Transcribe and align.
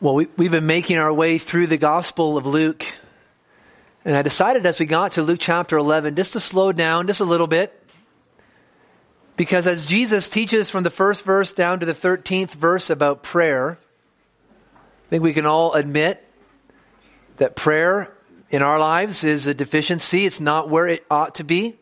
Well, 0.00 0.14
we, 0.14 0.26
we've 0.36 0.50
been 0.50 0.66
making 0.66 0.98
our 0.98 1.12
way 1.12 1.38
through 1.38 1.68
the 1.68 1.76
Gospel 1.76 2.36
of 2.36 2.46
Luke. 2.46 2.84
And 4.04 4.16
I 4.16 4.22
decided 4.22 4.66
as 4.66 4.80
we 4.80 4.86
got 4.86 5.12
to 5.12 5.22
Luke 5.22 5.38
chapter 5.40 5.78
11 5.78 6.16
just 6.16 6.32
to 6.32 6.40
slow 6.40 6.72
down 6.72 7.06
just 7.06 7.20
a 7.20 7.24
little 7.24 7.46
bit. 7.46 7.80
Because 9.36 9.68
as 9.68 9.86
Jesus 9.86 10.26
teaches 10.26 10.68
from 10.68 10.82
the 10.82 10.90
first 10.90 11.24
verse 11.24 11.52
down 11.52 11.80
to 11.80 11.86
the 11.86 11.94
13th 11.94 12.50
verse 12.50 12.90
about 12.90 13.22
prayer, 13.22 13.78
I 14.74 15.10
think 15.10 15.22
we 15.22 15.32
can 15.32 15.46
all 15.46 15.74
admit 15.74 16.22
that 17.36 17.54
prayer 17.54 18.12
in 18.50 18.62
our 18.62 18.80
lives 18.80 19.22
is 19.22 19.46
a 19.46 19.54
deficiency. 19.54 20.26
It's 20.26 20.40
not 20.40 20.68
where 20.68 20.88
it 20.88 21.04
ought 21.08 21.36
to 21.36 21.44
be. 21.44 21.76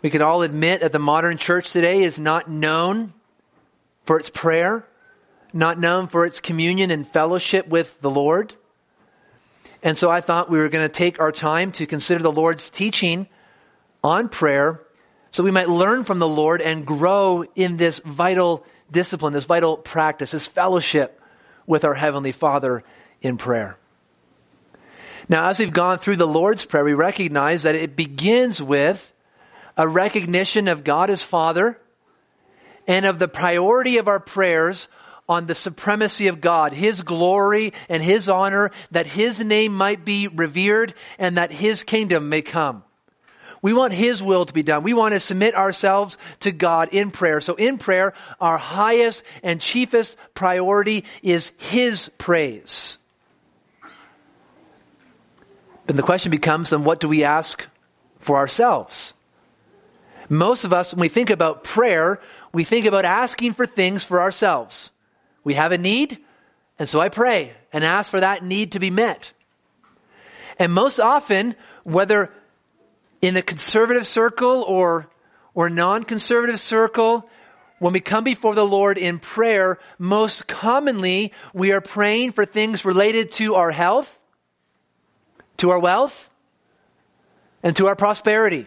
We 0.00 0.10
can 0.10 0.22
all 0.22 0.42
admit 0.42 0.82
that 0.82 0.92
the 0.92 1.00
modern 1.00 1.38
church 1.38 1.72
today 1.72 2.04
is 2.04 2.20
not 2.20 2.48
known 2.48 3.14
for 4.04 4.18
its 4.18 4.30
prayer 4.30 4.86
not 5.52 5.78
known 5.78 6.06
for 6.06 6.24
its 6.26 6.40
communion 6.40 6.90
and 6.90 7.08
fellowship 7.08 7.68
with 7.68 8.00
the 8.00 8.10
Lord. 8.10 8.54
And 9.82 9.96
so 9.96 10.10
I 10.10 10.20
thought 10.20 10.50
we 10.50 10.58
were 10.58 10.68
going 10.68 10.84
to 10.84 10.92
take 10.92 11.20
our 11.20 11.32
time 11.32 11.72
to 11.72 11.86
consider 11.86 12.22
the 12.22 12.32
Lord's 12.32 12.70
teaching 12.70 13.28
on 14.02 14.28
prayer 14.28 14.80
so 15.32 15.44
we 15.44 15.52
might 15.52 15.68
learn 15.68 16.04
from 16.04 16.18
the 16.18 16.28
Lord 16.28 16.60
and 16.60 16.84
grow 16.84 17.44
in 17.54 17.76
this 17.76 18.00
vital 18.00 18.64
discipline, 18.90 19.32
this 19.32 19.44
vital 19.44 19.76
practice, 19.76 20.32
this 20.32 20.46
fellowship 20.46 21.20
with 21.66 21.84
our 21.84 21.94
Heavenly 21.94 22.32
Father 22.32 22.82
in 23.22 23.36
prayer. 23.36 23.76
Now, 25.28 25.48
as 25.48 25.60
we've 25.60 25.72
gone 25.72 25.98
through 25.98 26.16
the 26.16 26.26
Lord's 26.26 26.64
Prayer, 26.64 26.84
we 26.84 26.94
recognize 26.94 27.62
that 27.62 27.76
it 27.76 27.94
begins 27.94 28.60
with 28.60 29.12
a 29.76 29.86
recognition 29.86 30.66
of 30.66 30.82
God 30.82 31.10
as 31.10 31.22
Father 31.22 31.78
and 32.88 33.06
of 33.06 33.20
the 33.20 33.28
priority 33.28 33.98
of 33.98 34.08
our 34.08 34.18
prayers 34.18 34.88
on 35.30 35.46
the 35.46 35.54
supremacy 35.54 36.26
of 36.26 36.40
God, 36.40 36.72
His 36.72 37.02
glory 37.02 37.72
and 37.88 38.02
His 38.02 38.28
honor, 38.28 38.72
that 38.90 39.06
His 39.06 39.38
name 39.38 39.72
might 39.72 40.04
be 40.04 40.26
revered 40.26 40.92
and 41.20 41.38
that 41.38 41.52
His 41.52 41.84
kingdom 41.84 42.28
may 42.28 42.42
come. 42.42 42.82
We 43.62 43.72
want 43.72 43.92
His 43.92 44.20
will 44.20 44.44
to 44.44 44.52
be 44.52 44.64
done. 44.64 44.82
We 44.82 44.92
want 44.92 45.14
to 45.14 45.20
submit 45.20 45.54
ourselves 45.54 46.18
to 46.40 46.50
God 46.50 46.88
in 46.90 47.12
prayer. 47.12 47.40
So 47.40 47.54
in 47.54 47.78
prayer, 47.78 48.12
our 48.40 48.58
highest 48.58 49.22
and 49.44 49.60
chiefest 49.60 50.16
priority 50.34 51.04
is 51.22 51.52
His 51.58 52.10
praise. 52.18 52.98
But 55.86 55.94
the 55.94 56.02
question 56.02 56.32
becomes 56.32 56.70
then 56.70 56.82
what 56.82 56.98
do 56.98 57.06
we 57.06 57.22
ask 57.22 57.68
for 58.18 58.36
ourselves? 58.36 59.14
Most 60.28 60.64
of 60.64 60.72
us, 60.72 60.92
when 60.92 61.02
we 61.02 61.08
think 61.08 61.30
about 61.30 61.62
prayer, 61.62 62.20
we 62.52 62.64
think 62.64 62.86
about 62.86 63.04
asking 63.04 63.54
for 63.54 63.64
things 63.64 64.02
for 64.02 64.20
ourselves. 64.20 64.90
We 65.44 65.54
have 65.54 65.72
a 65.72 65.78
need, 65.78 66.18
and 66.78 66.88
so 66.88 67.00
I 67.00 67.08
pray 67.08 67.54
and 67.72 67.84
ask 67.84 68.10
for 68.10 68.20
that 68.20 68.44
need 68.44 68.72
to 68.72 68.78
be 68.78 68.90
met. 68.90 69.32
And 70.58 70.72
most 70.72 70.98
often, 70.98 71.54
whether 71.84 72.30
in 73.22 73.36
a 73.36 73.42
conservative 73.42 74.06
circle 74.06 74.62
or, 74.62 75.08
or 75.54 75.70
non-conservative 75.70 76.60
circle, 76.60 77.28
when 77.78 77.94
we 77.94 78.00
come 78.00 78.24
before 78.24 78.54
the 78.54 78.66
Lord 78.66 78.98
in 78.98 79.18
prayer, 79.18 79.78
most 79.98 80.46
commonly 80.46 81.32
we 81.54 81.72
are 81.72 81.80
praying 81.80 82.32
for 82.32 82.44
things 82.44 82.84
related 82.84 83.32
to 83.32 83.54
our 83.54 83.70
health, 83.70 84.18
to 85.56 85.70
our 85.70 85.78
wealth, 85.78 86.30
and 87.62 87.74
to 87.76 87.86
our 87.86 87.96
prosperity. 87.96 88.66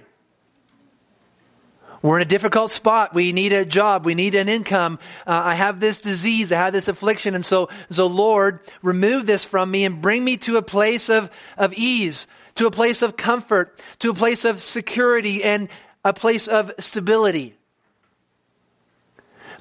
We're 2.03 2.17
in 2.17 2.23
a 2.23 2.25
difficult 2.25 2.69
spot. 2.71 3.13
We 3.13 3.31
need 3.31 3.53
a 3.53 3.63
job. 3.63 4.05
We 4.05 4.13
need 4.13 4.35
an 4.35 4.49
income. 4.49 4.99
Uh, 5.25 5.41
I 5.45 5.55
have 5.55 5.79
this 5.79 5.99
disease. 5.99 6.51
I 6.51 6.57
have 6.57 6.73
this 6.73 6.89
affliction. 6.89 7.33
And 7.33 7.45
so, 7.45 7.69
so 7.89 8.07
Lord, 8.07 8.59
remove 8.81 9.25
this 9.25 9.45
from 9.45 9.71
me 9.71 9.85
and 9.85 10.01
bring 10.01 10.21
me 10.21 10.35
to 10.37 10.57
a 10.57 10.61
place 10.61 11.07
of, 11.07 11.31
of 11.57 11.73
ease, 11.73 12.27
to 12.55 12.67
a 12.67 12.71
place 12.71 13.03
of 13.03 13.15
comfort, 13.15 13.81
to 13.99 14.09
a 14.09 14.13
place 14.13 14.43
of 14.43 14.61
security 14.61 15.45
and 15.45 15.69
a 16.03 16.11
place 16.11 16.49
of 16.49 16.73
stability. 16.77 17.55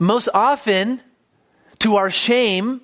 Most 0.01 0.29
often, 0.35 1.01
to 1.79 1.95
our 1.95 2.11
shame, 2.11 2.81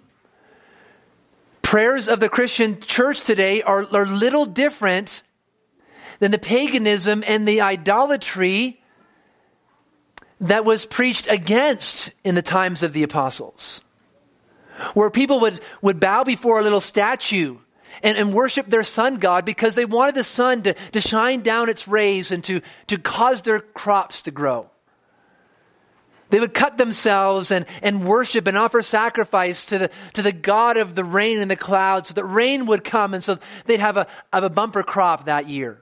prayers 1.62 2.06
of 2.06 2.20
the 2.20 2.28
Christian 2.28 2.80
church 2.80 3.22
today 3.22 3.62
are, 3.62 3.84
are 3.92 4.06
little 4.06 4.46
different 4.46 5.24
than 6.20 6.30
the 6.30 6.38
paganism 6.38 7.24
and 7.26 7.46
the 7.46 7.60
idolatry 7.60 8.80
that 10.40 10.64
was 10.64 10.86
preached 10.86 11.28
against 11.28 12.10
in 12.24 12.34
the 12.34 12.42
times 12.42 12.82
of 12.82 12.92
the 12.92 13.02
apostles. 13.02 13.80
Where 14.94 15.10
people 15.10 15.40
would, 15.40 15.60
would 15.82 15.98
bow 15.98 16.24
before 16.24 16.60
a 16.60 16.62
little 16.62 16.80
statue 16.80 17.58
and, 18.02 18.16
and 18.16 18.32
worship 18.32 18.66
their 18.66 18.84
sun 18.84 19.16
god 19.16 19.44
because 19.44 19.74
they 19.74 19.84
wanted 19.84 20.14
the 20.14 20.24
sun 20.24 20.62
to, 20.62 20.74
to 20.92 21.00
shine 21.00 21.40
down 21.40 21.68
its 21.68 21.88
rays 21.88 22.30
and 22.30 22.44
to, 22.44 22.60
to 22.86 22.98
cause 22.98 23.42
their 23.42 23.58
crops 23.60 24.22
to 24.22 24.30
grow. 24.30 24.70
They 26.30 26.40
would 26.40 26.52
cut 26.52 26.76
themselves 26.76 27.50
and, 27.50 27.64
and 27.82 28.06
worship 28.06 28.46
and 28.46 28.56
offer 28.56 28.82
sacrifice 28.82 29.66
to 29.66 29.78
the, 29.78 29.90
to 30.12 30.22
the 30.22 30.32
God 30.32 30.76
of 30.76 30.94
the 30.94 31.04
rain 31.04 31.40
and 31.40 31.50
the 31.50 31.56
clouds 31.56 32.08
so 32.08 32.14
that 32.14 32.24
rain 32.24 32.66
would 32.66 32.84
come 32.84 33.14
and 33.14 33.24
so 33.24 33.38
they'd 33.64 33.80
have 33.80 33.96
a, 33.96 34.06
have 34.32 34.44
a 34.44 34.50
bumper 34.50 34.82
crop 34.82 35.24
that 35.24 35.48
year. 35.48 35.80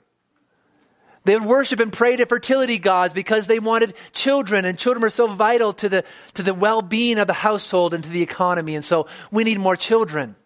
They 1.27 1.35
would 1.35 1.45
worship 1.45 1.81
and 1.81 1.93
pray 1.93 2.15
to 2.15 2.25
fertility 2.25 2.79
gods 2.79 3.13
because 3.13 3.49
they 3.49 3.59
wanted 3.59 3.95
children, 4.13 4.65
and 4.65 4.79
children 4.79 5.05
are 5.05 5.11
so 5.11 5.27
vital 5.27 5.73
to 5.73 5.89
the, 5.89 6.05
to 6.35 6.45
the 6.45 6.55
well 6.55 6.83
being 6.83 7.19
of 7.19 7.27
the 7.27 7.33
household 7.33 7.95
and 7.95 8.05
to 8.05 8.11
the 8.11 8.23
economy. 8.23 8.77
And 8.77 8.85
so 8.85 9.09
we 9.33 9.43
need 9.43 9.59
more 9.59 9.75
children. 9.75 10.37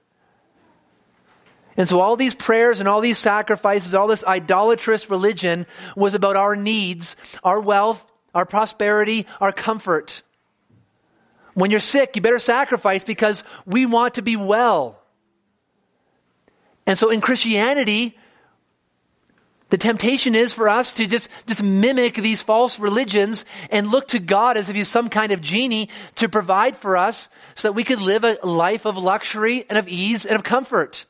And 1.76 1.86
so 1.86 2.00
all 2.00 2.16
these 2.16 2.34
prayers 2.34 2.80
and 2.80 2.88
all 2.88 3.02
these 3.02 3.19
sacrifices, 3.19 3.94
all 3.94 4.06
this 4.06 4.24
idolatrous 4.24 5.10
religion 5.10 5.66
was 5.96 6.14
about 6.14 6.36
our 6.36 6.56
needs, 6.56 7.14
our 7.44 7.60
wealth, 7.60 8.02
our 8.34 8.46
prosperity, 8.46 9.26
our 9.38 9.52
comfort. 9.52 10.22
When 11.52 11.70
you're 11.70 11.80
sick, 11.80 12.16
you 12.16 12.22
better 12.22 12.38
sacrifice 12.38 13.04
because 13.04 13.44
we 13.66 13.84
want 13.84 14.14
to 14.14 14.22
be 14.22 14.36
well. 14.36 14.98
And 16.86 16.96
so 16.96 17.10
in 17.10 17.20
Christianity, 17.20 18.16
the 19.70 19.78
temptation 19.78 20.34
is 20.34 20.53
for 20.53 20.69
us 20.69 20.92
to 20.94 21.06
just, 21.06 21.28
just 21.47 21.62
mimic 21.62 22.14
these 22.14 22.42
false 22.42 22.78
religions 22.78 23.44
and 23.70 23.91
look 23.91 24.08
to 24.08 24.19
God 24.19 24.56
as 24.56 24.69
if 24.69 24.76
He's 24.76 24.88
some 24.88 25.08
kind 25.08 25.32
of 25.32 25.41
genie 25.41 25.88
to 26.16 26.28
provide 26.28 26.76
for 26.76 26.97
us 26.97 27.28
so 27.54 27.69
that 27.69 27.72
we 27.72 27.84
could 27.84 28.00
live 28.00 28.25
a 28.25 28.38
life 28.44 28.84
of 28.84 28.98
luxury 28.98 29.64
and 29.69 29.78
of 29.78 29.88
ease 29.88 30.26
and 30.26 30.34
of 30.34 30.42
comfort. 30.42 31.06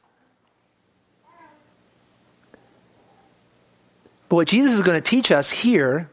But 4.29 4.37
what 4.37 4.49
Jesus 4.49 4.75
is 4.75 4.83
going 4.83 5.01
to 5.01 5.09
teach 5.11 5.33
us 5.33 5.51
here 5.51 6.09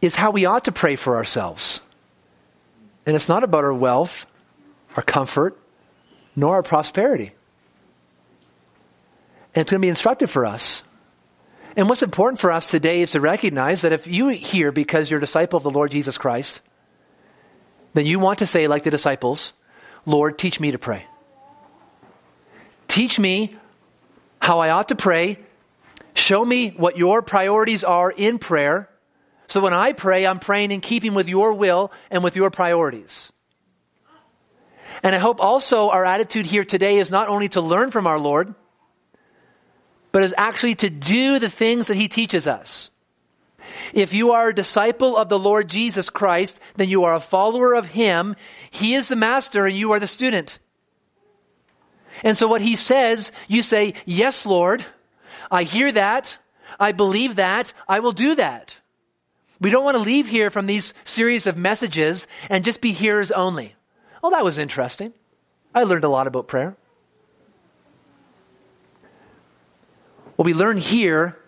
is 0.00 0.14
how 0.14 0.30
we 0.30 0.44
ought 0.44 0.66
to 0.66 0.72
pray 0.72 0.94
for 0.94 1.16
ourselves. 1.16 1.80
And 3.06 3.16
it's 3.16 3.28
not 3.28 3.44
about 3.44 3.64
our 3.64 3.74
wealth, 3.74 4.26
our 4.96 5.02
comfort, 5.02 5.58
nor 6.36 6.54
our 6.54 6.62
prosperity. 6.62 7.32
And 9.54 9.62
it's 9.62 9.70
going 9.70 9.80
to 9.80 9.84
be 9.84 9.88
instructive 9.88 10.30
for 10.30 10.46
us. 10.46 10.82
And 11.76 11.88
what's 11.88 12.02
important 12.02 12.40
for 12.40 12.52
us 12.52 12.70
today 12.70 13.02
is 13.02 13.12
to 13.12 13.20
recognize 13.20 13.82
that 13.82 13.92
if 13.92 14.06
you 14.06 14.28
hear 14.28 14.72
because 14.72 15.10
you're 15.10 15.18
a 15.18 15.20
disciple 15.20 15.56
of 15.56 15.62
the 15.62 15.70
Lord 15.70 15.90
Jesus 15.90 16.18
Christ, 16.18 16.60
then 17.94 18.06
you 18.06 18.18
want 18.18 18.40
to 18.40 18.46
say, 18.46 18.66
like 18.66 18.84
the 18.84 18.90
disciples, 18.90 19.52
Lord, 20.06 20.38
teach 20.38 20.60
me 20.60 20.72
to 20.72 20.78
pray. 20.78 21.06
Teach 22.88 23.18
me 23.18 23.56
how 24.40 24.58
I 24.58 24.70
ought 24.70 24.88
to 24.88 24.96
pray. 24.96 25.38
Show 26.14 26.44
me 26.44 26.70
what 26.70 26.96
your 26.96 27.22
priorities 27.22 27.82
are 27.82 28.10
in 28.10 28.38
prayer. 28.38 28.88
So 29.48 29.60
when 29.60 29.72
I 29.72 29.92
pray, 29.92 30.26
I'm 30.26 30.38
praying 30.38 30.70
in 30.70 30.80
keeping 30.80 31.14
with 31.14 31.28
your 31.28 31.52
will 31.52 31.92
and 32.10 32.22
with 32.22 32.36
your 32.36 32.50
priorities. 32.50 33.32
And 35.02 35.14
I 35.14 35.18
hope 35.18 35.40
also 35.40 35.90
our 35.90 36.04
attitude 36.04 36.46
here 36.46 36.64
today 36.64 36.98
is 36.98 37.10
not 37.10 37.28
only 37.28 37.48
to 37.50 37.60
learn 37.60 37.90
from 37.90 38.06
our 38.06 38.18
Lord, 38.18 38.54
but 40.14 40.22
is 40.22 40.34
actually 40.38 40.76
to 40.76 40.88
do 40.88 41.40
the 41.40 41.50
things 41.50 41.88
that 41.88 41.96
he 41.96 42.06
teaches 42.06 42.46
us. 42.46 42.90
If 43.92 44.14
you 44.14 44.30
are 44.30 44.50
a 44.50 44.54
disciple 44.54 45.16
of 45.16 45.28
the 45.28 45.40
Lord 45.40 45.68
Jesus 45.68 46.08
Christ, 46.08 46.60
then 46.76 46.88
you 46.88 47.02
are 47.02 47.14
a 47.14 47.20
follower 47.20 47.74
of 47.74 47.88
him. 47.88 48.36
He 48.70 48.94
is 48.94 49.08
the 49.08 49.16
master 49.16 49.66
and 49.66 49.76
you 49.76 49.90
are 49.90 49.98
the 49.98 50.06
student. 50.06 50.60
And 52.22 52.38
so 52.38 52.46
what 52.46 52.60
he 52.60 52.76
says, 52.76 53.32
you 53.48 53.60
say, 53.60 53.94
yes, 54.06 54.46
Lord, 54.46 54.86
I 55.50 55.64
hear 55.64 55.90
that. 55.90 56.38
I 56.78 56.92
believe 56.92 57.34
that. 57.34 57.72
I 57.88 57.98
will 57.98 58.12
do 58.12 58.36
that. 58.36 58.78
We 59.60 59.70
don't 59.70 59.84
want 59.84 59.96
to 59.96 60.02
leave 60.04 60.28
here 60.28 60.48
from 60.48 60.66
these 60.66 60.94
series 61.04 61.48
of 61.48 61.56
messages 61.56 62.28
and 62.48 62.64
just 62.64 62.80
be 62.80 62.92
hearers 62.92 63.32
only. 63.32 63.74
Oh, 64.22 64.30
that 64.30 64.44
was 64.44 64.58
interesting. 64.58 65.12
I 65.74 65.82
learned 65.82 66.04
a 66.04 66.08
lot 66.08 66.28
about 66.28 66.46
prayer. 66.46 66.76
What 70.36 70.46
we 70.46 70.54
learn 70.54 70.78
here 70.78 71.38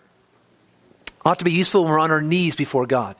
ought 1.25 1.39
to 1.39 1.45
be 1.45 1.51
useful 1.51 1.83
when 1.83 1.91
we're 1.91 1.99
on 1.99 2.11
our 2.11 2.21
knees 2.21 2.55
before 2.55 2.85
God. 2.85 3.15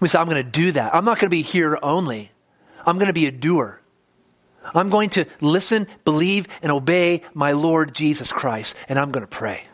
We 0.00 0.08
say, 0.08 0.18
I'm 0.18 0.28
going 0.28 0.44
to 0.44 0.50
do 0.50 0.72
that. 0.72 0.94
I'm 0.94 1.04
not 1.04 1.18
going 1.18 1.28
to 1.28 1.36
be 1.36 1.42
here 1.42 1.78
only. 1.82 2.30
I'm 2.84 2.96
going 2.96 3.06
to 3.06 3.14
be 3.14 3.26
a 3.26 3.30
doer. 3.30 3.80
I'm 4.74 4.90
going 4.90 5.10
to 5.10 5.26
listen, 5.40 5.86
believe, 6.04 6.46
and 6.62 6.72
obey 6.72 7.22
my 7.32 7.52
Lord 7.52 7.94
Jesus 7.94 8.32
Christ, 8.32 8.74
and 8.88 8.98
I'm 8.98 9.12
going 9.12 9.22
to 9.22 9.30
pray. 9.30 9.64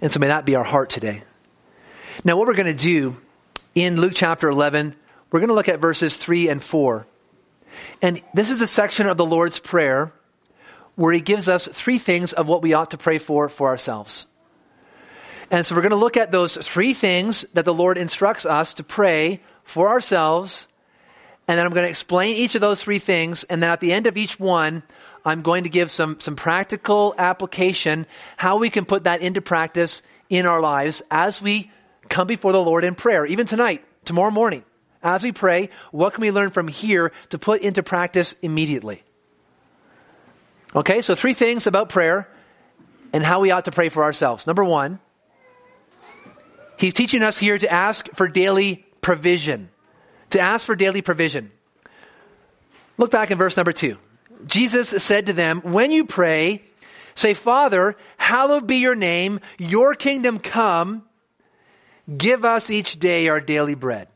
And 0.00 0.10
so 0.12 0.20
may 0.20 0.28
that 0.28 0.44
be 0.44 0.56
our 0.56 0.64
heart 0.64 0.90
today. 0.90 1.22
Now, 2.24 2.36
what 2.36 2.46
we're 2.46 2.54
going 2.54 2.66
to 2.66 2.84
do 2.84 3.16
in 3.74 4.00
Luke 4.00 4.12
chapter 4.14 4.48
11, 4.48 4.94
we're 5.30 5.40
going 5.40 5.48
to 5.48 5.54
look 5.54 5.68
at 5.68 5.80
verses 5.80 6.16
3 6.16 6.48
and 6.48 6.62
4. 6.62 7.06
And 8.02 8.22
this 8.34 8.50
is 8.50 8.60
a 8.60 8.66
section 8.66 9.06
of 9.06 9.16
the 9.16 9.24
Lord's 9.24 9.58
Prayer 9.58 10.12
where 10.96 11.12
he 11.12 11.20
gives 11.20 11.48
us 11.48 11.68
three 11.68 11.98
things 11.98 12.32
of 12.32 12.48
what 12.48 12.62
we 12.62 12.74
ought 12.74 12.90
to 12.90 12.98
pray 12.98 13.18
for 13.18 13.48
for 13.48 13.68
ourselves. 13.68 14.26
And 15.50 15.64
so 15.64 15.74
we're 15.74 15.82
going 15.82 15.90
to 15.90 15.96
look 15.96 16.16
at 16.16 16.32
those 16.32 16.56
three 16.56 16.92
things 16.92 17.42
that 17.54 17.64
the 17.64 17.74
Lord 17.74 17.98
instructs 17.98 18.44
us 18.44 18.74
to 18.74 18.82
pray 18.82 19.40
for 19.62 19.88
ourselves. 19.88 20.66
And 21.46 21.56
then 21.56 21.64
I'm 21.64 21.72
going 21.72 21.84
to 21.84 21.90
explain 21.90 22.34
each 22.34 22.56
of 22.56 22.60
those 22.60 22.82
three 22.82 22.98
things. 22.98 23.44
And 23.44 23.62
then 23.62 23.70
at 23.70 23.80
the 23.80 23.92
end 23.92 24.08
of 24.08 24.16
each 24.16 24.40
one, 24.40 24.82
I'm 25.24 25.42
going 25.42 25.64
to 25.64 25.70
give 25.70 25.90
some, 25.90 26.18
some 26.20 26.34
practical 26.34 27.14
application, 27.16 28.06
how 28.36 28.56
we 28.56 28.70
can 28.70 28.84
put 28.84 29.04
that 29.04 29.20
into 29.20 29.40
practice 29.40 30.02
in 30.28 30.46
our 30.46 30.60
lives 30.60 31.02
as 31.10 31.40
we 31.40 31.70
come 32.08 32.26
before 32.26 32.52
the 32.52 32.62
Lord 32.62 32.84
in 32.84 32.94
prayer, 32.94 33.24
even 33.26 33.46
tonight, 33.46 33.84
tomorrow 34.04 34.30
morning. 34.30 34.64
As 35.02 35.22
we 35.22 35.30
pray, 35.30 35.70
what 35.92 36.14
can 36.14 36.22
we 36.22 36.32
learn 36.32 36.50
from 36.50 36.66
here 36.66 37.12
to 37.30 37.38
put 37.38 37.60
into 37.60 37.82
practice 37.82 38.34
immediately? 38.42 39.04
Okay, 40.74 41.02
so 41.02 41.14
three 41.14 41.34
things 41.34 41.66
about 41.66 41.88
prayer 41.88 42.28
and 43.12 43.24
how 43.24 43.40
we 43.40 43.50
ought 43.50 43.64
to 43.66 43.72
pray 43.72 43.88
for 43.88 44.02
ourselves. 44.02 44.46
Number 44.46 44.64
one, 44.64 44.98
he's 46.76 46.94
teaching 46.94 47.22
us 47.22 47.38
here 47.38 47.56
to 47.56 47.70
ask 47.70 48.08
for 48.14 48.28
daily 48.28 48.84
provision. 49.00 49.70
To 50.30 50.40
ask 50.40 50.66
for 50.66 50.74
daily 50.74 51.02
provision. 51.02 51.50
Look 52.98 53.10
back 53.10 53.30
in 53.30 53.38
verse 53.38 53.56
number 53.56 53.72
two. 53.72 53.98
Jesus 54.46 54.88
said 54.88 55.26
to 55.26 55.32
them, 55.32 55.60
When 55.60 55.90
you 55.90 56.04
pray, 56.04 56.62
say, 57.14 57.34
Father, 57.34 57.96
hallowed 58.16 58.66
be 58.66 58.76
your 58.76 58.94
name, 58.94 59.40
your 59.58 59.94
kingdom 59.94 60.38
come, 60.38 61.04
give 62.14 62.44
us 62.44 62.70
each 62.70 62.98
day 62.98 63.28
our 63.28 63.40
daily 63.40 63.74
bread. 63.74 64.08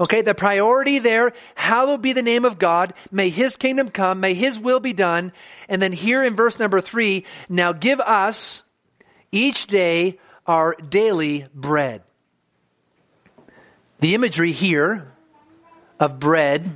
Okay, 0.00 0.22
the 0.22 0.34
priority 0.34 0.98
there, 0.98 1.32
hallowed 1.54 2.02
be 2.02 2.12
the 2.12 2.22
name 2.22 2.44
of 2.44 2.58
God. 2.58 2.94
May 3.10 3.28
his 3.28 3.56
kingdom 3.56 3.90
come. 3.90 4.20
May 4.20 4.34
his 4.34 4.58
will 4.58 4.80
be 4.80 4.92
done. 4.92 5.32
And 5.68 5.80
then 5.80 5.92
here 5.92 6.24
in 6.24 6.34
verse 6.34 6.58
number 6.58 6.80
three, 6.80 7.24
now 7.48 7.72
give 7.72 8.00
us 8.00 8.62
each 9.30 9.66
day 9.66 10.18
our 10.46 10.74
daily 10.74 11.46
bread. 11.54 12.02
The 14.00 14.14
imagery 14.14 14.52
here 14.52 15.12
of 16.00 16.18
bread 16.18 16.70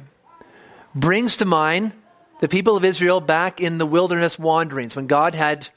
brings 0.94 1.38
to 1.38 1.44
mind 1.44 1.92
the 2.40 2.48
people 2.48 2.76
of 2.76 2.84
Israel 2.84 3.20
back 3.20 3.60
in 3.60 3.78
the 3.78 3.86
wilderness 3.86 4.38
wanderings 4.38 4.94
when 4.94 5.06
God 5.06 5.34
had 5.34 5.68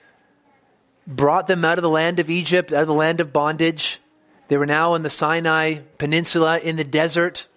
brought 1.08 1.48
them 1.48 1.66
out 1.66 1.78
of 1.78 1.82
the 1.82 1.90
land 1.90 2.20
of 2.20 2.30
Egypt, 2.30 2.72
out 2.72 2.82
of 2.82 2.88
the 2.88 2.94
land 2.94 3.20
of 3.20 3.34
bondage. 3.34 4.00
They 4.50 4.58
were 4.58 4.66
now 4.66 4.96
in 4.96 5.04
the 5.04 5.10
Sinai 5.10 5.76
Peninsula 5.98 6.60
in 6.60 6.76
the 6.76 6.84
desert 6.84 7.48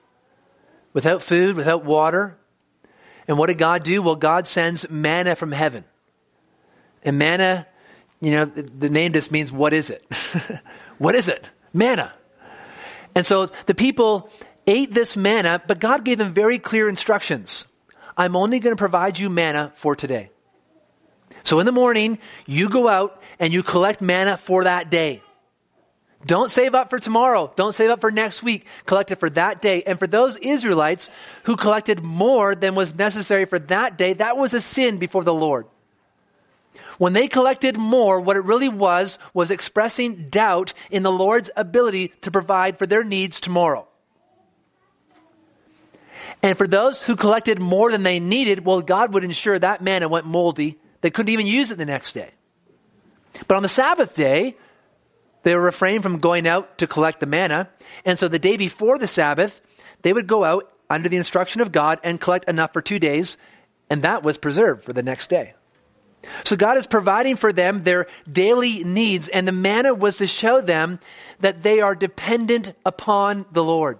without 0.93 1.23
food, 1.23 1.57
without 1.57 1.85
water. 1.85 2.37
And 3.27 3.39
what 3.39 3.47
did 3.47 3.59
God 3.59 3.83
do? 3.83 4.03
Well, 4.03 4.15
God 4.15 4.47
sends 4.47 4.89
manna 4.91 5.35
from 5.35 5.53
heaven. 5.53 5.85
And 7.03 7.19
manna, 7.19 7.67
you 8.21 8.33
know, 8.33 8.45
the, 8.45 8.91
name 8.91 9.15
just 9.15 9.33
means 9.33 9.51
what 9.51 9.73
is 9.73 9.89
it? 9.89 10.05
what 10.99 11.15
is 11.15 11.29
it? 11.29 11.45
Manna. 11.73 12.13
And 13.15 13.25
so 13.25 13.51
the 13.67 13.75
people 13.75 14.31
ate 14.67 14.93
this 14.93 15.17
manna, 15.17 15.63
but 15.67 15.81
God 15.81 16.05
gave 16.05 16.19
them 16.19 16.35
very 16.35 16.59
clear 16.59 16.91
instructions. 16.91 17.65
I'm 18.19 18.37
only 18.37 18.59
going 18.59 18.77
to 18.77 18.79
provide 18.79 19.19
you 19.19 19.31
manna 19.31 19.73
for 19.77 19.97
today. 19.97 20.31
So 21.43 21.59
in 21.59 21.67
the 21.67 21.73
morning, 21.73 22.19
you 22.47 22.69
go 22.69 22.87
out 22.87 23.23
and 23.39 23.51
you 23.53 23.63
collect 23.63 24.03
manna 24.03 24.37
for 24.37 24.65
that 24.65 24.91
day. 24.91 25.23
Don't 26.25 26.51
save 26.51 26.75
up 26.75 26.91
for 26.91 26.99
tomorrow. 26.99 27.53
Don't 27.57 27.75
save 27.75 27.91
up 27.91 28.01
for 28.01 28.11
next 28.11 28.43
week. 28.43 28.67
Collect 28.87 29.11
it 29.11 29.21
for 29.21 29.31
that 29.31 29.61
day. 29.61 29.83
And 29.83 29.99
for 29.99 30.07
those 30.07 30.37
Israelites 30.37 31.11
who 31.45 31.57
collected 31.57 32.03
more 32.03 32.55
than 32.55 32.75
was 32.75 32.95
necessary 32.95 33.45
for 33.45 33.59
that 33.59 33.99
day, 33.99 34.13
that 34.15 34.37
was 34.37 34.55
a 34.55 34.61
sin 34.61 34.99
before 34.99 35.25
the 35.25 35.35
Lord. 35.35 35.67
When 36.99 37.13
they 37.13 37.27
collected 37.27 37.77
more, 37.77 38.21
what 38.21 38.37
it 38.37 38.45
really 38.45 38.69
was, 38.69 39.19
was 39.35 39.51
expressing 39.51 40.29
doubt 40.29 40.73
in 40.91 41.03
the 41.03 41.11
Lord's 41.11 41.51
ability 41.57 42.13
to 42.21 42.31
provide 42.31 42.79
for 42.79 42.87
their 42.87 43.03
needs 43.03 43.41
tomorrow. 43.41 43.89
And 46.43 46.57
for 46.57 46.69
those 46.69 47.03
who 47.03 47.17
collected 47.17 47.59
more 47.59 47.91
than 47.91 48.05
they 48.05 48.21
needed, 48.21 48.65
well, 48.65 48.83
God 48.83 49.15
would 49.15 49.25
ensure 49.25 49.59
that 49.59 49.83
manna 49.83 50.09
went 50.09 50.27
moldy. 50.27 50.79
They 51.01 51.11
couldn't 51.11 51.33
even 51.33 51.47
use 51.47 51.71
it 51.71 51.79
the 51.79 51.85
next 51.85 52.13
day. 52.13 52.31
But 53.49 53.57
on 53.57 53.63
the 53.63 53.69
Sabbath 53.69 54.15
day, 54.15 54.57
they 55.43 55.55
were 55.55 55.63
refrained 55.63 56.03
from 56.03 56.19
going 56.19 56.47
out 56.47 56.79
to 56.79 56.87
collect 56.87 57.21
the 57.21 57.27
manna. 57.27 57.69
And 58.05 58.19
so 58.19 58.29
the 58.29 58.39
day 58.39 58.57
before 58.57 58.99
the 58.99 59.07
Sabbath, 59.07 59.61
they 60.03 60.13
would 60.13 60.27
go 60.27 60.45
out 60.45 60.73
under 60.89 61.09
the 61.09 61.17
instruction 61.17 61.61
of 61.61 61.73
God 61.73 61.99
and 62.03 62.21
collect 62.21 62.49
enough 62.49 62.73
for 62.73 62.83
two 62.83 62.99
days, 62.99 63.37
and 63.89 64.03
that 64.03 64.23
was 64.23 64.37
preserved 64.37 64.85
for 64.85 64.93
the 64.93 65.03
next 65.03 65.31
day. 65.31 65.55
So 66.45 66.55
God 66.55 66.77
is 66.77 66.87
providing 66.87 67.37
for 67.37 67.53
them 67.53 67.83
their 67.83 68.07
daily 68.31 68.85
needs, 68.85 69.29
and 69.29 69.47
the 69.47 69.53
manna 69.53 69.95
was 69.95 70.17
to 70.17 70.27
show 70.27 70.61
them 70.61 71.01
that 71.41 71.63
they 71.63 71.81
are 71.81 71.95
dependent 71.95 72.75
upon 72.85 73.45
the 73.53 73.65
Lord. 73.65 73.99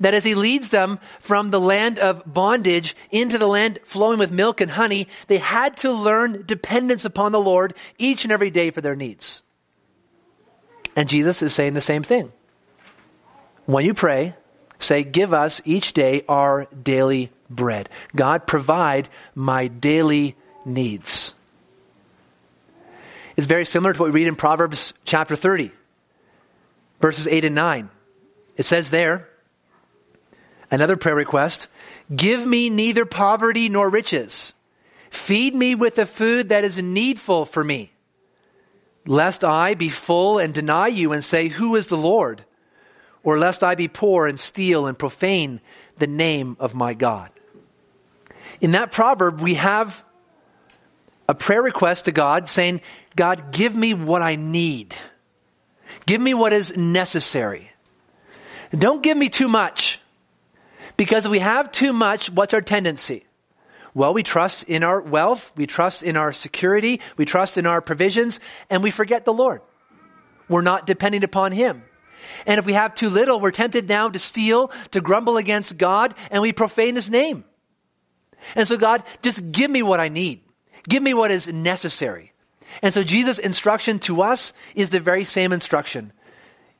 That 0.00 0.14
as 0.14 0.24
He 0.24 0.34
leads 0.34 0.70
them 0.70 0.98
from 1.20 1.50
the 1.50 1.60
land 1.60 1.98
of 1.98 2.22
bondage 2.26 2.96
into 3.10 3.38
the 3.38 3.46
land 3.46 3.78
flowing 3.84 4.18
with 4.18 4.32
milk 4.32 4.60
and 4.60 4.70
honey, 4.70 5.08
they 5.26 5.38
had 5.38 5.76
to 5.78 5.92
learn 5.92 6.44
dependence 6.46 7.04
upon 7.04 7.32
the 7.32 7.40
Lord 7.40 7.74
each 7.98 8.24
and 8.24 8.32
every 8.32 8.50
day 8.50 8.70
for 8.70 8.80
their 8.80 8.96
needs. 8.96 9.42
And 10.98 11.08
Jesus 11.08 11.42
is 11.42 11.54
saying 11.54 11.74
the 11.74 11.80
same 11.80 12.02
thing. 12.02 12.32
When 13.66 13.84
you 13.84 13.94
pray, 13.94 14.34
say, 14.80 15.04
Give 15.04 15.32
us 15.32 15.62
each 15.64 15.92
day 15.92 16.24
our 16.28 16.64
daily 16.64 17.30
bread. 17.48 17.88
God, 18.16 18.48
provide 18.48 19.08
my 19.32 19.68
daily 19.68 20.34
needs. 20.64 21.34
It's 23.36 23.46
very 23.46 23.64
similar 23.64 23.92
to 23.92 24.00
what 24.00 24.06
we 24.12 24.20
read 24.22 24.26
in 24.26 24.34
Proverbs 24.34 24.92
chapter 25.04 25.36
30, 25.36 25.70
verses 27.00 27.28
8 27.28 27.44
and 27.44 27.54
9. 27.54 27.90
It 28.56 28.66
says 28.66 28.90
there, 28.90 29.28
another 30.68 30.96
prayer 30.96 31.14
request 31.14 31.68
Give 32.12 32.44
me 32.44 32.70
neither 32.70 33.04
poverty 33.04 33.68
nor 33.68 33.88
riches. 33.88 34.52
Feed 35.10 35.54
me 35.54 35.76
with 35.76 35.94
the 35.94 36.06
food 36.06 36.48
that 36.48 36.64
is 36.64 36.82
needful 36.82 37.44
for 37.44 37.62
me 37.62 37.92
lest 39.08 39.42
I 39.42 39.74
be 39.74 39.88
full 39.88 40.38
and 40.38 40.52
deny 40.52 40.88
you 40.88 41.12
and 41.12 41.24
say, 41.24 41.48
Who 41.48 41.76
is 41.76 41.86
the 41.86 41.96
Lord? 41.96 42.44
Or 43.24 43.38
lest 43.38 43.64
I 43.64 43.74
be 43.74 43.88
poor 43.88 44.26
and 44.26 44.38
steal 44.38 44.86
and 44.86 44.98
profane 44.98 45.60
the 45.98 46.06
name 46.06 46.56
of 46.60 46.74
my 46.74 46.92
God. 46.92 47.30
In 48.60 48.72
that 48.72 48.92
proverb, 48.92 49.40
we 49.40 49.54
have 49.54 50.04
a 51.26 51.34
prayer 51.34 51.62
request 51.62 52.04
to 52.04 52.12
God 52.12 52.48
saying, 52.48 52.82
God, 53.16 53.50
give 53.50 53.74
me 53.74 53.94
what 53.94 54.20
I 54.20 54.36
need. 54.36 54.94
Give 56.04 56.20
me 56.20 56.34
what 56.34 56.52
is 56.52 56.76
necessary. 56.76 57.70
Don't 58.76 59.02
give 59.02 59.16
me 59.16 59.30
too 59.30 59.48
much. 59.48 60.00
Because 60.98 61.24
if 61.24 61.30
we 61.30 61.38
have 61.38 61.72
too 61.72 61.94
much, 61.94 62.30
what's 62.30 62.52
our 62.52 62.60
tendency? 62.60 63.24
Well, 63.98 64.14
we 64.14 64.22
trust 64.22 64.62
in 64.62 64.84
our 64.84 65.00
wealth, 65.00 65.50
we 65.56 65.66
trust 65.66 66.04
in 66.04 66.16
our 66.16 66.32
security, 66.32 67.00
we 67.16 67.24
trust 67.24 67.58
in 67.58 67.66
our 67.66 67.80
provisions, 67.80 68.38
and 68.70 68.80
we 68.80 68.92
forget 68.92 69.24
the 69.24 69.32
Lord. 69.32 69.60
We're 70.48 70.60
not 70.60 70.86
depending 70.86 71.24
upon 71.24 71.50
Him. 71.50 71.82
And 72.46 72.60
if 72.60 72.64
we 72.64 72.74
have 72.74 72.94
too 72.94 73.10
little, 73.10 73.40
we're 73.40 73.50
tempted 73.50 73.88
now 73.88 74.08
to 74.08 74.20
steal, 74.20 74.70
to 74.92 75.00
grumble 75.00 75.36
against 75.36 75.76
God, 75.76 76.14
and 76.30 76.42
we 76.42 76.52
profane 76.52 76.94
His 76.94 77.10
name. 77.10 77.42
And 78.54 78.68
so, 78.68 78.76
God, 78.76 79.02
just 79.22 79.50
give 79.50 79.68
me 79.68 79.82
what 79.82 79.98
I 79.98 80.10
need. 80.10 80.42
Give 80.88 81.02
me 81.02 81.12
what 81.12 81.32
is 81.32 81.48
necessary. 81.48 82.30
And 82.82 82.94
so, 82.94 83.02
Jesus' 83.02 83.40
instruction 83.40 83.98
to 84.00 84.22
us 84.22 84.52
is 84.76 84.90
the 84.90 85.00
very 85.00 85.24
same 85.24 85.52
instruction. 85.52 86.12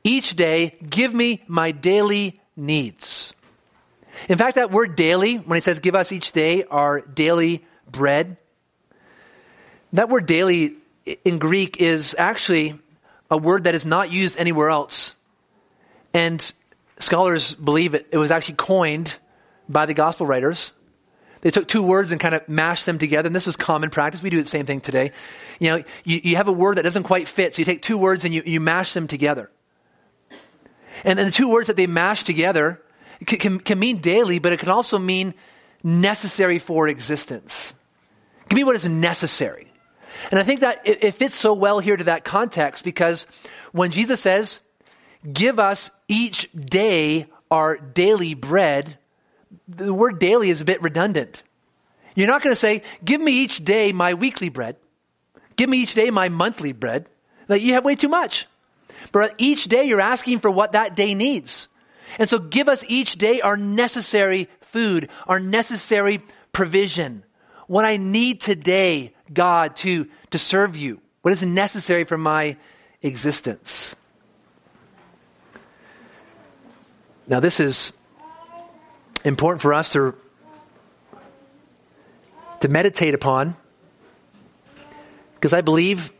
Each 0.05 0.37
day, 0.37 0.77
give 0.89 1.13
me 1.13 1.43
my 1.47 1.71
daily 1.71 2.39
needs. 2.55 3.33
In 4.27 4.37
fact, 4.37 4.55
that 4.55 4.71
word 4.71 4.95
daily, 4.95 5.37
when 5.37 5.57
it 5.57 5.63
says 5.63 5.79
give 5.79 5.95
us 5.95 6.11
each 6.11 6.31
day 6.31 6.63
our 6.63 7.01
daily 7.01 7.63
bread, 7.89 8.37
that 9.93 10.09
word 10.09 10.25
daily 10.25 10.75
in 11.23 11.39
Greek 11.39 11.77
is 11.77 12.15
actually 12.17 12.79
a 13.31 13.37
word 13.37 13.63
that 13.63 13.75
is 13.75 13.85
not 13.85 14.11
used 14.11 14.37
anywhere 14.37 14.69
else. 14.69 15.13
And 16.13 16.51
scholars 16.99 17.53
believe 17.53 17.93
it, 17.93 18.07
it 18.11 18.17
was 18.17 18.31
actually 18.31 18.55
coined 18.55 19.15
by 19.67 19.85
the 19.85 19.93
gospel 19.93 20.25
writers. 20.25 20.71
They 21.41 21.51
took 21.51 21.67
two 21.67 21.83
words 21.83 22.11
and 22.11 22.19
kind 22.19 22.35
of 22.35 22.47
mashed 22.49 22.85
them 22.85 22.97
together, 22.97 23.27
and 23.27 23.35
this 23.35 23.45
was 23.45 23.55
common 23.55 23.89
practice. 23.89 24.21
We 24.21 24.29
do 24.29 24.41
the 24.41 24.49
same 24.49 24.65
thing 24.65 24.81
today. 24.81 25.13
You 25.59 25.71
know, 25.71 25.83
you, 26.03 26.19
you 26.23 26.35
have 26.35 26.49
a 26.49 26.51
word 26.51 26.77
that 26.77 26.83
doesn't 26.83 27.03
quite 27.03 27.27
fit, 27.27 27.55
so 27.55 27.59
you 27.59 27.65
take 27.65 27.81
two 27.81 27.97
words 27.97 28.25
and 28.25 28.33
you, 28.33 28.43
you 28.45 28.59
mash 28.59 28.93
them 28.93 29.07
together. 29.07 29.49
And 31.05 31.17
then 31.17 31.27
the 31.27 31.31
two 31.31 31.49
words 31.49 31.67
that 31.67 31.77
they 31.77 31.87
mashed 31.87 32.25
together 32.25 32.81
can, 33.25 33.59
can, 33.59 33.79
mean 33.79 33.97
daily, 33.97 34.39
but 34.39 34.51
it 34.53 34.59
can 34.59 34.69
also 34.69 34.97
mean 34.97 35.33
necessary 35.83 36.59
for 36.59 36.87
existence. 36.87 37.73
Give 38.47 38.57
me 38.57 38.63
what 38.63 38.75
is 38.75 38.87
necessary. 38.87 39.71
And 40.31 40.39
I 40.39 40.43
think 40.43 40.61
that 40.61 40.85
it, 40.85 41.03
it 41.03 41.15
fits 41.15 41.35
so 41.35 41.53
well 41.53 41.79
here 41.79 41.95
to 41.95 42.05
that 42.05 42.23
context 42.23 42.83
because 42.83 43.27
when 43.71 43.91
Jesus 43.91 44.19
says, 44.19 44.59
give 45.31 45.59
us 45.59 45.91
each 46.07 46.49
day 46.53 47.27
our 47.51 47.77
daily 47.77 48.33
bread, 48.33 48.97
the 49.67 49.93
word 49.93 50.19
daily 50.19 50.49
is 50.49 50.61
a 50.61 50.65
bit 50.65 50.81
redundant. 50.81 51.43
You're 52.15 52.27
not 52.27 52.41
going 52.41 52.53
to 52.53 52.59
say, 52.59 52.83
give 53.03 53.21
me 53.21 53.31
each 53.31 53.63
day 53.63 53.91
my 53.91 54.13
weekly 54.13 54.49
bread. 54.49 54.75
Give 55.55 55.69
me 55.69 55.79
each 55.79 55.93
day 55.93 56.09
my 56.09 56.29
monthly 56.29 56.71
bread. 56.71 57.07
Like 57.47 57.61
you 57.61 57.73
have 57.73 57.85
way 57.85 57.95
too 57.95 58.07
much. 58.07 58.47
But 59.11 59.35
each 59.37 59.65
day 59.65 59.85
you're 59.85 60.01
asking 60.01 60.39
for 60.39 60.51
what 60.51 60.73
that 60.73 60.95
day 60.95 61.13
needs. 61.15 61.67
And 62.17 62.27
so 62.27 62.39
give 62.39 62.67
us 62.67 62.83
each 62.87 63.17
day 63.17 63.41
our 63.41 63.57
necessary 63.57 64.49
food, 64.61 65.09
our 65.27 65.39
necessary 65.39 66.21
provision. 66.51 67.23
What 67.67 67.85
I 67.85 67.97
need 67.97 68.41
today, 68.41 69.13
God, 69.31 69.75
to, 69.77 70.07
to 70.31 70.37
serve 70.37 70.75
you. 70.75 71.01
What 71.21 71.31
is 71.31 71.43
necessary 71.43 72.03
for 72.03 72.17
my 72.17 72.57
existence. 73.01 73.95
Now, 77.27 77.39
this 77.39 77.59
is 77.59 77.93
important 79.23 79.61
for 79.61 79.73
us 79.73 79.89
to, 79.91 80.15
to 82.61 82.67
meditate 82.67 83.13
upon 83.13 83.55
because 85.35 85.53
I 85.53 85.61
believe 85.61 86.11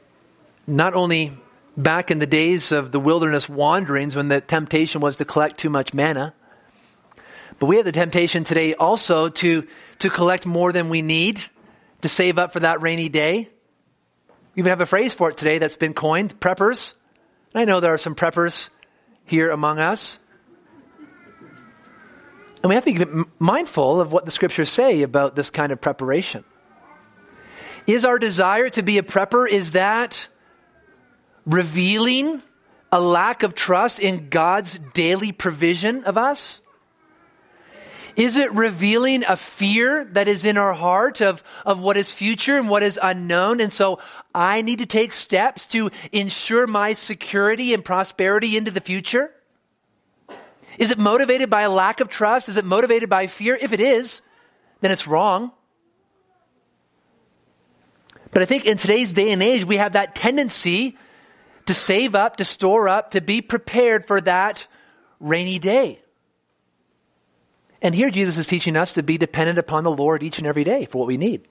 not 0.67 0.93
only 0.93 1.37
back 1.81 2.11
in 2.11 2.19
the 2.19 2.27
days 2.27 2.73
of 2.73 2.91
the 2.91 2.99
wilderness 2.99 3.47
wanderings 3.47 4.15
when 4.15 4.27
the 4.27 4.41
temptation 4.41 4.99
was 4.99 5.15
to 5.15 5.25
collect 5.25 5.57
too 5.57 5.69
much 5.69 5.93
manna, 5.93 6.33
but 7.57 7.67
we 7.67 7.77
have 7.77 7.85
the 7.85 7.91
temptation 7.91 8.43
today 8.43 8.73
also 8.73 9.29
to, 9.29 9.65
to 9.99 10.09
collect 10.09 10.45
more 10.45 10.71
than 10.73 10.89
we 10.89 11.01
need 11.01 11.41
to 12.01 12.09
save 12.09 12.37
up 12.37 12.53
for 12.53 12.59
that 12.59 12.81
rainy 12.81 13.09
day. 13.09 13.49
We 14.55 14.61
even 14.61 14.69
have 14.69 14.81
a 14.81 14.85
phrase 14.85 15.13
for 15.13 15.29
it 15.29 15.37
today 15.37 15.57
that's 15.57 15.77
been 15.77 15.93
coined 15.93 16.39
preppers. 16.39 16.93
I 17.55 17.65
know 17.65 17.79
there 17.79 17.93
are 17.93 17.97
some 17.97 18.15
preppers 18.15 18.69
here 19.25 19.49
among 19.49 19.79
us. 19.79 20.19
And 22.61 22.69
we 22.69 22.75
have 22.75 22.85
to 22.85 23.05
be 23.05 23.23
mindful 23.39 24.01
of 24.01 24.11
what 24.11 24.25
the 24.25 24.31
scriptures 24.31 24.69
say 24.69 25.01
about 25.01 25.35
this 25.35 25.49
kind 25.49 25.71
of 25.71 25.79
preparation. 25.79 26.43
Is 27.87 28.03
our 28.03 28.19
desire 28.19 28.69
to 28.69 28.83
be 28.83 28.97
a 28.97 29.03
prepper, 29.03 29.49
is 29.49 29.71
that 29.71 30.27
revealing 31.49 32.41
a 32.91 32.99
lack 32.99 33.43
of 33.43 33.55
trust 33.55 33.99
in 33.99 34.29
God's 34.29 34.77
daily 34.93 35.31
provision 35.31 36.03
of 36.05 36.17
us? 36.17 36.61
Is 38.15 38.35
it 38.35 38.53
revealing 38.53 39.23
a 39.25 39.37
fear 39.37 40.03
that 40.11 40.27
is 40.27 40.43
in 40.43 40.57
our 40.57 40.73
heart 40.73 41.21
of, 41.21 41.43
of 41.65 41.79
what 41.79 41.95
is 41.95 42.11
future 42.11 42.57
and 42.57 42.69
what 42.69 42.83
is 42.83 42.99
unknown? 43.01 43.61
And 43.61 43.71
so 43.71 43.99
I 44.35 44.61
need 44.61 44.79
to 44.79 44.85
take 44.85 45.13
steps 45.13 45.65
to 45.67 45.89
ensure 46.11 46.67
my 46.67 46.93
security 46.93 47.73
and 47.73 47.83
prosperity 47.83 48.57
into 48.57 48.71
the 48.71 48.81
future? 48.81 49.31
Is 50.77 50.91
it 50.91 50.97
motivated 50.97 51.49
by 51.49 51.61
a 51.61 51.69
lack 51.69 51.99
of 51.99 52.09
trust? 52.09 52.49
Is 52.49 52.57
it 52.57 52.65
motivated 52.65 53.09
by 53.09 53.27
fear? 53.27 53.57
If 53.59 53.71
it 53.71 53.79
is, 53.79 54.21
then 54.81 54.91
it's 54.91 55.07
wrong. 55.07 55.51
But 58.31 58.41
I 58.41 58.45
think 58.45 58.65
in 58.65 58.77
today's 58.77 59.13
day 59.13 59.31
and 59.31 59.41
age, 59.41 59.63
we 59.63 59.77
have 59.77 59.93
that 59.93 60.13
tendency 60.13 60.97
to 61.69 61.73
save 61.75 62.15
up, 62.15 62.37
to 62.37 62.43
store 62.43 62.89
up, 62.89 63.11
to 63.11 63.21
be 63.21 63.43
prepared 63.43 64.03
for 64.03 64.19
that 64.21 64.65
rainy 65.19 65.59
day. 65.59 66.01
And 67.79 67.93
here 67.93 68.09
Jesus 68.09 68.39
is 68.39 68.47
teaching 68.47 68.75
us 68.75 68.93
to 68.93 69.03
be 69.03 69.19
dependent 69.19 69.59
upon 69.59 69.83
the 69.83 69.91
Lord 69.91 70.23
each 70.23 70.39
and 70.39 70.47
every 70.47 70.63
day 70.63 70.87
for 70.87 70.97
what 70.97 71.07
we 71.07 71.17
need. 71.17 71.47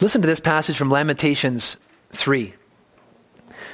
Listen 0.00 0.20
to 0.20 0.28
this 0.28 0.38
passage 0.38 0.76
from 0.76 0.90
Lamentations 0.90 1.78
3. 2.12 2.52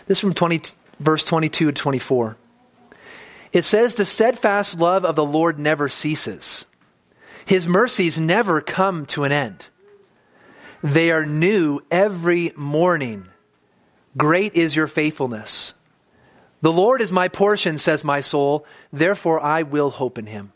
This 0.07 0.19
is 0.19 0.21
from 0.21 0.33
20, 0.33 0.61
verse 1.01 1.25
22 1.25 1.67
to 1.67 1.73
24. 1.73 2.37
It 3.53 3.65
says, 3.65 3.95
The 3.95 4.05
steadfast 4.05 4.79
love 4.79 5.05
of 5.05 5.17
the 5.17 5.27
Lord 5.27 5.59
never 5.59 5.89
ceases, 5.89 6.67
His 7.47 7.67
mercies 7.67 8.17
never 8.17 8.61
come 8.61 9.07
to 9.07 9.25
an 9.25 9.33
end. 9.33 9.65
They 10.85 11.11
are 11.11 11.25
new 11.25 11.81
every 11.91 12.53
morning. 12.57 13.29
Great 14.19 14.55
is 14.55 14.77
your 14.77 14.87
faithfulness. 14.87 15.73
The 16.61 16.73
Lord 16.73 17.01
is 17.01 17.11
my 17.11 17.29
portion, 17.29 17.79
says 17.79 18.05
my 18.05 18.21
soul, 18.21 18.67
therefore 18.93 19.41
I 19.41 19.63
will 19.63 19.89
hope 19.89 20.19
in 20.19 20.27
him. 20.27 20.53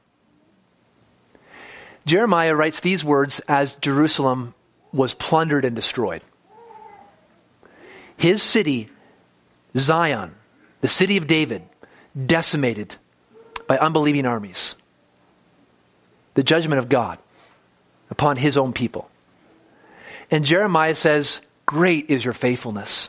Jeremiah 2.05 2.55
writes 2.55 2.81
these 2.81 3.03
words 3.03 3.41
as 3.49 3.77
Jerusalem 3.77 4.53
was 4.93 5.15
plundered 5.15 5.65
and 5.65 5.75
destroyed. 5.75 6.21
His 8.19 8.43
city 8.43 8.91
Zion, 9.79 10.35
the 10.83 10.89
city 10.89 11.17
of 11.17 11.27
David, 11.27 11.63
decimated 12.27 12.97
by 13.67 13.79
unbelieving 13.79 14.27
armies. 14.27 14.75
The 16.35 16.43
judgment 16.43 16.81
of 16.81 16.91
God 16.91 17.19
upon 18.11 18.37
his 18.37 18.59
own 18.59 18.75
people. 18.75 19.11
And 20.31 20.45
Jeremiah 20.45 20.95
says, 20.95 21.41
Great 21.67 22.11
is 22.11 22.25
your 22.25 22.35
faithfulness. 22.35 23.09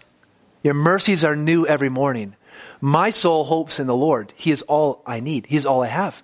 Your 0.63 0.73
mercies 0.73 1.23
are 1.23 1.35
new 1.35 1.65
every 1.65 1.89
morning. 1.89 2.35
My 2.81 3.09
soul 3.09 3.43
hopes 3.43 3.79
in 3.79 3.87
the 3.87 3.95
Lord. 3.95 4.33
He 4.35 4.51
is 4.51 4.61
all 4.63 5.01
I 5.05 5.19
need, 5.19 5.45
He 5.45 5.57
is 5.57 5.65
all 5.65 5.83
I 5.83 5.87
have. 5.87 6.21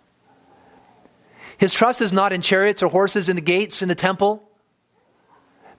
His 1.58 1.74
trust 1.74 2.02
is 2.02 2.12
not 2.12 2.34
in 2.34 2.42
chariots 2.42 2.84
or 2.84 2.90
horses 2.90 3.30
in 3.30 3.38
the 3.38 3.42
gates 3.42 3.82
in 3.82 3.88
the 3.88 3.96
temple, 3.96 4.44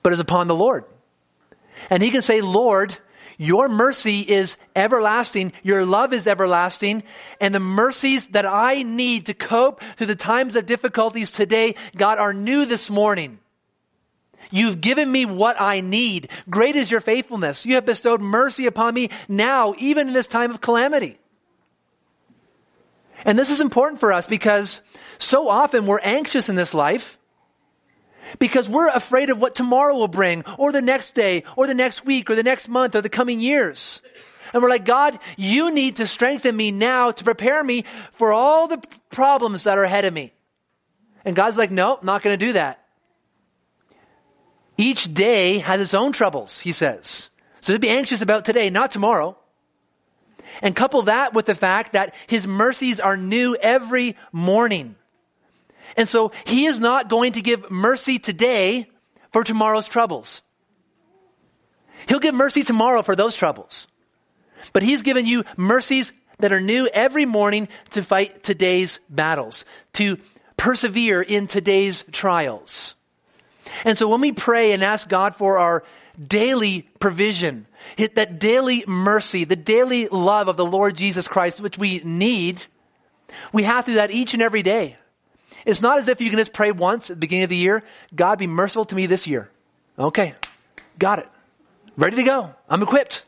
but 0.02 0.12
is 0.12 0.20
upon 0.20 0.49
the 0.49 0.54
Lord. 0.54 0.85
And 1.90 2.02
he 2.02 2.11
can 2.11 2.23
say, 2.23 2.40
Lord, 2.40 2.96
your 3.37 3.68
mercy 3.68 4.20
is 4.20 4.56
everlasting. 4.75 5.52
Your 5.62 5.85
love 5.85 6.12
is 6.12 6.26
everlasting. 6.26 7.02
And 7.40 7.54
the 7.54 7.61
mercies 7.61 8.28
that 8.28 8.46
I 8.46 8.82
need 8.82 9.26
to 9.26 9.35
cope 9.35 9.82
through 9.96 10.06
the 10.06 10.14
times 10.16 10.56
of 10.56 10.64
difficulties 10.64 11.30
today, 11.30 11.75
God, 11.94 12.18
are 12.18 12.32
new 12.32 12.64
this 12.64 12.88
morning. 12.88 13.38
You've 14.50 14.80
given 14.80 15.10
me 15.10 15.24
what 15.24 15.60
I 15.60 15.80
need. 15.80 16.28
Great 16.48 16.76
is 16.76 16.90
your 16.90 17.00
faithfulness. 17.00 17.66
You 17.66 17.74
have 17.74 17.86
bestowed 17.86 18.20
mercy 18.20 18.66
upon 18.66 18.94
me 18.94 19.10
now, 19.28 19.74
even 19.78 20.08
in 20.08 20.14
this 20.14 20.28
time 20.28 20.50
of 20.50 20.60
calamity. 20.60 21.18
And 23.24 23.38
this 23.38 23.50
is 23.50 23.60
important 23.60 24.00
for 24.00 24.12
us 24.12 24.26
because 24.26 24.80
so 25.18 25.48
often 25.48 25.86
we're 25.86 26.00
anxious 26.00 26.48
in 26.48 26.54
this 26.54 26.74
life 26.74 27.18
because 28.38 28.68
we're 28.68 28.88
afraid 28.88 29.30
of 29.30 29.40
what 29.40 29.54
tomorrow 29.54 29.94
will 29.94 30.08
bring, 30.08 30.44
or 30.58 30.72
the 30.72 30.82
next 30.82 31.14
day, 31.14 31.44
or 31.56 31.66
the 31.66 31.74
next 31.74 32.04
week, 32.04 32.28
or 32.28 32.34
the 32.34 32.42
next 32.42 32.68
month, 32.68 32.94
or 32.94 33.00
the 33.00 33.08
coming 33.08 33.40
years. 33.40 34.00
And 34.52 34.62
we're 34.62 34.68
like, 34.68 34.84
God, 34.84 35.18
you 35.36 35.70
need 35.70 35.96
to 35.96 36.06
strengthen 36.06 36.56
me 36.56 36.70
now 36.70 37.10
to 37.10 37.24
prepare 37.24 37.62
me 37.62 37.84
for 38.12 38.32
all 38.32 38.68
the 38.68 38.82
problems 39.10 39.64
that 39.64 39.78
are 39.78 39.84
ahead 39.84 40.04
of 40.04 40.14
me. 40.14 40.32
And 41.24 41.34
God's 41.34 41.58
like, 41.58 41.70
no, 41.70 41.98
not 42.02 42.22
going 42.22 42.38
to 42.38 42.46
do 42.46 42.52
that. 42.54 42.86
Each 44.78 45.12
day 45.12 45.59
has 45.59 45.80
its 45.80 45.95
own 45.95 46.12
troubles, 46.12 46.61
he 46.61 46.73
says. 46.73 47.30
So 47.61 47.73
to 47.73 47.78
be 47.78 47.88
anxious 47.88 48.23
about 48.23 48.45
today, 48.45 48.71
not 48.71 48.90
tomorrow. 48.90 49.37
And 50.62 50.75
couple 50.75 51.02
that 51.02 51.35
with 51.35 51.47
the 51.47 51.54
fact 51.54 51.92
that 51.92 52.14
his 52.26 52.47
mercies 52.47 53.00
are 53.00 53.16
new 53.16 53.56
every 53.56 54.16
morning. 54.33 54.97
And 55.97 56.09
so 56.09 56.33
he 56.45 56.66
is 56.66 56.80
not 56.80 57.09
going 57.09 57.33
to 57.33 57.42
give 57.42 57.71
mercy 57.71 58.18
today 58.18 58.88
for 59.33 59.45
tomorrow's 59.45 59.88
troubles. 59.88 60.42
He'll 62.09 62.18
give 62.18 62.35
mercy 62.35 62.62
tomorrow 62.62 63.02
for 63.02 63.16
those 63.16 63.35
troubles. 63.35 63.87
But 64.73 64.83
he's 64.83 65.02
given 65.02 65.26
you 65.26 65.45
mercies 65.56 66.12
that 66.38 66.52
are 66.52 66.61
new 66.61 66.87
every 66.92 67.25
morning 67.25 67.68
to 67.90 68.02
fight 68.02 68.42
today's 68.42 69.00
battles, 69.09 69.64
to 69.95 70.18
persevere 70.56 71.23
in 71.23 71.47
today's 71.47 72.04
trials. 72.12 72.95
And 73.85 73.96
so 73.99 74.08
when 74.08 74.20
we 74.20 74.32
pray 74.32 74.73
and 74.73 74.82
ask 74.82 75.08
God 75.08 75.37
for 75.37 75.58
our 75.58 75.85
daily 76.23 76.82
provision, 77.00 77.66
that 77.96 78.38
daily 78.38 78.85
mercy, 78.87 79.44
the 79.44 79.56
daily 79.56 80.08
love 80.08 80.49
of 80.49 80.56
the 80.56 80.64
Lord 80.64 80.96
Jesus 80.96 81.28
Christ, 81.28 81.61
which 81.61 81.78
we 81.78 82.00
need, 82.04 82.62
we 83.52 83.64
have 83.64 83.85
to 83.87 83.92
do 83.92 83.96
that 83.96 84.11
each 84.11 84.35
and 84.35 84.42
every 84.42 84.62
day. 84.62 84.96
It's 85.64 85.82
not 85.82 85.99
as 85.99 86.08
if 86.08 86.20
you 86.20 86.30
can 86.30 86.38
just 86.38 86.52
pray 86.52 86.70
once 86.70 87.11
at 87.11 87.16
the 87.16 87.20
beginning 87.20 87.44
of 87.44 87.50
the 87.50 87.56
year, 87.56 87.82
God 88.14 88.38
be 88.38 88.46
merciful 88.46 88.85
to 88.87 88.94
me 88.94 89.06
this 89.06 89.26
year. 89.26 89.50
Okay, 89.99 90.35
got 90.99 91.18
it. 91.18 91.28
Ready 91.96 92.16
to 92.16 92.23
go. 92.23 92.54
I'm 92.68 92.82
equipped. 92.82 93.25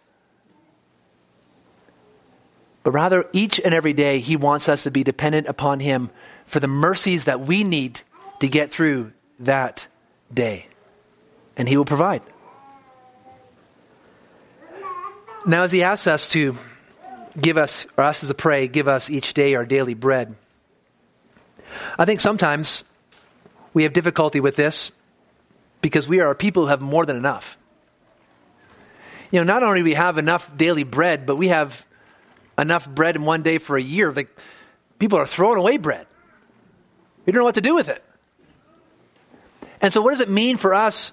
But 2.83 2.93
rather, 2.93 3.27
each 3.33 3.59
and 3.59 3.75
every 3.75 3.93
day, 3.93 4.21
He 4.21 4.37
wants 4.37 4.69
us 4.69 4.85
to 4.85 4.91
be 4.91 5.05
dependent 5.05 5.49
upon 5.49 5.81
Him 5.81 6.11
for 6.47 6.61
the 6.61 6.69
mercies 6.69 7.25
that 7.25 7.41
we 7.41 7.65
need 7.65 8.01
to 8.41 8.49
get 8.49 8.71
through 8.71 9.13
that 9.41 9.87
day. 10.33 10.67
And 11.57 11.69
He 11.69 11.77
will 11.77 11.85
provide. 11.85 12.23
Now, 15.47 15.63
as 15.63 15.73
He 15.73 15.83
asks 15.83 16.07
us 16.07 16.29
to 16.31 16.57
give 17.41 17.57
us, 17.57 17.87
or 17.97 18.05
us 18.05 18.23
as 18.23 18.31
a 18.31 18.35
pray, 18.35 18.69
give 18.69 18.89
us 18.89 19.11
each 19.11 19.35
day 19.35 19.55
our 19.55 19.65
daily 19.65 19.95
bread. 19.95 20.35
I 21.99 22.05
think 22.05 22.21
sometimes 22.21 22.85
we 23.75 23.85
have 23.85 23.93
difficulty 23.93 24.41
with 24.41 24.57
this 24.57 24.91
because 25.81 26.09
we 26.09 26.21
are 26.21 26.31
a 26.31 26.35
people 26.35 26.65
who 26.65 26.69
have 26.69 26.81
more 26.81 27.07
than 27.07 27.17
enough. 27.17 27.57
You 29.31 29.41
know, 29.41 29.45
not 29.45 29.63
only 29.63 29.81
do 29.81 29.85
we 29.85 29.95
have 29.95 30.19
enough 30.19 30.51
daily 30.57 30.85
bread, 30.85 31.27
but 31.27 31.37
we 31.37 31.49
have 31.49 31.85
enough 32.59 32.89
bread 32.89 33.17
in 33.17 33.25
one 33.25 33.43
day 33.43 33.59
for 33.59 33.77
a 33.77 33.83
year. 33.83 34.11
Like 34.11 34.29
people 34.99 35.19
are 35.19 35.27
throwing 35.27 35.59
away 35.59 35.77
bread. 35.77 36.07
We 37.27 37.33
don't 37.33 37.41
know 37.41 37.45
what 37.45 37.57
to 37.57 37.61
do 37.61 37.75
with 37.75 37.89
it. 37.89 38.03
And 39.81 39.93
so 39.93 40.03
what 40.03 40.11
does 40.11 40.21
it 40.21 40.29
mean 40.29 40.57
for 40.57 40.75
us 40.75 41.13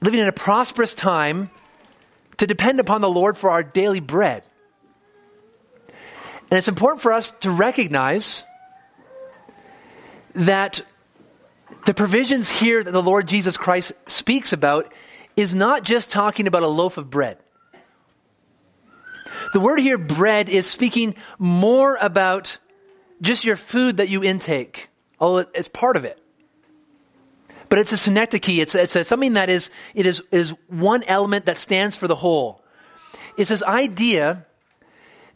living 0.00 0.20
in 0.20 0.28
a 0.28 0.32
prosperous 0.32 0.94
time 0.94 1.50
to 2.38 2.46
depend 2.46 2.80
upon 2.80 3.00
the 3.00 3.10
Lord 3.10 3.36
for 3.36 3.50
our 3.50 3.62
daily 3.62 4.00
bread? 4.00 4.42
And 6.50 6.58
it's 6.58 6.68
important 6.68 7.00
for 7.00 7.12
us 7.12 7.30
to 7.40 7.50
recognize 7.50 8.44
that 10.34 10.82
the 11.86 11.94
provisions 11.94 12.48
here 12.48 12.82
that 12.82 12.90
the 12.90 13.02
Lord 13.02 13.26
Jesus 13.26 13.56
Christ 13.56 13.92
speaks 14.06 14.52
about 14.52 14.92
is 15.36 15.54
not 15.54 15.82
just 15.82 16.10
talking 16.10 16.46
about 16.46 16.62
a 16.62 16.68
loaf 16.68 16.98
of 16.98 17.10
bread. 17.10 17.38
The 19.52 19.60
word 19.60 19.80
here, 19.80 19.98
bread, 19.98 20.48
is 20.48 20.66
speaking 20.66 21.14
more 21.38 21.96
about 22.00 22.58
just 23.20 23.44
your 23.44 23.56
food 23.56 23.98
that 23.98 24.08
you 24.08 24.22
intake, 24.22 24.88
although 25.18 25.46
it's 25.54 25.68
part 25.68 25.96
of 25.96 26.04
it. 26.04 26.21
But 27.72 27.78
it's 27.78 27.92
a 27.92 27.96
synecdoche. 27.96 28.58
It's, 28.58 28.74
it's 28.74 28.96
a, 28.96 29.02
something 29.02 29.32
that 29.32 29.48
is, 29.48 29.70
it 29.94 30.04
is, 30.04 30.22
is 30.30 30.50
one 30.68 31.02
element 31.04 31.46
that 31.46 31.56
stands 31.56 31.96
for 31.96 32.06
the 32.06 32.14
whole. 32.14 32.62
It's 33.38 33.48
this 33.48 33.62
idea 33.62 34.44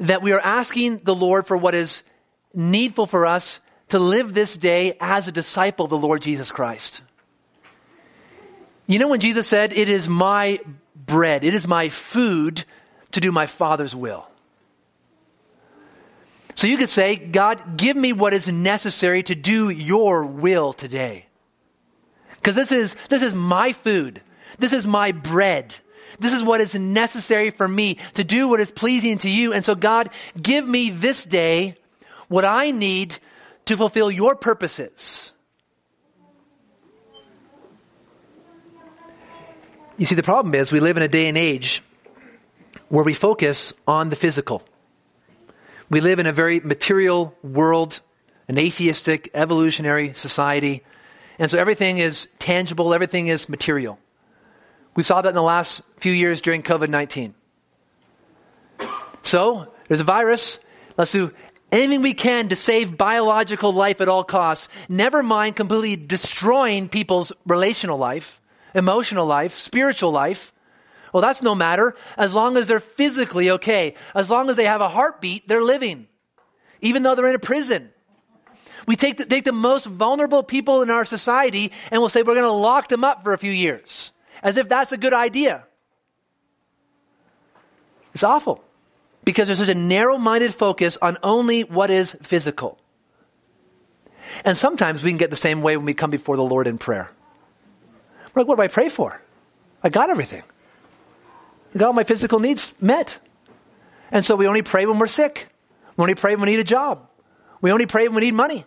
that 0.01 0.21
we 0.21 0.33
are 0.33 0.41
asking 0.41 0.99
the 0.99 1.15
Lord 1.15 1.47
for 1.47 1.57
what 1.57 1.75
is 1.75 2.03
needful 2.53 3.07
for 3.07 3.25
us 3.25 3.61
to 3.89 3.99
live 3.99 4.35
this 4.35 4.55
day 4.55 4.99
as 5.01 5.27
a 5.27 5.33
disciple 5.33 5.87
of 5.87 5.91
the 5.91 5.97
Lord 5.97 6.21
Jesus 6.21 6.51
Christ. 6.51 7.01
You 8.87 8.99
know 8.99 9.09
when 9.09 9.21
Jesus 9.21 9.49
said, 9.49 9.73
It 9.73 9.89
is 9.89 10.07
my 10.07 10.61
bread, 10.95 11.43
it 11.43 11.55
is 11.55 11.67
my 11.67 11.89
food 11.89 12.65
to 13.13 13.21
do 13.23 13.33
my 13.33 13.47
Father's 13.47 13.97
will. 13.97 14.29
So 16.55 16.67
you 16.67 16.77
could 16.77 16.91
say, 16.91 17.17
God, 17.17 17.79
give 17.79 17.97
me 17.97 18.13
what 18.13 18.35
is 18.35 18.47
necessary 18.47 19.23
to 19.23 19.35
do 19.35 19.71
your 19.71 20.27
will 20.27 20.75
today. 20.75 21.26
Because 22.47 22.55
this 22.55 22.71
is, 22.71 22.95
this 23.09 23.23
is 23.23 23.35
my 23.35 23.73
food. 23.73 24.21
This 24.61 24.73
is 24.73 24.87
my 24.87 25.11
bread. 25.11 25.75
This 26.21 26.33
is 26.33 26.45
what 26.45 26.61
is 26.61 26.77
necessary 26.77 27.51
for 27.51 27.67
me 27.67 27.99
to 28.15 28.23
do 28.23 28.47
what 28.47 28.61
is 28.61 28.71
pleasing 28.71 29.19
to 29.19 29.29
you. 29.29 29.53
And 29.53 29.65
so 29.65 29.75
God, 29.75 30.11
give 30.41 30.65
me 30.65 30.91
this 30.91 31.25
day 31.25 31.75
what 32.29 32.45
I 32.45 32.71
need 32.71 33.19
to 33.65 33.77
fulfill 33.77 34.13
your 34.13 34.37
purposes. 34.37 35.33
You 39.99 40.07
see, 40.07 40.15
the 40.15 40.23
problem 40.23 40.55
is 40.55 40.71
we 40.71 40.79
live 40.79 40.97
in 40.97 41.03
a 41.03 41.09
day 41.09 41.27
and 41.27 41.37
age 41.37 41.83
where 42.91 43.03
we 43.03 43.13
focus 43.13 43.73
on 43.89 44.09
the 44.09 44.15
physical. 44.15 44.63
We 45.91 46.01
live 46.01 46.21
in 46.21 46.29
a 46.29 46.33
very 46.33 46.61
material 46.61 47.35
world, 47.43 48.01
an 48.47 48.57
atheistic, 48.57 49.33
evolutionary 49.35 50.13
society. 50.15 50.85
And 51.39 51.51
so 51.51 51.59
everything 51.59 51.99
is 51.99 52.29
tangible, 52.39 52.95
everything 52.95 53.29
is 53.29 53.49
material. 53.49 53.99
We 54.95 55.03
saw 55.03 55.21
that 55.21 55.29
in 55.29 55.35
the 55.35 55.43
last 55.43 55.83
few 55.99 56.13
years 56.13 56.41
during 56.41 56.63
COVID 56.63 56.89
19. 56.89 57.35
So, 59.23 59.73
there's 59.89 60.01
a 60.01 60.05
virus. 60.05 60.59
Let's 60.97 61.13
do 61.13 61.33
anything 61.71 62.01
we 62.03 62.15
can 62.15 62.49
to 62.49 62.57
save 62.57 62.97
biological 62.97 63.73
life 63.73 64.01
at 64.01 64.09
all 64.09 64.25
costs. 64.25 64.69
Never 64.89 65.23
mind 65.23 65.57
completely 65.57 65.97
destroying 65.97 66.89
people's 66.89 67.33
relational 67.45 67.99
life, 67.99 68.41
emotional 68.75 69.27
life, 69.27 69.59
spiritual 69.59 70.13
life. 70.13 70.53
Well, 71.13 71.23
that's 71.23 71.43
no 71.43 71.55
matter. 71.55 71.95
As 72.17 72.35
long 72.35 72.57
as 72.57 72.67
they're 72.67 72.81
physically 72.81 73.51
okay. 73.51 73.95
As 74.15 74.31
long 74.31 74.49
as 74.51 74.57
they 74.57 74.67
have 74.67 74.81
a 74.81 74.89
heartbeat, 74.89 75.49
they're 75.49 75.63
living. 75.63 76.09
Even 76.81 77.03
though 77.03 77.15
they're 77.15 77.29
in 77.29 77.35
a 77.35 77.41
prison. 77.41 77.91
We 78.87 78.97
take 78.97 79.17
the, 79.17 79.25
take 79.25 79.45
the 79.45 79.53
most 79.53 79.87
vulnerable 79.87 80.43
people 80.43 80.83
in 80.83 80.91
our 80.91 81.05
society 81.05 81.73
and 81.91 82.01
we'll 82.01 82.09
say 82.09 82.23
we're 82.23 82.35
going 82.35 82.47
to 82.47 82.51
lock 82.53 82.89
them 82.89 83.05
up 83.05 83.25
for 83.25 83.33
a 83.33 83.39
few 83.39 83.51
years 83.51 84.13
as 84.43 84.57
if 84.57 84.69
that's 84.69 84.93
a 84.93 84.97
good 84.97 85.13
idea. 85.13 85.65
It's 88.15 88.25
awful 88.25 88.63
because 89.25 89.49
there's 89.49 89.59
such 89.59 89.69
a 89.69 89.75
narrow 89.75 90.17
minded 90.17 90.55
focus 90.55 90.97
on 91.03 91.19
only 91.23 91.63
what 91.63 91.91
is 91.91 92.17
physical. 92.23 92.79
And 94.45 94.57
sometimes 94.57 95.03
we 95.03 95.11
can 95.11 95.19
get 95.19 95.31
the 95.31 95.37
same 95.37 95.63
way 95.63 95.77
when 95.77 95.85
we 95.85 95.95
come 95.95 96.11
before 96.11 96.37
the 96.37 96.45
Lord 96.45 96.67
in 96.67 96.79
prayer. 96.79 97.11
We're 98.35 98.43
like, 98.43 98.49
what 98.49 98.57
do 98.57 98.63
I 98.63 98.69
pray 98.69 98.89
for? 98.89 99.21
I 99.83 99.89
got 99.89 100.11
everything. 100.11 100.43
I 101.75 101.79
got 101.79 101.89
all 101.89 101.93
my 101.93 102.05
physical 102.05 102.39
needs 102.39 102.73
met. 102.81 103.19
And 104.11 104.25
so 104.25 104.37
we 104.37 104.47
only 104.47 104.63
pray 104.63 104.87
when 104.87 104.99
we're 104.99 105.07
sick. 105.09 105.49
We 105.97 106.03
only 106.03 106.15
pray 106.15 106.37
when 106.37 106.47
we 106.47 106.53
need 106.53 106.61
a 106.61 106.65
job. 106.65 107.09
We 107.61 107.73
only 107.73 107.87
pray 107.87 108.09
when 108.09 108.15
we 108.15 108.23
need 108.23 108.35
money. 108.35 108.65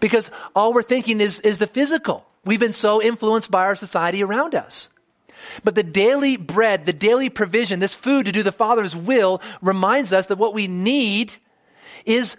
Because 0.00 0.30
all 0.54 0.72
we're 0.72 0.82
thinking 0.82 1.20
is, 1.20 1.40
is 1.40 1.58
the 1.58 1.66
physical. 1.66 2.26
We've 2.44 2.60
been 2.60 2.72
so 2.72 3.02
influenced 3.02 3.50
by 3.50 3.64
our 3.64 3.76
society 3.76 4.22
around 4.22 4.54
us. 4.54 4.88
But 5.64 5.74
the 5.74 5.82
daily 5.82 6.36
bread, 6.36 6.86
the 6.86 6.92
daily 6.92 7.30
provision, 7.30 7.80
this 7.80 7.94
food 7.94 8.26
to 8.26 8.32
do 8.32 8.42
the 8.42 8.52
Father's 8.52 8.94
will 8.94 9.40
reminds 9.62 10.12
us 10.12 10.26
that 10.26 10.38
what 10.38 10.54
we 10.54 10.66
need 10.66 11.34
is 12.04 12.36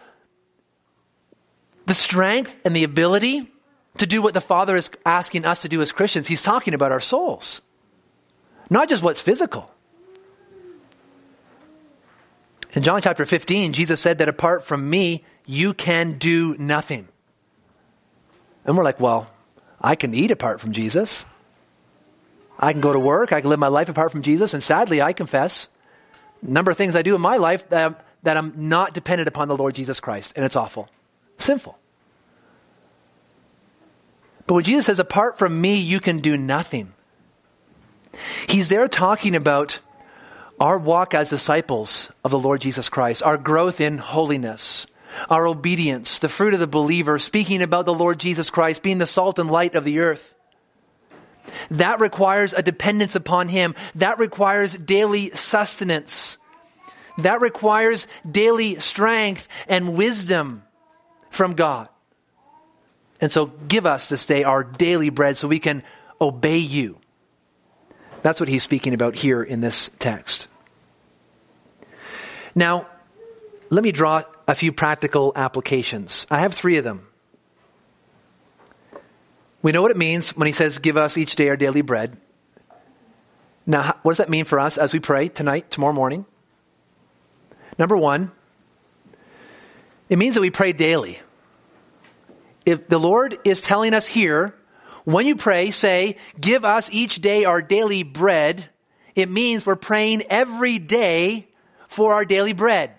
the 1.86 1.94
strength 1.94 2.56
and 2.66 2.76
the 2.76 2.84
ability 2.84 3.52
to 3.98 4.06
do 4.06 4.22
what 4.22 4.34
the 4.34 4.42
Father 4.42 4.76
is 4.76 4.90
asking 5.06 5.46
us 5.46 5.60
to 5.60 5.70
do 5.70 5.82
as 5.82 5.92
Christians. 5.92 6.28
He's 6.28 6.42
talking 6.42 6.74
about 6.74 6.92
our 6.92 7.00
souls, 7.00 7.62
not 8.70 8.90
just 8.90 9.04
what's 9.04 9.22
physical. 9.22 9.72
In 12.74 12.84
John 12.84 13.02
chapter 13.02 13.26
15, 13.26 13.74
Jesus 13.74 14.00
said 14.00 14.20
that 14.20 14.30
apart 14.30 14.66
from 14.66 14.90
me, 14.90 15.24
you 15.46 15.74
can 15.74 16.18
do 16.18 16.56
nothing. 16.60 17.08
And 18.68 18.78
we're 18.78 18.84
like, 18.84 19.00
well, 19.00 19.32
I 19.82 19.96
can 19.96 20.14
eat 20.14 20.30
apart 20.30 20.60
from 20.60 20.74
Jesus. 20.74 21.26
I 22.60 22.74
can 22.74 22.82
go 22.82 22.94
to 22.94 23.00
work. 23.00 23.32
I 23.32 23.42
can 23.42 23.50
live 23.50 23.60
my 23.60 23.68
life 23.68 23.90
apart 23.90 24.12
from 24.12 24.22
Jesus. 24.22 24.54
And 24.54 24.62
sadly, 24.62 25.02
I 25.02 25.14
confess 25.14 25.70
a 26.42 26.50
number 26.50 26.70
of 26.70 26.78
things 26.78 26.96
I 26.96 27.02
do 27.02 27.16
in 27.16 27.22
my 27.22 27.38
life 27.38 27.70
that 27.70 27.86
I'm, 27.86 27.96
that 28.24 28.38
I'm 28.38 28.54
not 28.70 28.94
dependent 28.94 29.28
upon 29.28 29.48
the 29.48 29.58
Lord 29.58 29.74
Jesus 29.74 30.00
Christ. 30.00 30.34
And 30.36 30.46
it's 30.46 30.56
awful, 30.56 30.90
sinful. 31.40 31.78
But 34.46 34.56
when 34.56 34.64
Jesus 34.64 34.86
says, 34.86 35.00
apart 35.00 35.38
from 35.38 35.60
me, 35.60 35.78
you 35.78 36.00
can 36.00 36.20
do 36.20 36.38
nothing, 36.38 36.94
he's 38.48 38.70
there 38.70 38.88
talking 38.88 39.36
about 39.36 39.80
our 40.60 40.78
walk 40.78 41.14
as 41.14 41.30
disciples 41.30 42.12
of 42.24 42.32
the 42.32 42.40
Lord 42.40 42.62
Jesus 42.62 42.90
Christ, 42.90 43.22
our 43.24 43.38
growth 43.38 43.80
in 43.80 43.98
holiness, 43.98 44.88
our 45.30 45.48
obedience, 45.48 46.20
the 46.20 46.30
fruit 46.30 46.54
of 46.54 46.60
the 46.60 46.68
believer, 46.68 47.20
speaking 47.20 47.62
about 47.62 47.86
the 47.86 47.94
Lord 47.94 48.20
Jesus 48.20 48.50
Christ, 48.50 48.84
being 48.84 48.98
the 48.98 49.06
salt 49.06 49.40
and 49.40 49.50
light 49.50 49.76
of 49.76 49.84
the 49.84 50.00
earth. 50.00 50.34
That 51.72 52.00
requires 52.00 52.54
a 52.54 52.62
dependence 52.62 53.16
upon 53.16 53.50
Him. 53.50 53.76
That 53.96 54.20
requires 54.20 54.78
daily 54.78 55.32
sustenance. 55.32 56.38
That 57.20 57.42
requires 57.42 58.08
daily 58.30 58.80
strength 58.80 59.48
and 59.68 59.96
wisdom 59.96 60.64
from 61.30 61.54
God. 61.54 61.90
And 63.20 63.32
so 63.32 63.48
give 63.48 63.86
us 63.86 64.10
this 64.10 64.26
day 64.26 64.44
our 64.44 64.64
daily 64.64 65.10
bread 65.10 65.38
so 65.38 65.48
we 65.48 65.60
can 65.60 65.84
obey 66.22 66.58
you. 66.58 67.00
That's 68.22 68.40
what 68.40 68.50
he's 68.50 68.64
speaking 68.64 68.94
about 68.94 69.16
here 69.16 69.42
in 69.42 69.62
this 69.62 69.90
text. 70.00 70.48
Now, 72.54 72.88
let 73.70 73.84
me 73.84 73.92
draw 73.92 74.24
a 74.48 74.56
few 74.56 74.72
practical 74.72 75.34
applications. 75.36 76.26
I 76.30 76.40
have 76.40 76.54
three 76.54 76.78
of 76.78 76.84
them. 76.84 77.08
We 79.62 79.72
know 79.72 79.82
what 79.82 79.92
it 79.92 79.98
means 79.98 80.36
when 80.36 80.48
he 80.48 80.54
says, 80.54 80.78
Give 80.78 80.98
us 80.98 81.18
each 81.18 81.36
day 81.36 81.50
our 81.50 81.58
daily 81.58 81.82
bread. 81.82 82.18
Now, 83.66 83.98
what 84.02 84.12
does 84.12 84.18
that 84.20 84.30
mean 84.30 84.46
for 84.46 84.60
us 84.60 84.78
as 84.78 84.94
we 84.94 85.00
pray 85.00 85.28
tonight, 85.28 85.70
tomorrow 85.70 85.94
morning? 85.94 86.26
Number 87.78 87.98
one, 87.98 88.32
it 90.10 90.18
means 90.18 90.36
that 90.36 90.42
we 90.42 90.52
pray 90.52 90.72
daily. 90.72 91.20
If 92.66 92.88
the 92.88 92.98
Lord 92.98 93.38
is 93.44 93.62
telling 93.62 93.94
us 93.94 94.06
here, 94.06 94.56
when 95.04 95.26
you 95.26 95.36
pray, 95.36 95.72
say, 95.72 96.18
Give 96.40 96.64
us 96.64 96.90
each 96.92 97.22
day 97.22 97.46
our 97.46 97.62
daily 97.62 98.04
bread, 98.04 98.70
it 99.16 99.30
means 99.30 99.66
we're 99.66 99.76
praying 99.76 100.24
every 100.30 100.80
day 100.80 101.48
for 101.88 102.14
our 102.14 102.26
daily 102.26 102.54
bread, 102.54 102.98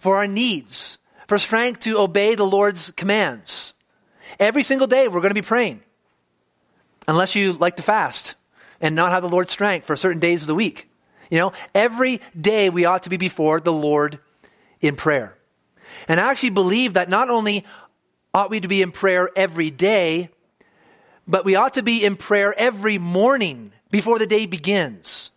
for 0.00 0.16
our 0.16 0.26
needs, 0.26 0.98
for 1.26 1.38
strength 1.38 1.80
to 1.80 1.98
obey 1.98 2.34
the 2.34 2.46
Lord's 2.46 2.90
commands. 2.92 3.72
Every 4.38 4.62
single 4.62 4.86
day 4.86 5.08
we're 5.08 5.20
going 5.20 5.30
to 5.30 5.34
be 5.34 5.42
praying 5.42 5.82
unless 7.06 7.34
you 7.34 7.54
like 7.54 7.76
to 7.76 7.82
fast 7.82 8.34
and 8.80 8.94
not 8.94 9.10
have 9.10 9.22
the 9.22 9.28
Lord's 9.28 9.52
strength 9.52 9.86
for 9.86 9.96
certain 9.96 10.20
days 10.20 10.42
of 10.42 10.46
the 10.46 10.54
week. 10.54 10.88
You 11.30 11.38
know, 11.38 11.52
every 11.74 12.20
day 12.38 12.70
we 12.70 12.84
ought 12.84 13.02
to 13.02 13.10
be 13.10 13.16
before 13.16 13.60
the 13.60 13.72
Lord 13.72 14.18
in 14.80 14.96
prayer. 14.96 15.36
And 16.06 16.20
I 16.20 16.30
actually 16.30 16.50
believe 16.50 16.94
that 16.94 17.08
not 17.08 17.30
only 17.30 17.64
ought 18.32 18.50
we 18.50 18.60
to 18.60 18.68
be 18.68 18.82
in 18.82 18.92
prayer 18.92 19.28
every 19.34 19.70
day, 19.70 20.30
but 21.26 21.44
we 21.44 21.56
ought 21.56 21.74
to 21.74 21.82
be 21.82 22.04
in 22.04 22.16
prayer 22.16 22.54
every 22.56 22.98
morning 22.98 23.72
before 23.90 24.18
the 24.18 24.26
day 24.26 24.46
begins. 24.46 25.30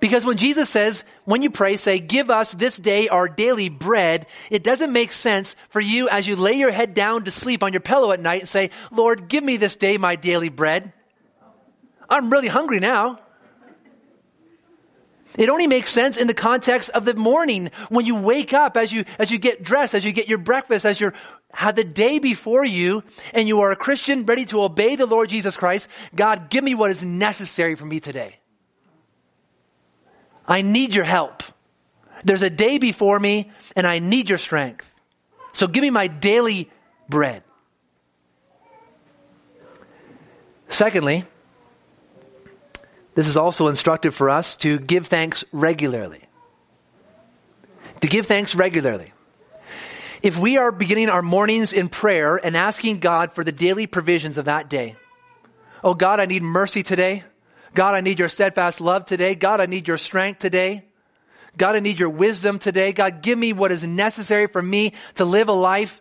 Because 0.00 0.24
when 0.24 0.36
Jesus 0.36 0.68
says, 0.68 1.04
when 1.24 1.42
you 1.42 1.50
pray, 1.50 1.76
say, 1.76 1.98
give 1.98 2.30
us 2.30 2.52
this 2.52 2.76
day 2.76 3.08
our 3.08 3.28
daily 3.28 3.68
bread, 3.68 4.26
it 4.50 4.62
doesn't 4.62 4.92
make 4.92 5.12
sense 5.12 5.56
for 5.70 5.80
you 5.80 6.08
as 6.08 6.26
you 6.26 6.36
lay 6.36 6.54
your 6.54 6.70
head 6.70 6.94
down 6.94 7.24
to 7.24 7.30
sleep 7.30 7.62
on 7.62 7.72
your 7.72 7.80
pillow 7.80 8.12
at 8.12 8.20
night 8.20 8.40
and 8.40 8.48
say, 8.48 8.70
Lord, 8.90 9.28
give 9.28 9.42
me 9.42 9.56
this 9.56 9.76
day 9.76 9.96
my 9.96 10.16
daily 10.16 10.50
bread. 10.50 10.92
I'm 12.08 12.30
really 12.30 12.48
hungry 12.48 12.80
now. 12.80 13.20
It 15.36 15.48
only 15.48 15.66
makes 15.66 15.90
sense 15.90 16.16
in 16.16 16.28
the 16.28 16.34
context 16.34 16.90
of 16.90 17.04
the 17.04 17.14
morning 17.14 17.70
when 17.88 18.06
you 18.06 18.14
wake 18.14 18.52
up, 18.52 18.76
as 18.76 18.92
you, 18.92 19.04
as 19.18 19.32
you 19.32 19.38
get 19.38 19.64
dressed, 19.64 19.94
as 19.94 20.04
you 20.04 20.12
get 20.12 20.28
your 20.28 20.38
breakfast, 20.38 20.86
as 20.86 21.00
you 21.00 21.12
have 21.52 21.74
the 21.74 21.84
day 21.84 22.18
before 22.18 22.64
you 22.64 23.02
and 23.32 23.48
you 23.48 23.62
are 23.62 23.72
a 23.72 23.76
Christian 23.76 24.26
ready 24.26 24.44
to 24.46 24.62
obey 24.62 24.94
the 24.94 25.06
Lord 25.06 25.30
Jesus 25.30 25.56
Christ. 25.56 25.88
God, 26.14 26.50
give 26.50 26.62
me 26.62 26.74
what 26.74 26.90
is 26.90 27.04
necessary 27.04 27.74
for 27.74 27.84
me 27.84 27.98
today. 27.98 28.36
I 30.46 30.62
need 30.62 30.94
your 30.94 31.04
help. 31.04 31.42
There's 32.24 32.42
a 32.42 32.50
day 32.50 32.78
before 32.78 33.18
me 33.18 33.50
and 33.76 33.86
I 33.86 33.98
need 33.98 34.28
your 34.28 34.38
strength. 34.38 34.90
So 35.52 35.66
give 35.66 35.82
me 35.82 35.90
my 35.90 36.06
daily 36.06 36.70
bread. 37.08 37.42
Secondly, 40.68 41.24
this 43.14 43.28
is 43.28 43.36
also 43.36 43.68
instructive 43.68 44.14
for 44.14 44.28
us 44.28 44.56
to 44.56 44.78
give 44.78 45.06
thanks 45.06 45.44
regularly. 45.52 46.22
To 48.00 48.08
give 48.08 48.26
thanks 48.26 48.54
regularly. 48.54 49.12
If 50.22 50.38
we 50.38 50.56
are 50.56 50.72
beginning 50.72 51.10
our 51.10 51.22
mornings 51.22 51.72
in 51.72 51.88
prayer 51.88 52.36
and 52.36 52.56
asking 52.56 52.98
God 52.98 53.32
for 53.32 53.44
the 53.44 53.52
daily 53.52 53.86
provisions 53.86 54.38
of 54.38 54.46
that 54.46 54.68
day, 54.68 54.96
oh 55.84 55.94
God, 55.94 56.18
I 56.18 56.26
need 56.26 56.42
mercy 56.42 56.82
today. 56.82 57.24
God, 57.74 57.94
I 57.94 58.00
need 58.00 58.18
your 58.18 58.28
steadfast 58.28 58.80
love 58.80 59.04
today. 59.06 59.34
God, 59.34 59.60
I 59.60 59.66
need 59.66 59.88
your 59.88 59.98
strength 59.98 60.38
today. 60.38 60.84
God, 61.56 61.76
I 61.76 61.80
need 61.80 61.98
your 62.00 62.10
wisdom 62.10 62.58
today. 62.58 62.92
God, 62.92 63.22
give 63.22 63.38
me 63.38 63.52
what 63.52 63.72
is 63.72 63.84
necessary 63.84 64.46
for 64.46 64.62
me 64.62 64.92
to 65.16 65.24
live 65.24 65.48
a 65.48 65.52
life 65.52 66.00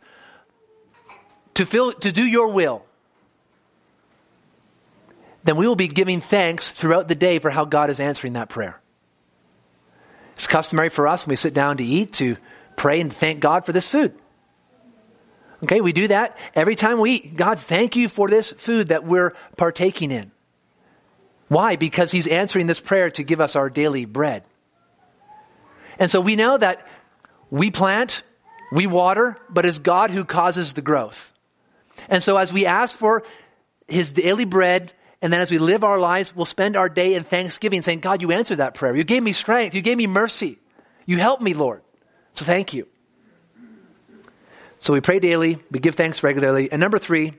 to 1.56 1.66
feel, 1.66 1.94
to 1.94 2.12
do 2.12 2.26
your 2.26 2.50
will. 2.50 2.84
Then 5.44 5.58
we 5.58 5.68
will 5.68 5.76
be 5.76 5.88
giving 5.88 6.22
thanks 6.22 6.72
throughout 6.72 7.08
the 7.08 7.16
day 7.16 7.40
for 7.40 7.50
how 7.50 7.66
God 7.66 7.90
is 7.90 8.00
answering 8.00 8.34
that 8.34 8.50
prayer. 8.50 8.80
It's 10.36 10.48
customary 10.48 10.90
for 10.90 11.08
us 11.08 11.26
when 11.26 11.32
we 11.32 11.36
sit 11.36 11.54
down 11.54 11.78
to 11.78 11.84
eat 11.84 12.14
to 12.14 12.38
pray 12.76 13.00
and 13.00 13.14
thank 13.14 13.40
God 13.40 13.66
for 13.66 13.72
this 13.72 13.88
food. 13.88 14.14
Okay, 15.64 15.80
we 15.80 15.94
do 15.94 16.08
that 16.10 16.38
every 16.56 16.76
time 16.76 17.00
we 17.00 17.12
eat. 17.12 17.36
God, 17.38 17.60
thank 17.60 17.96
you 17.96 18.10
for 18.10 18.28
this 18.28 18.52
food 18.52 18.90
that 18.90 19.06
we're 19.06 19.34
partaking 19.56 20.12
in. 20.12 20.33
Why? 21.54 21.76
Because 21.76 22.12
he's 22.12 22.28
answering 22.28 22.68
this 22.68 22.80
prayer 22.80 23.12
to 23.12 23.24
give 23.24 23.40
us 23.40 23.56
our 23.56 23.70
daily 23.70 24.06
bread. 24.06 24.44
And 26.00 26.10
so 26.10 26.20
we 26.20 26.36
know 26.36 26.58
that 26.58 26.88
we 27.52 27.70
plant, 27.70 28.24
we 28.72 28.88
water, 28.88 29.38
but 29.50 29.66
it's 29.66 29.78
God 29.78 30.10
who 30.10 30.26
causes 30.26 30.74
the 30.74 30.82
growth. 30.82 31.32
And 32.10 32.24
so 32.24 32.38
as 32.38 32.52
we 32.52 32.66
ask 32.66 32.98
for 32.98 33.24
his 33.88 34.12
daily 34.12 34.46
bread, 34.46 34.94
and 35.22 35.32
then 35.32 35.42
as 35.42 35.52
we 35.52 35.60
live 35.60 35.84
our 35.84 36.00
lives, 36.00 36.36
we'll 36.36 36.48
spend 36.48 36.76
our 36.76 36.90
day 36.90 37.14
in 37.14 37.24
thanksgiving 37.24 37.84
saying, 37.84 38.00
God, 38.00 38.22
you 38.22 38.32
answered 38.32 38.58
that 38.58 38.74
prayer. 38.74 38.96
You 38.96 39.04
gave 39.04 39.22
me 39.22 39.32
strength. 39.32 39.76
You 39.76 39.82
gave 39.82 39.98
me 39.98 40.08
mercy. 40.08 40.58
You 41.06 41.18
helped 41.18 41.44
me, 41.44 41.54
Lord. 41.54 41.84
So 42.34 42.46
thank 42.46 42.74
you. 42.74 42.88
So 44.80 44.92
we 44.92 45.02
pray 45.02 45.20
daily. 45.20 45.60
We 45.70 45.80
give 45.80 45.96
thanks 45.96 46.24
regularly. 46.24 46.72
And 46.72 46.82
number 46.82 46.98
three, 46.98 47.34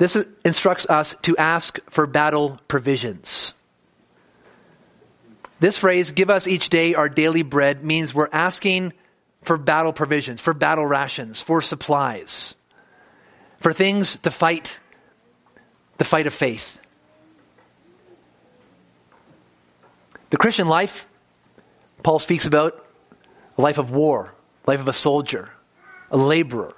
this 0.00 0.16
instructs 0.46 0.88
us 0.88 1.14
to 1.20 1.36
ask 1.36 1.78
for 1.90 2.06
battle 2.06 2.58
provisions. 2.68 3.52
This 5.60 5.76
phrase, 5.76 6.12
give 6.12 6.30
us 6.30 6.46
each 6.46 6.70
day 6.70 6.94
our 6.94 7.10
daily 7.10 7.42
bread, 7.42 7.84
means 7.84 8.14
we're 8.14 8.30
asking 8.32 8.94
for 9.42 9.58
battle 9.58 9.92
provisions, 9.92 10.40
for 10.40 10.54
battle 10.54 10.86
rations, 10.86 11.42
for 11.42 11.60
supplies, 11.60 12.54
for 13.58 13.74
things 13.74 14.16
to 14.22 14.30
fight 14.30 14.80
the 15.98 16.04
fight 16.04 16.26
of 16.26 16.32
faith. 16.32 16.78
The 20.30 20.38
Christian 20.38 20.66
life, 20.66 21.06
Paul 22.02 22.20
speaks 22.20 22.46
about 22.46 22.86
a 23.58 23.60
life 23.60 23.76
of 23.76 23.90
war, 23.90 24.32
life 24.66 24.80
of 24.80 24.88
a 24.88 24.94
soldier, 24.94 25.50
a 26.10 26.16
laborer. 26.16 26.74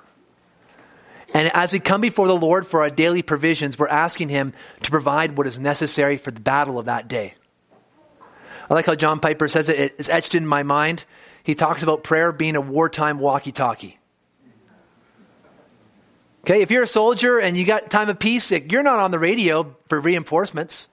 And 1.34 1.50
as 1.54 1.72
we 1.72 1.80
come 1.80 2.00
before 2.00 2.26
the 2.26 2.36
Lord 2.36 2.66
for 2.66 2.82
our 2.82 2.90
daily 2.90 3.22
provisions, 3.22 3.78
we're 3.78 3.88
asking 3.88 4.28
Him 4.28 4.52
to 4.82 4.90
provide 4.90 5.36
what 5.36 5.46
is 5.46 5.58
necessary 5.58 6.18
for 6.18 6.30
the 6.30 6.40
battle 6.40 6.78
of 6.78 6.86
that 6.86 7.08
day. 7.08 7.34
I 8.68 8.74
like 8.74 8.86
how 8.86 8.94
John 8.94 9.20
Piper 9.20 9.48
says 9.48 9.68
it, 9.68 9.94
it's 9.98 10.08
etched 10.08 10.34
in 10.34 10.46
my 10.46 10.62
mind. 10.62 11.04
He 11.42 11.54
talks 11.54 11.82
about 11.82 12.04
prayer 12.04 12.32
being 12.32 12.56
a 12.56 12.60
wartime 12.60 13.18
walkie 13.18 13.52
talkie. 13.52 13.98
Okay, 16.44 16.62
if 16.62 16.70
you're 16.70 16.82
a 16.82 16.88
soldier 16.88 17.38
and 17.38 17.56
you 17.56 17.64
got 17.64 17.90
time 17.90 18.08
of 18.08 18.18
peace, 18.18 18.50
you're 18.50 18.82
not 18.82 18.98
on 18.98 19.10
the 19.10 19.18
radio 19.18 19.76
for 19.88 20.00
reinforcements. 20.00 20.88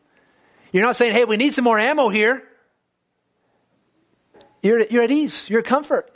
You're 0.71 0.84
not 0.84 0.95
saying, 0.95 1.13
hey, 1.13 1.25
we 1.25 1.38
need 1.38 1.54
some 1.54 1.63
more 1.63 1.80
ammo 1.80 2.10
here. 2.10 2.43
You're, 4.62 4.82
you're 4.82 5.04
at 5.04 5.12
ease, 5.12 5.49
you're 5.49 5.62
at 5.62 5.65
comfort. 5.65 6.13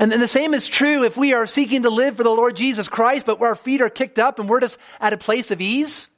And 0.00 0.10
then 0.10 0.18
the 0.18 0.26
same 0.26 0.54
is 0.54 0.66
true 0.66 1.04
if 1.04 1.18
we 1.18 1.34
are 1.34 1.46
seeking 1.46 1.82
to 1.82 1.90
live 1.90 2.16
for 2.16 2.22
the 2.22 2.30
Lord 2.30 2.56
Jesus 2.56 2.88
Christ, 2.88 3.26
but 3.26 3.38
our 3.42 3.54
feet 3.54 3.82
are 3.82 3.90
kicked 3.90 4.18
up 4.18 4.38
and 4.38 4.48
we're 4.48 4.60
just 4.60 4.78
at 4.98 5.12
a 5.12 5.18
place 5.18 5.50
of 5.50 5.60
ease. 5.60 6.08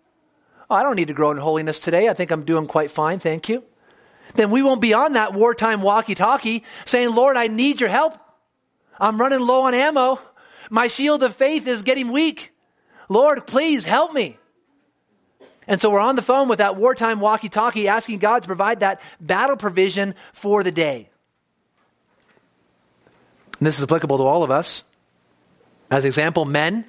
Oh, 0.71 0.77
I 0.77 0.85
don't 0.85 0.95
need 0.95 1.09
to 1.09 1.15
grow 1.15 1.33
in 1.33 1.37
holiness 1.37 1.81
today. 1.81 2.09
I 2.09 2.15
think 2.15 2.31
I'm 2.31 2.45
doing 2.45 2.69
quite 2.69 2.93
fine. 2.93 3.19
Thank 3.19 3.49
you. 3.49 3.65
Then 4.35 4.53
we 4.53 4.63
won't 4.63 4.81
be 4.81 4.95
on 4.95 5.15
that 5.15 5.35
wartime 5.35 5.83
walkie 5.83 6.15
talkie 6.15 6.63
saying, 6.85 7.13
Lord, 7.13 7.37
I 7.37 7.49
need 7.49 7.81
your 7.81 7.91
help. 7.91 8.17
I'm 9.01 9.21
running 9.21 9.41
low 9.41 9.63
on 9.63 9.75
ammo. 9.75 10.21
My 10.71 10.87
shield 10.87 11.25
of 11.25 11.35
faith 11.35 11.67
is 11.67 11.83
getting 11.83 12.13
weak. 12.13 12.53
Lord, 13.09 13.49
please 13.49 13.85
help 13.85 14.13
me. 14.13 14.39
And 15.67 15.81
so 15.81 15.91
we're 15.91 15.99
on 15.99 16.15
the 16.15 16.23
phone 16.23 16.49
with 16.49 16.59
that 16.59 16.77
wartime 16.77 17.19
walkie 17.19 17.49
talkie 17.49 17.89
asking 17.89 18.21
God 18.21 18.43
to 18.43 18.47
provide 18.47 18.79
that 18.81 19.01
battle 19.21 19.57
provision 19.57 20.15
for 20.33 20.63
the 20.63 20.71
day. 20.71 21.09
And 23.63 23.67
this 23.69 23.77
is 23.77 23.85
applicable 23.85 24.19
to 24.19 24.25
all 24.25 24.43
of 24.43 24.51
us. 24.51 24.83
As 25.89 26.05
example, 26.05 26.45
men. 26.45 26.85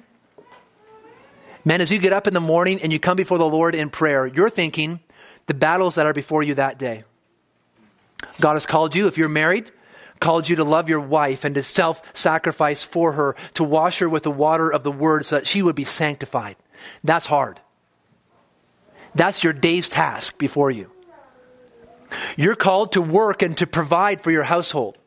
Men, 1.64 1.80
as 1.80 1.92
you 1.92 2.00
get 2.00 2.12
up 2.12 2.26
in 2.26 2.34
the 2.34 2.40
morning 2.40 2.82
and 2.82 2.92
you 2.92 2.98
come 2.98 3.14
before 3.14 3.38
the 3.38 3.46
Lord 3.46 3.76
in 3.76 3.90
prayer, 3.90 4.26
you're 4.26 4.50
thinking 4.50 4.98
the 5.46 5.54
battles 5.54 5.94
that 5.94 6.04
are 6.04 6.12
before 6.12 6.42
you 6.42 6.56
that 6.56 6.76
day. 6.76 7.04
God 8.40 8.54
has 8.54 8.66
called 8.66 8.96
you, 8.96 9.06
if 9.06 9.16
you're 9.16 9.28
married, 9.28 9.70
called 10.18 10.48
you 10.48 10.56
to 10.56 10.64
love 10.64 10.88
your 10.88 10.98
wife 10.98 11.44
and 11.44 11.54
to 11.54 11.62
self 11.62 12.02
sacrifice 12.12 12.82
for 12.82 13.12
her, 13.12 13.36
to 13.54 13.62
wash 13.62 14.00
her 14.00 14.08
with 14.08 14.24
the 14.24 14.32
water 14.32 14.68
of 14.68 14.82
the 14.82 14.90
word 14.90 15.24
so 15.26 15.36
that 15.36 15.46
she 15.46 15.62
would 15.62 15.76
be 15.76 15.84
sanctified. 15.84 16.56
That's 17.04 17.26
hard. 17.26 17.60
That's 19.14 19.44
your 19.44 19.52
day's 19.52 19.88
task 19.88 20.38
before 20.38 20.72
you. 20.72 20.90
You're 22.36 22.56
called 22.56 22.90
to 22.94 23.00
work 23.00 23.42
and 23.42 23.56
to 23.58 23.66
provide 23.68 24.22
for 24.22 24.32
your 24.32 24.42
household. 24.42 24.98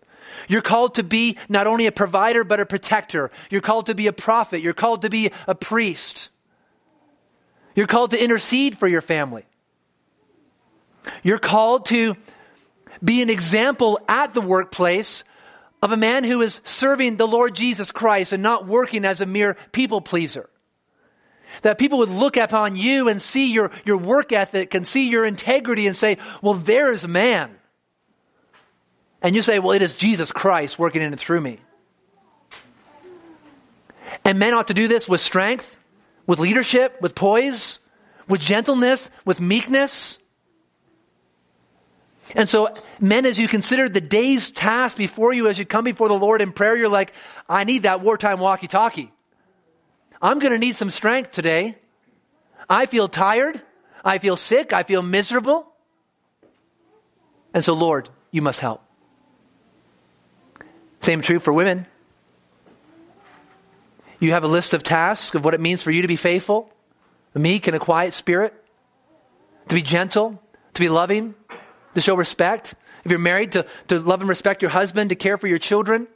You're 0.47 0.61
called 0.61 0.95
to 0.95 1.03
be 1.03 1.37
not 1.49 1.67
only 1.67 1.87
a 1.87 1.91
provider, 1.91 2.43
but 2.43 2.59
a 2.59 2.65
protector. 2.65 3.31
You're 3.49 3.61
called 3.61 3.87
to 3.87 3.95
be 3.95 4.07
a 4.07 4.13
prophet. 4.13 4.61
You're 4.61 4.73
called 4.73 5.01
to 5.01 5.09
be 5.09 5.31
a 5.47 5.55
priest. 5.55 6.29
You're 7.75 7.87
called 7.87 8.11
to 8.11 8.23
intercede 8.23 8.77
for 8.77 8.87
your 8.87 9.01
family. 9.01 9.45
You're 11.23 11.39
called 11.39 11.85
to 11.87 12.15
be 13.03 13.21
an 13.21 13.29
example 13.29 13.99
at 14.07 14.33
the 14.33 14.41
workplace 14.41 15.23
of 15.81 15.91
a 15.91 15.97
man 15.97 16.23
who 16.23 16.41
is 16.41 16.61
serving 16.63 17.17
the 17.17 17.27
Lord 17.27 17.53
Jesus 17.53 17.91
Christ 17.91 18.33
and 18.33 18.41
not 18.41 18.65
working 18.65 19.05
as 19.05 19.21
a 19.21 19.25
mere 19.25 19.55
people 19.71 20.01
pleaser. 20.01 20.49
That 21.61 21.77
people 21.77 21.99
would 21.99 22.09
look 22.09 22.37
upon 22.37 22.75
you 22.75 23.09
and 23.09 23.21
see 23.21 23.51
your, 23.51 23.71
your 23.85 23.97
work 23.97 24.31
ethic 24.31 24.73
and 24.73 24.87
see 24.87 25.09
your 25.09 25.25
integrity 25.25 25.87
and 25.87 25.95
say, 25.95 26.17
well, 26.41 26.55
there's 26.55 27.03
a 27.03 27.07
man. 27.07 27.55
And 29.27 29.35
you 29.35 29.41
say, 29.41 29.59
well, 29.59 29.73
it 29.73 29.81
is 29.81 29.95
Jesus 29.95 30.31
Christ 30.31 30.79
working 30.79 31.01
in 31.01 31.11
and 31.11 31.19
through 31.19 31.41
me. 31.41 31.59
And 34.23 34.39
men 34.39 34.53
ought 34.53 34.69
to 34.69 34.73
do 34.73 34.87
this 34.87 35.05
with 35.05 35.19
strength, 35.19 35.77
with 36.25 36.39
leadership, 36.39 37.01
with 37.01 37.13
poise, 37.13 37.79
with 38.29 38.39
gentleness, 38.39 39.11
with 39.25 39.41
meekness. 39.41 40.17
And 42.35 42.47
so, 42.47 42.73
men, 43.01 43.25
as 43.25 43.37
you 43.37 43.49
consider 43.49 43.89
the 43.89 43.99
day's 43.99 44.49
task 44.49 44.97
before 44.97 45.33
you, 45.33 45.49
as 45.49 45.59
you 45.59 45.65
come 45.65 45.83
before 45.83 46.07
the 46.07 46.13
Lord 46.13 46.41
in 46.41 46.53
prayer, 46.53 46.77
you're 46.77 46.87
like, 46.87 47.11
I 47.49 47.65
need 47.65 47.83
that 47.83 47.99
wartime 47.99 48.39
walkie 48.39 48.67
talkie. 48.67 49.11
I'm 50.21 50.39
going 50.39 50.53
to 50.53 50.57
need 50.57 50.77
some 50.77 50.89
strength 50.89 51.33
today. 51.33 51.75
I 52.69 52.85
feel 52.85 53.09
tired. 53.09 53.61
I 54.05 54.19
feel 54.19 54.37
sick. 54.37 54.71
I 54.71 54.83
feel 54.83 55.01
miserable. 55.01 55.67
And 57.53 57.61
so, 57.61 57.73
Lord, 57.73 58.07
you 58.31 58.41
must 58.41 58.61
help. 58.61 58.86
Same 61.01 61.21
true 61.21 61.39
for 61.39 61.53
women. 61.53 61.85
You 64.19 64.31
have 64.31 64.43
a 64.43 64.47
list 64.47 64.73
of 64.73 64.83
tasks 64.83 65.35
of 65.35 65.45
what 65.45 65.53
it 65.53 65.61
means 65.61 65.83
for 65.83 65.91
you 65.91 66.01
to 66.01 66.07
be 66.07 66.15
faithful, 66.15 66.71
meek 67.35 67.67
and 67.67 67.75
a 67.75 67.79
quiet 67.79 68.13
spirit, 68.13 68.53
to 69.67 69.75
be 69.75 69.81
gentle, 69.81 70.41
to 70.73 70.81
be 70.81 70.89
loving, 70.89 71.35
to 71.93 72.01
show 72.01 72.15
respect. 72.15 72.73
If 73.05 73.11
you're 73.11 73.19
married, 73.19 73.53
to, 73.53 73.65
to 73.89 73.99
love 73.99 74.21
and 74.21 74.29
respect 74.29 74.61
your 74.61 74.71
husband, 74.71 75.09
to 75.09 75.15
care 75.15 75.37
for 75.37 75.47
your 75.47 75.59
children. 75.59 76.07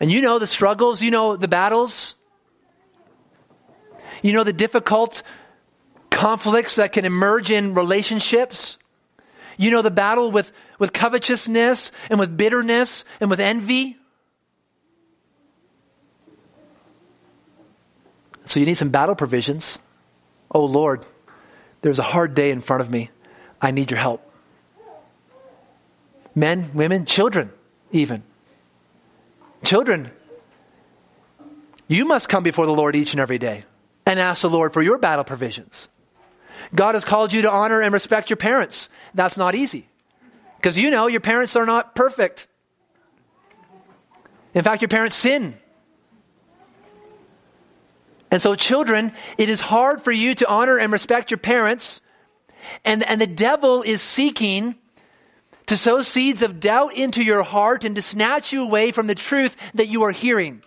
And 0.00 0.12
you 0.12 0.20
know 0.20 0.38
the 0.38 0.46
struggles, 0.46 1.02
you 1.02 1.10
know 1.10 1.36
the 1.36 1.48
battles, 1.48 2.14
you 4.22 4.32
know 4.32 4.44
the 4.44 4.52
difficult 4.52 5.22
conflicts 6.10 6.76
that 6.76 6.92
can 6.92 7.04
emerge 7.04 7.50
in 7.50 7.74
relationships. 7.74 8.78
You 9.58 9.72
know 9.72 9.82
the 9.82 9.90
battle 9.90 10.30
with, 10.30 10.50
with 10.78 10.92
covetousness 10.92 11.92
and 12.08 12.18
with 12.18 12.34
bitterness 12.36 13.04
and 13.20 13.28
with 13.28 13.40
envy. 13.40 13.98
So 18.46 18.60
you 18.60 18.66
need 18.66 18.76
some 18.76 18.88
battle 18.88 19.14
provisions. 19.14 19.78
Oh 20.50 20.64
Lord, 20.64 21.04
there's 21.82 21.98
a 21.98 22.04
hard 22.04 22.34
day 22.34 22.50
in 22.50 22.62
front 22.62 22.80
of 22.80 22.88
me. 22.88 23.10
I 23.60 23.72
need 23.72 23.90
your 23.90 23.98
help. 23.98 24.24
Men, 26.34 26.70
women, 26.72 27.04
children, 27.04 27.50
even. 27.90 28.22
Children, 29.64 30.12
you 31.88 32.04
must 32.04 32.28
come 32.28 32.44
before 32.44 32.66
the 32.66 32.72
Lord 32.72 32.94
each 32.94 33.12
and 33.12 33.20
every 33.20 33.38
day 33.38 33.64
and 34.06 34.20
ask 34.20 34.42
the 34.42 34.48
Lord 34.48 34.72
for 34.72 34.82
your 34.82 34.98
battle 34.98 35.24
provisions. 35.24 35.88
God 36.74 36.94
has 36.94 37.04
called 37.04 37.32
you 37.32 37.42
to 37.42 37.50
honor 37.50 37.80
and 37.80 37.92
respect 37.92 38.30
your 38.30 38.36
parents. 38.36 38.88
That's 39.14 39.36
not 39.36 39.54
easy. 39.54 39.88
Because 40.56 40.76
you 40.76 40.90
know 40.90 41.06
your 41.06 41.20
parents 41.20 41.56
are 41.56 41.66
not 41.66 41.94
perfect. 41.94 42.46
In 44.54 44.62
fact, 44.62 44.82
your 44.82 44.88
parents 44.88 45.16
sin. 45.16 45.56
And 48.30 48.42
so, 48.42 48.54
children, 48.54 49.12
it 49.38 49.48
is 49.48 49.60
hard 49.60 50.02
for 50.02 50.12
you 50.12 50.34
to 50.34 50.48
honor 50.48 50.78
and 50.78 50.92
respect 50.92 51.30
your 51.30 51.38
parents. 51.38 52.00
And, 52.84 53.02
and 53.02 53.20
the 53.20 53.26
devil 53.26 53.82
is 53.82 54.02
seeking 54.02 54.74
to 55.66 55.76
sow 55.76 56.02
seeds 56.02 56.42
of 56.42 56.60
doubt 56.60 56.94
into 56.94 57.22
your 57.22 57.42
heart 57.42 57.84
and 57.84 57.94
to 57.94 58.02
snatch 58.02 58.52
you 58.52 58.62
away 58.62 58.90
from 58.90 59.06
the 59.06 59.14
truth 59.14 59.56
that 59.74 59.88
you 59.88 60.02
are 60.02 60.12
hearing. 60.12 60.62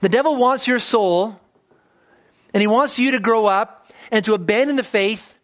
The 0.00 0.08
devil 0.08 0.36
wants 0.36 0.66
your 0.66 0.78
soul, 0.78 1.38
and 2.52 2.60
he 2.60 2.66
wants 2.66 2.98
you 2.98 3.12
to 3.12 3.20
grow 3.20 3.46
up 3.46 3.83
and 4.14 4.24
to 4.24 4.32
abandon 4.34 4.76
the 4.76 4.84
faith, 4.84 5.36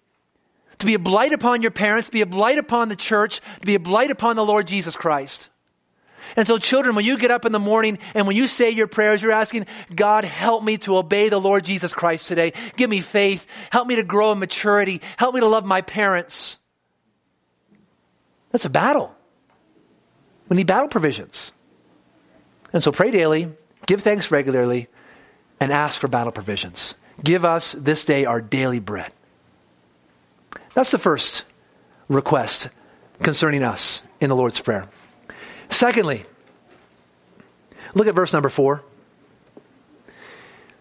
to 0.78 0.86
be 0.86 0.94
a 0.94 0.98
blight 0.98 1.32
upon 1.32 1.60
your 1.60 1.72
parents, 1.72 2.06
to 2.06 2.12
be 2.12 2.20
a 2.20 2.26
blight 2.26 2.56
upon 2.56 2.88
the 2.88 2.94
church, 2.94 3.40
to 3.58 3.66
be 3.66 3.74
a 3.74 3.80
blight 3.80 4.12
upon 4.12 4.36
the 4.36 4.44
Lord 4.44 4.68
Jesus 4.68 4.94
Christ. 4.94 5.48
And 6.36 6.46
so, 6.46 6.56
children, 6.56 6.94
when 6.94 7.04
you 7.04 7.18
get 7.18 7.32
up 7.32 7.44
in 7.44 7.50
the 7.50 7.58
morning 7.58 7.98
and 8.14 8.28
when 8.28 8.36
you 8.36 8.46
say 8.46 8.70
your 8.70 8.86
prayers, 8.86 9.20
you're 9.22 9.32
asking, 9.32 9.66
God, 9.92 10.22
help 10.22 10.62
me 10.62 10.78
to 10.78 10.96
obey 10.98 11.28
the 11.28 11.40
Lord 11.40 11.64
Jesus 11.64 11.92
Christ 11.92 12.28
today. 12.28 12.52
Give 12.76 12.88
me 12.88 13.00
faith. 13.00 13.44
Help 13.72 13.88
me 13.88 13.96
to 13.96 14.04
grow 14.04 14.30
in 14.30 14.38
maturity. 14.38 15.02
Help 15.16 15.34
me 15.34 15.40
to 15.40 15.48
love 15.48 15.64
my 15.64 15.80
parents. 15.80 16.60
That's 18.52 18.66
a 18.66 18.70
battle. 18.70 19.12
We 20.48 20.56
need 20.56 20.68
battle 20.68 20.86
provisions. 20.86 21.50
And 22.72 22.84
so, 22.84 22.92
pray 22.92 23.10
daily, 23.10 23.48
give 23.86 24.02
thanks 24.02 24.30
regularly, 24.30 24.86
and 25.58 25.72
ask 25.72 26.00
for 26.00 26.06
battle 26.06 26.30
provisions. 26.30 26.94
Give 27.22 27.44
us 27.44 27.72
this 27.72 28.04
day 28.04 28.24
our 28.24 28.40
daily 28.40 28.78
bread. 28.78 29.12
That's 30.74 30.90
the 30.90 30.98
first 30.98 31.44
request 32.08 32.68
concerning 33.22 33.62
us 33.62 34.02
in 34.20 34.28
the 34.28 34.36
Lord's 34.36 34.60
Prayer. 34.60 34.88
Secondly, 35.68 36.24
look 37.94 38.06
at 38.06 38.14
verse 38.14 38.32
number 38.32 38.48
four. 38.48 38.82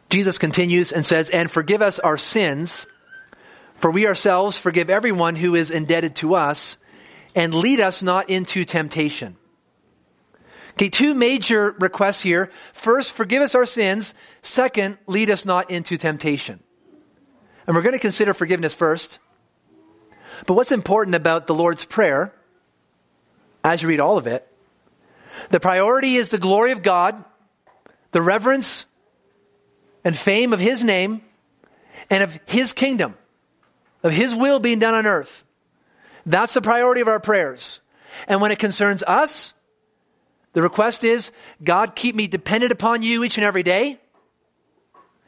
Jesus 0.10 0.38
continues 0.38 0.92
and 0.92 1.06
says, 1.06 1.30
And 1.30 1.52
forgive 1.52 1.82
us 1.82 2.00
our 2.00 2.18
sins, 2.18 2.88
for 3.76 3.92
we 3.92 4.08
ourselves 4.08 4.58
forgive 4.58 4.90
everyone 4.90 5.36
who 5.36 5.56
is 5.56 5.70
indebted 5.70 6.16
to 6.18 6.36
us, 6.36 6.78
and 7.36 7.54
lead 7.54 7.80
us 7.80 8.02
not 8.02 8.30
into 8.30 8.66
temptation. 8.66 9.38
Okay, 10.72 10.90
two 10.90 11.14
major 11.14 11.76
requests 11.80 12.22
here. 12.22 12.52
First, 12.74 13.14
forgive 13.14 13.42
us 13.42 13.56
our 13.56 13.66
sins. 13.66 14.14
Second, 14.42 14.98
lead 15.08 15.30
us 15.30 15.46
not 15.46 15.72
into 15.72 15.98
temptation. 15.98 16.60
And 17.68 17.76
we're 17.76 17.82
going 17.82 17.94
to 17.94 18.00
consider 18.00 18.34
forgiveness 18.34 18.74
first. 18.74 19.20
But 20.46 20.54
what's 20.54 20.72
important 20.72 21.16
about 21.16 21.48
the 21.48 21.54
Lord's 21.54 21.86
Prayer, 21.86 22.34
as 23.64 23.82
you 23.82 23.90
read 23.90 24.00
all 24.00 24.18
of 24.18 24.28
it, 24.28 24.48
the 25.50 25.60
priority 25.60 26.16
is 26.16 26.30
the 26.30 26.38
glory 26.38 26.72
of 26.72 26.82
God, 26.84 27.24
the 28.12 28.22
reverence 28.22 28.86
and 30.04 30.18
fame 30.18 30.54
of 30.54 30.60
His 30.60 30.84
name, 30.84 31.22
and 32.10 32.24
of 32.24 32.40
His 32.46 32.74
kingdom, 32.74 33.16
of 34.04 34.12
His 34.12 34.34
will 34.34 34.60
being 34.60 34.80
done 34.80 34.96
on 34.96 35.06
earth. 35.06 35.46
That's 36.26 36.54
the 36.54 36.62
priority 36.62 37.02
of 37.02 37.08
our 37.08 37.20
prayers. 37.20 37.82
And 38.28 38.42
when 38.42 38.52
it 38.52 38.60
concerns 38.60 39.04
us, 39.04 39.54
the 40.54 40.62
request 40.62 41.04
is 41.04 41.32
God, 41.64 41.96
keep 41.96 42.16
me 42.16 42.28
dependent 42.28 42.72
upon 42.72 43.04
you 43.04 43.24
each 43.24 43.38
and 43.38 43.46
every 43.46 43.64
day. 43.64 44.00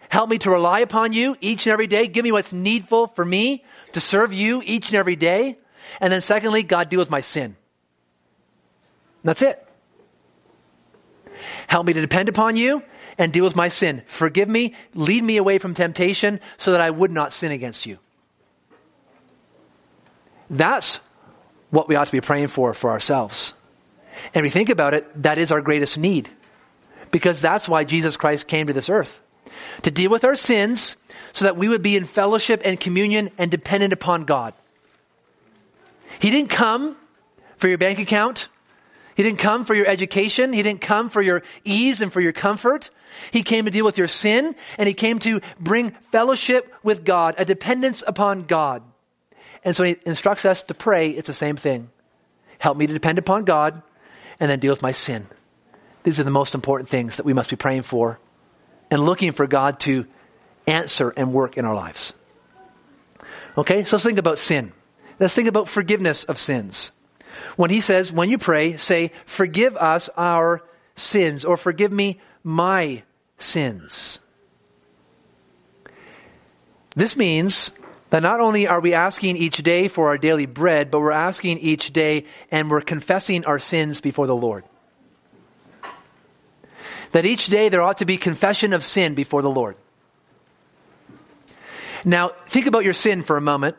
Help 0.10 0.30
me 0.30 0.38
to 0.40 0.50
rely 0.50 0.80
upon 0.80 1.14
you 1.14 1.38
each 1.40 1.66
and 1.66 1.72
every 1.72 1.88
day. 1.88 2.08
Give 2.08 2.24
me 2.24 2.32
what's 2.32 2.52
needful 2.52 3.08
for 3.08 3.24
me 3.24 3.64
to 3.94 4.02
serve 4.02 4.34
you 4.34 4.62
each 4.66 4.90
and 4.90 4.96
every 4.96 5.16
day. 5.16 5.58
And 6.02 6.12
then, 6.12 6.22
secondly, 6.22 6.64
God, 6.64 6.90
deal 6.90 7.00
with 7.00 7.10
my 7.10 7.22
sin. 7.22 7.56
That's 9.24 9.42
it. 9.42 9.66
Help 11.68 11.86
me 11.86 11.94
to 11.94 12.02
depend 12.02 12.28
upon 12.28 12.58
you 12.58 12.84
and 13.18 13.32
deal 13.32 13.44
with 13.44 13.56
my 13.56 13.68
sin. 13.68 14.02
Forgive 14.08 14.50
me, 14.50 14.76
lead 14.94 15.24
me 15.24 15.38
away 15.38 15.60
from 15.60 15.74
temptation 15.74 16.40
so 16.58 16.72
that 16.72 16.82
I 16.82 16.90
would 16.90 17.12
not 17.12 17.32
sin 17.32 17.52
against 17.52 17.86
you. 17.86 17.98
That's 20.50 21.00
what 21.70 21.88
we 21.88 21.96
ought 21.96 22.08
to 22.08 22.12
be 22.12 22.20
praying 22.20 22.48
for 22.48 22.74
for 22.74 22.90
ourselves. 22.90 23.54
And 24.34 24.44
we 24.44 24.50
think 24.50 24.70
about 24.70 24.94
it, 24.94 25.24
that 25.24 25.38
is 25.38 25.52
our 25.52 25.62
greatest 25.62 25.98
need. 25.98 26.30
Because 27.12 27.42
that's 27.42 27.68
why 27.68 27.84
Jesus 27.84 28.16
Christ 28.18 28.48
came 28.48 28.68
to 28.68 28.74
this 28.74 28.90
earth. 28.90 29.20
To 29.84 29.92
deal 29.92 30.10
with 30.10 30.24
our 30.24 30.36
sins 30.36 30.96
so 31.34 31.46
that 31.46 31.58
we 31.58 31.68
would 31.68 31.82
be 31.82 31.96
in 31.96 32.06
fellowship 32.06 32.62
and 32.64 32.80
communion 32.80 33.32
and 33.38 33.52
dependent 33.52 33.94
upon 33.94 34.24
God. 34.24 34.54
He 36.20 36.30
didn't 36.30 36.50
come 36.50 36.96
for 37.58 37.68
your 37.68 37.78
bank 37.78 38.00
account. 38.00 38.50
He 39.16 39.24
didn't 39.24 39.40
come 39.40 39.66
for 39.66 39.76
your 39.76 39.88
education. 39.88 40.54
He 40.54 40.64
didn't 40.64 40.82
come 40.82 41.10
for 41.10 41.22
your 41.22 41.44
ease 41.64 42.02
and 42.02 42.12
for 42.12 42.22
your 42.22 42.32
comfort. 42.32 42.90
He 43.32 43.44
came 43.44 43.66
to 43.66 43.72
deal 43.72 43.86
with 43.86 43.98
your 43.98 44.08
sin 44.08 44.56
and 44.78 44.88
he 44.88 44.94
came 44.94 45.20
to 45.20 45.42
bring 45.60 45.92
fellowship 46.12 46.74
with 46.82 47.04
God, 47.04 47.36
a 47.38 47.46
dependence 47.46 48.04
upon 48.06 48.44
God. 48.44 48.84
And 49.64 49.76
so 49.76 49.84
he 49.84 49.98
instructs 50.06 50.46
us 50.46 50.64
to 50.64 50.74
pray, 50.74 51.10
it's 51.10 51.28
the 51.28 51.34
same 51.34 51.58
thing. 51.58 51.90
Help 52.58 52.78
me 52.78 52.88
to 52.88 52.94
depend 52.94 53.20
upon 53.20 53.44
God 53.44 53.84
and 54.42 54.50
then 54.50 54.60
deal 54.60 54.74
with 54.74 54.82
my 54.82 54.92
sin. 54.92 55.28
These 56.04 56.20
are 56.20 56.24
the 56.24 56.32
most 56.32 56.56
important 56.56 56.90
things 56.90 57.18
that 57.18 57.26
we 57.26 57.32
must 57.32 57.52
be 57.52 57.56
praying 57.56 57.84
for 57.84 58.20
and 58.90 59.06
looking 59.06 59.32
for 59.32 59.46
God 59.46 59.80
to 59.82 60.08
answer 60.66 61.14
and 61.16 61.32
work 61.32 61.58
in 61.58 61.64
our 61.64 61.76
lives. 61.76 62.12
Okay, 63.58 63.84
so 63.84 63.96
let's 63.96 64.04
think 64.04 64.18
about 64.18 64.40
sin. 64.40 64.74
Let's 65.20 65.36
think 65.36 65.48
about 65.48 65.70
forgiveness 65.70 66.24
of 66.24 66.40
sins. 66.40 66.92
When 67.56 67.70
he 67.70 67.82
says, 67.82 68.12
when 68.12 68.32
you 68.32 68.40
pray, 68.40 68.78
say, 68.78 69.12
forgive 69.28 69.78
us 69.78 70.10
our 70.18 70.64
sins 70.96 71.46
or 71.46 71.56
forgive 71.56 71.92
me 71.92 72.20
my 72.44 73.04
sins. 73.38 74.20
This 76.96 77.16
means 77.16 77.70
that 78.12 78.22
not 78.22 78.42
only 78.42 78.68
are 78.68 78.82
we 78.82 78.94
asking 78.94 79.38
each 79.38 79.58
day 79.64 79.88
for 79.88 80.10
our 80.10 80.18
daily 80.18 80.46
bread, 80.46 80.92
but 80.92 81.00
we're 81.00 81.12
asking 81.12 81.60
each 81.60 81.92
day 81.94 82.26
and 82.52 82.70
we're 82.70 82.82
confessing 82.82 83.46
our 83.46 83.58
sins 83.58 84.02
before 84.02 84.28
the 84.28 84.36
Lord. 84.36 84.66
That 87.14 87.26
each 87.26 87.48
day 87.48 87.70
there 87.70 87.82
ought 87.82 88.00
to 88.00 88.06
be 88.06 88.18
confession 88.18 88.74
of 88.74 88.84
sin 88.84 89.16
before 89.16 89.42
the 89.42 89.50
Lord. 89.50 89.78
Now, 92.04 92.32
think 92.50 92.68
about 92.68 92.84
your 92.84 92.94
sin 92.94 93.24
for 93.24 93.38
a 93.38 93.42
moment. 93.42 93.78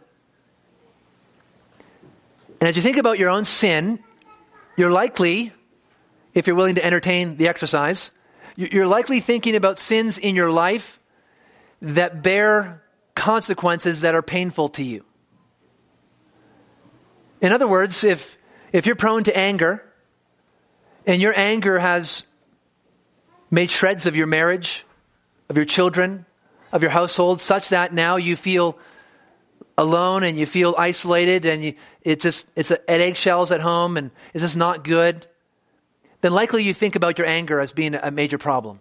And 2.58 2.68
as 2.68 2.76
you 2.76 2.82
think 2.82 2.96
about 2.96 3.18
your 3.18 3.28
own 3.28 3.44
sin, 3.44 3.98
you're 4.78 4.90
likely, 4.90 5.52
if 6.32 6.46
you're 6.46 6.56
willing 6.56 6.76
to 6.76 6.84
entertain 6.84 7.36
the 7.36 7.48
exercise, 7.48 8.10
you're 8.56 8.86
likely 8.86 9.20
thinking 9.20 9.56
about 9.56 9.78
sins 9.78 10.16
in 10.16 10.36
your 10.36 10.50
life 10.50 10.98
that 11.82 12.22
bear 12.22 12.81
consequences 13.14 14.02
that 14.02 14.14
are 14.14 14.22
painful 14.22 14.68
to 14.70 14.82
you. 14.82 15.04
In 17.40 17.52
other 17.52 17.66
words, 17.66 18.04
if, 18.04 18.36
if 18.72 18.86
you're 18.86 18.96
prone 18.96 19.24
to 19.24 19.36
anger, 19.36 19.84
and 21.06 21.20
your 21.20 21.36
anger 21.36 21.78
has 21.78 22.24
made 23.50 23.70
shreds 23.70 24.06
of 24.06 24.16
your 24.16 24.26
marriage, 24.26 24.84
of 25.48 25.56
your 25.56 25.66
children, 25.66 26.24
of 26.70 26.82
your 26.82 26.90
household, 26.90 27.40
such 27.40 27.70
that 27.70 27.92
now 27.92 28.16
you 28.16 28.36
feel 28.36 28.78
alone 29.76 30.22
and 30.22 30.38
you 30.38 30.46
feel 30.46 30.74
isolated 30.78 31.44
and 31.44 31.64
you, 31.64 31.74
it 32.02 32.20
just, 32.20 32.46
it's 32.56 32.70
at 32.70 32.82
eggshells 32.88 33.50
at 33.50 33.60
home 33.60 33.96
and 33.96 34.10
it's 34.32 34.42
just 34.42 34.56
not 34.56 34.84
good, 34.84 35.26
then 36.20 36.32
likely 36.32 36.62
you 36.62 36.72
think 36.72 36.94
about 36.94 37.18
your 37.18 37.26
anger 37.26 37.58
as 37.60 37.72
being 37.72 37.94
a 37.94 38.10
major 38.10 38.38
problem 38.38 38.80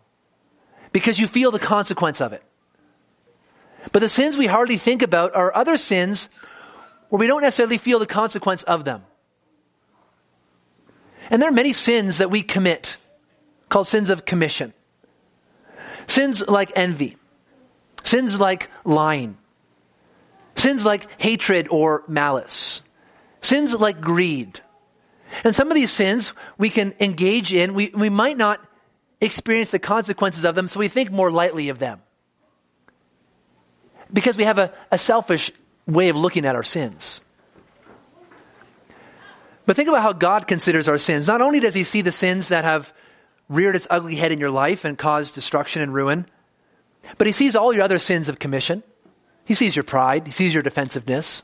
because 0.91 1.20
you 1.20 1.28
feel 1.28 1.52
the 1.52 1.60
consequence 1.60 2.22
of 2.22 2.34
it. 2.34 2.44
But 3.91 4.00
the 4.00 4.10
sins 4.10 4.38
we 4.38 4.48
hardly 4.48 4.78
think 4.78 5.02
about 5.02 5.36
are 5.36 5.56
other 5.56 5.78
sins 5.78 6.30
where 7.10 7.20
we 7.20 7.28
don't 7.28 7.41
necessarily 7.41 7.78
feel 7.78 8.00
the 8.00 8.06
consequence 8.06 8.63
of 8.63 8.86
them. 8.86 9.04
And 11.30 11.41
there 11.41 11.50
are 11.50 11.54
many 11.54 11.74
sins 11.74 12.20
that 12.20 12.30
we 12.30 12.44
commit 12.44 12.98
called 13.70 13.88
sins 13.88 14.10
of 14.10 14.26
commission. 14.26 14.74
Sins 16.08 16.46
like 16.48 16.72
envy, 16.76 17.17
sins 18.04 18.39
like 18.39 18.70
lying, 18.84 19.38
sins 20.56 20.86
like 20.86 21.08
hatred 21.22 21.67
or 21.70 22.04
malice, 22.08 22.82
sins 23.41 23.74
like 23.74 24.02
greed. 24.02 24.60
And 25.44 25.56
some 25.56 25.70
of 25.70 25.76
these 25.76 25.91
sins 25.91 26.34
we 26.58 26.70
can 26.70 26.94
engage 27.00 27.54
in, 27.54 27.74
we, 27.74 27.91
we 27.94 28.10
might 28.10 28.38
not 28.38 28.60
experience 29.22 29.72
the 29.72 29.80
consequences 29.80 30.44
of 30.44 30.56
them, 30.56 30.67
so 30.67 30.80
we 30.80 30.89
think 30.89 31.12
more 31.12 31.32
lightly 31.32 31.70
of 31.70 31.80
them. 31.80 32.02
Because 34.13 34.38
we 34.38 34.43
have 34.43 34.58
a, 34.58 34.74
a 34.91 34.97
selfish 34.97 35.52
way 35.88 36.10
of 36.10 36.17
looking 36.17 36.45
at 36.45 36.56
our 36.56 36.63
sins. 36.63 37.21
But 39.65 39.76
think 39.76 39.89
about 39.89 40.02
how 40.02 40.13
God 40.13 40.47
considers 40.47 40.88
our 40.88 40.97
sins. 40.97 41.28
Not 41.28 41.41
only 41.41 41.60
does 41.60 41.74
He 41.74 41.84
see 41.84 42.02
the 42.02 42.12
sins 42.12 42.50
that 42.50 42.63
have 42.63 42.93
reared 43.47 43.76
its 43.76 43.88
ugly 43.89 44.15
head 44.15 44.32
in 44.32 44.39
your 44.39 44.50
life 44.50 44.86
and 44.86 44.97
caused 44.97 45.36
destruction 45.36 45.82
and 45.82 45.93
ruin, 45.93 46.26
but 47.17 47.28
He 47.28 47.34
sees 47.34 47.56
all 47.56 47.74
your 47.74 47.84
other 47.84 48.00
sins 48.00 48.30
of 48.30 48.39
commission. 48.39 48.84
He 49.45 49.54
sees 49.54 49.76
your 49.76 49.84
pride, 49.84 50.26
He 50.26 50.32
sees 50.32 50.54
your 50.54 50.63
defensiveness, 50.63 51.43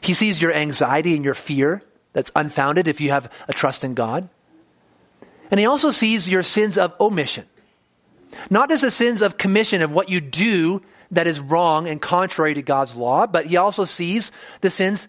He 0.00 0.14
sees 0.14 0.40
your 0.40 0.52
anxiety 0.52 1.14
and 1.14 1.24
your 1.24 1.34
fear 1.34 1.82
that's 2.12 2.32
unfounded 2.34 2.88
if 2.88 3.00
you 3.00 3.10
have 3.10 3.30
a 3.48 3.52
trust 3.52 3.84
in 3.84 3.94
God. 3.94 4.28
And 5.50 5.58
He 5.58 5.66
also 5.66 5.90
sees 5.90 6.28
your 6.28 6.42
sins 6.42 6.78
of 6.78 6.94
omission. 7.00 7.46
Not 8.50 8.68
just 8.68 8.82
the 8.82 8.90
sins 8.90 9.22
of 9.22 9.38
commission 9.38 9.82
of 9.82 9.90
what 9.90 10.08
you 10.08 10.20
do 10.20 10.82
that 11.10 11.26
is 11.26 11.40
wrong 11.40 11.88
and 11.88 12.00
contrary 12.00 12.54
to 12.54 12.62
God's 12.62 12.94
law, 12.94 13.26
but 13.26 13.46
He 13.46 13.56
also 13.56 13.84
sees 13.84 14.32
the 14.60 14.70
sins 14.70 15.08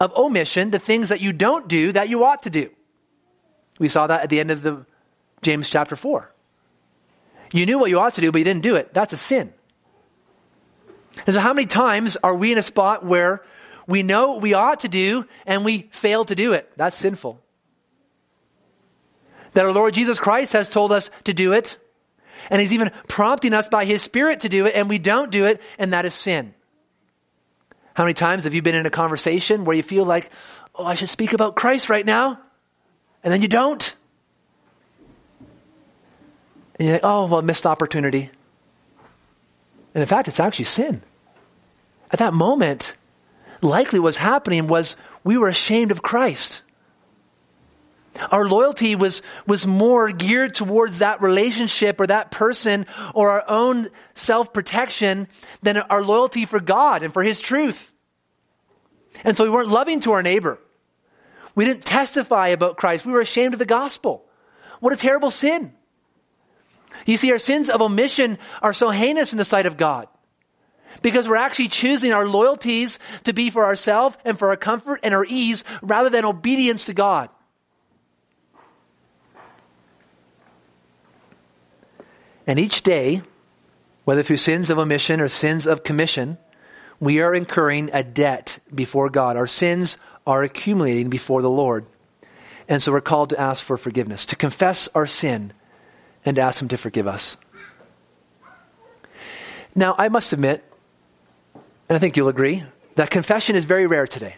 of 0.00 0.16
omission, 0.16 0.70
the 0.70 0.78
things 0.78 1.08
that 1.08 1.20
you 1.20 1.32
don't 1.32 1.68
do 1.68 1.92
that 1.92 2.08
you 2.08 2.24
ought 2.24 2.42
to 2.44 2.50
do. 2.50 2.70
We 3.78 3.88
saw 3.88 4.06
that 4.06 4.22
at 4.22 4.30
the 4.30 4.40
end 4.40 4.50
of 4.50 4.62
the 4.62 4.84
James 5.42 5.70
chapter 5.70 5.96
4. 5.96 6.32
You 7.52 7.66
knew 7.66 7.78
what 7.78 7.90
you 7.90 7.98
ought 7.98 8.14
to 8.14 8.20
do, 8.20 8.30
but 8.32 8.38
you 8.38 8.44
didn't 8.44 8.62
do 8.62 8.76
it. 8.76 8.92
That's 8.92 9.12
a 9.12 9.16
sin. 9.16 9.52
And 11.26 11.34
so, 11.34 11.40
how 11.40 11.52
many 11.52 11.66
times 11.66 12.16
are 12.22 12.34
we 12.34 12.52
in 12.52 12.58
a 12.58 12.62
spot 12.62 13.04
where 13.04 13.42
we 13.86 14.02
know 14.02 14.36
we 14.36 14.54
ought 14.54 14.80
to 14.80 14.88
do 14.88 15.26
and 15.46 15.64
we 15.64 15.88
fail 15.90 16.24
to 16.24 16.34
do 16.34 16.52
it? 16.52 16.70
That's 16.76 16.96
sinful. 16.96 17.40
That 19.54 19.64
our 19.64 19.72
Lord 19.72 19.94
Jesus 19.94 20.18
Christ 20.18 20.52
has 20.52 20.68
told 20.68 20.92
us 20.92 21.10
to 21.24 21.32
do 21.32 21.52
it, 21.52 21.78
and 22.50 22.60
He's 22.60 22.72
even 22.72 22.90
prompting 23.08 23.54
us 23.54 23.68
by 23.68 23.84
His 23.84 24.02
Spirit 24.02 24.40
to 24.40 24.48
do 24.48 24.66
it, 24.66 24.74
and 24.74 24.88
we 24.88 24.98
don't 24.98 25.30
do 25.30 25.44
it, 25.46 25.60
and 25.78 25.92
that 25.92 26.04
is 26.04 26.14
sin. 26.14 26.54
How 27.94 28.04
many 28.04 28.14
times 28.14 28.44
have 28.44 28.54
you 28.54 28.62
been 28.62 28.76
in 28.76 28.86
a 28.86 28.90
conversation 28.90 29.64
where 29.64 29.76
you 29.76 29.82
feel 29.82 30.04
like, 30.04 30.30
oh, 30.74 30.84
I 30.84 30.94
should 30.94 31.08
speak 31.08 31.32
about 31.32 31.56
Christ 31.56 31.88
right 31.88 32.06
now, 32.06 32.38
and 33.24 33.32
then 33.32 33.42
you 33.42 33.48
don't? 33.48 33.94
And 36.78 36.86
you 36.86 36.94
think, 36.94 37.04
oh, 37.04 37.26
well, 37.26 37.42
missed 37.42 37.66
opportunity. 37.66 38.30
And 39.94 40.02
in 40.02 40.06
fact, 40.06 40.28
it's 40.28 40.38
actually 40.38 40.66
sin. 40.66 41.02
At 42.12 42.20
that 42.20 42.32
moment, 42.32 42.94
likely 43.60 43.98
what's 43.98 44.18
happening 44.18 44.68
was 44.68 44.96
we 45.24 45.36
were 45.36 45.48
ashamed 45.48 45.90
of 45.90 46.02
Christ. 46.02 46.62
Our 48.30 48.46
loyalty 48.46 48.94
was, 48.94 49.22
was 49.46 49.66
more 49.66 50.10
geared 50.10 50.54
towards 50.54 50.98
that 50.98 51.22
relationship 51.22 52.00
or 52.00 52.06
that 52.06 52.30
person 52.30 52.86
or 53.14 53.30
our 53.30 53.44
own 53.48 53.90
self 54.14 54.52
protection 54.52 55.28
than 55.62 55.78
our 55.78 56.02
loyalty 56.02 56.46
for 56.46 56.60
God 56.60 57.02
and 57.02 57.12
for 57.12 57.22
His 57.22 57.40
truth. 57.40 57.92
And 59.24 59.36
so 59.36 59.44
we 59.44 59.50
weren't 59.50 59.68
loving 59.68 60.00
to 60.00 60.12
our 60.12 60.22
neighbor. 60.22 60.58
We 61.54 61.64
didn't 61.64 61.84
testify 61.84 62.48
about 62.48 62.76
Christ. 62.76 63.04
We 63.04 63.12
were 63.12 63.20
ashamed 63.20 63.54
of 63.54 63.58
the 63.58 63.66
gospel. 63.66 64.24
What 64.80 64.92
a 64.92 64.96
terrible 64.96 65.30
sin. 65.30 65.72
You 67.04 67.16
see, 67.16 67.32
our 67.32 67.38
sins 67.38 67.68
of 67.68 67.80
omission 67.80 68.38
are 68.62 68.72
so 68.72 68.90
heinous 68.90 69.32
in 69.32 69.38
the 69.38 69.44
sight 69.44 69.66
of 69.66 69.76
God 69.76 70.08
because 71.02 71.28
we're 71.28 71.36
actually 71.36 71.68
choosing 71.68 72.12
our 72.12 72.26
loyalties 72.26 72.98
to 73.24 73.32
be 73.32 73.50
for 73.50 73.64
ourselves 73.64 74.16
and 74.24 74.38
for 74.38 74.48
our 74.48 74.56
comfort 74.56 75.00
and 75.02 75.14
our 75.14 75.24
ease 75.24 75.64
rather 75.82 76.10
than 76.10 76.24
obedience 76.24 76.84
to 76.84 76.94
God. 76.94 77.30
And 82.48 82.58
each 82.58 82.82
day, 82.82 83.20
whether 84.06 84.22
through 84.22 84.38
sins 84.38 84.70
of 84.70 84.78
omission 84.78 85.20
or 85.20 85.28
sins 85.28 85.66
of 85.66 85.84
commission, 85.84 86.38
we 86.98 87.20
are 87.20 87.34
incurring 87.34 87.90
a 87.92 88.02
debt 88.02 88.58
before 88.74 89.10
God. 89.10 89.36
Our 89.36 89.46
sins 89.46 89.98
are 90.26 90.42
accumulating 90.42 91.10
before 91.10 91.42
the 91.42 91.50
Lord. 91.50 91.84
And 92.66 92.82
so 92.82 92.90
we're 92.90 93.02
called 93.02 93.30
to 93.30 93.40
ask 93.40 93.62
for 93.62 93.76
forgiveness, 93.76 94.24
to 94.26 94.36
confess 94.36 94.88
our 94.94 95.06
sin, 95.06 95.52
and 96.24 96.38
ask 96.38 96.60
Him 96.60 96.68
to 96.68 96.78
forgive 96.78 97.06
us. 97.06 97.36
Now, 99.74 99.94
I 99.98 100.08
must 100.08 100.32
admit, 100.32 100.64
and 101.54 101.96
I 101.96 101.98
think 101.98 102.16
you'll 102.16 102.28
agree, 102.28 102.64
that 102.94 103.10
confession 103.10 103.56
is 103.56 103.66
very 103.66 103.86
rare 103.86 104.06
today. 104.06 104.36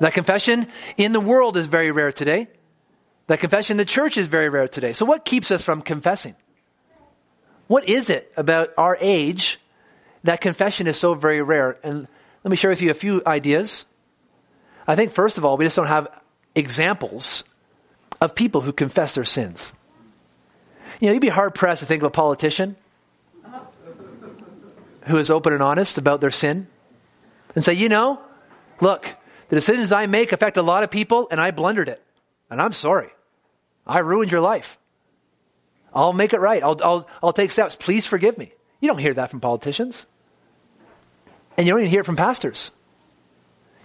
That 0.00 0.14
confession 0.14 0.68
in 0.96 1.12
the 1.12 1.20
world 1.20 1.58
is 1.58 1.66
very 1.66 1.90
rare 1.90 2.12
today. 2.12 2.48
That 3.26 3.40
confession 3.40 3.74
in 3.74 3.78
the 3.78 3.84
church 3.84 4.16
is 4.16 4.26
very 4.26 4.48
rare 4.48 4.68
today. 4.68 4.94
So, 4.94 5.04
what 5.04 5.26
keeps 5.26 5.50
us 5.50 5.62
from 5.62 5.82
confessing? 5.82 6.34
What 7.66 7.88
is 7.88 8.10
it 8.10 8.32
about 8.36 8.70
our 8.76 8.96
age 9.00 9.58
that 10.24 10.40
confession 10.40 10.86
is 10.86 10.96
so 10.96 11.14
very 11.14 11.42
rare? 11.42 11.78
And 11.82 12.06
let 12.44 12.50
me 12.50 12.56
share 12.56 12.70
with 12.70 12.82
you 12.82 12.90
a 12.90 12.94
few 12.94 13.22
ideas. 13.26 13.84
I 14.86 14.94
think, 14.94 15.12
first 15.12 15.36
of 15.38 15.44
all, 15.44 15.56
we 15.56 15.64
just 15.64 15.76
don't 15.76 15.86
have 15.86 16.08
examples 16.54 17.44
of 18.20 18.34
people 18.34 18.60
who 18.60 18.72
confess 18.72 19.14
their 19.14 19.24
sins. 19.24 19.72
You 21.00 21.08
know, 21.08 21.12
you'd 21.12 21.20
be 21.20 21.28
hard 21.28 21.54
pressed 21.54 21.80
to 21.80 21.86
think 21.86 22.02
of 22.02 22.06
a 22.06 22.10
politician 22.10 22.76
who 25.06 25.18
is 25.18 25.30
open 25.30 25.52
and 25.52 25.62
honest 25.62 25.98
about 25.98 26.20
their 26.20 26.30
sin 26.30 26.66
and 27.54 27.64
say, 27.64 27.74
you 27.74 27.88
know, 27.88 28.20
look, 28.80 29.14
the 29.48 29.56
decisions 29.56 29.92
I 29.92 30.06
make 30.06 30.32
affect 30.32 30.56
a 30.56 30.62
lot 30.62 30.82
of 30.82 30.90
people 30.90 31.28
and 31.30 31.40
I 31.40 31.50
blundered 31.50 31.88
it. 31.88 32.02
And 32.50 32.60
I'm 32.60 32.72
sorry. 32.72 33.08
I 33.86 33.98
ruined 33.98 34.32
your 34.32 34.40
life. 34.40 34.78
I'll 35.96 36.12
make 36.12 36.34
it 36.34 36.40
right. 36.40 36.62
I'll, 36.62 36.78
I'll, 36.84 37.08
I'll 37.22 37.32
take 37.32 37.50
steps. 37.50 37.74
Please 37.74 38.04
forgive 38.04 38.36
me. 38.36 38.52
You 38.80 38.88
don't 38.88 38.98
hear 38.98 39.14
that 39.14 39.30
from 39.30 39.40
politicians. 39.40 40.04
And 41.56 41.66
you 41.66 41.72
don't 41.72 41.80
even 41.80 41.90
hear 41.90 42.00
it 42.00 42.06
from 42.06 42.16
pastors. 42.16 42.70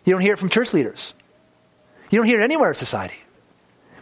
You 0.04 0.12
don't 0.14 0.22
hear 0.22 0.34
it 0.34 0.40
from 0.40 0.50
church 0.50 0.74
leaders. 0.74 1.14
You 2.10 2.20
don't 2.20 2.26
hear 2.26 2.42
it 2.42 2.44
anywhere 2.44 2.72
in 2.72 2.76
society. 2.76 3.16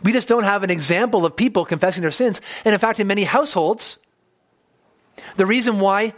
We 0.02 0.12
just 0.12 0.28
don't 0.28 0.44
have 0.44 0.64
an 0.64 0.72
example 0.72 1.24
of 1.24 1.36
people 1.36 1.66
confessing 1.66 2.02
their 2.02 2.10
sins. 2.10 2.42
And 2.66 2.74
in 2.74 2.80
fact, 2.80 3.00
in 3.00 3.06
many 3.06 3.24
households, 3.26 4.00
the 5.36 5.46
reason 5.46 5.80
why 5.80 6.14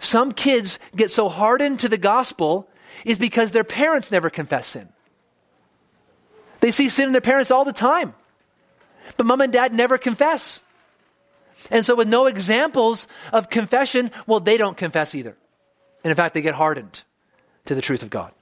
some 0.00 0.32
kids 0.32 0.80
get 0.96 1.12
so 1.12 1.28
hardened 1.28 1.80
to 1.80 1.88
the 1.88 1.98
gospel 1.98 2.68
is 3.04 3.20
because 3.20 3.52
their 3.52 3.62
parents 3.62 4.10
never 4.10 4.30
confess 4.30 4.66
sin. 4.66 4.88
They 6.58 6.72
see 6.72 6.88
sin 6.88 7.06
in 7.06 7.12
their 7.12 7.20
parents 7.20 7.52
all 7.52 7.64
the 7.64 7.72
time. 7.72 8.14
But 9.16 9.26
mom 9.26 9.42
and 9.42 9.52
dad 9.52 9.72
never 9.72 9.96
confess. 9.96 10.60
And 11.70 11.84
so, 11.84 11.94
with 11.94 12.08
no 12.08 12.26
examples 12.26 13.08
of 13.32 13.50
confession, 13.50 14.10
well, 14.26 14.40
they 14.40 14.56
don't 14.56 14.76
confess 14.76 15.14
either. 15.14 15.36
And 16.04 16.10
in 16.10 16.16
fact, 16.16 16.34
they 16.34 16.42
get 16.42 16.54
hardened 16.54 17.02
to 17.66 17.74
the 17.74 17.80
truth 17.80 18.02
of 18.02 18.10
God. 18.10 18.32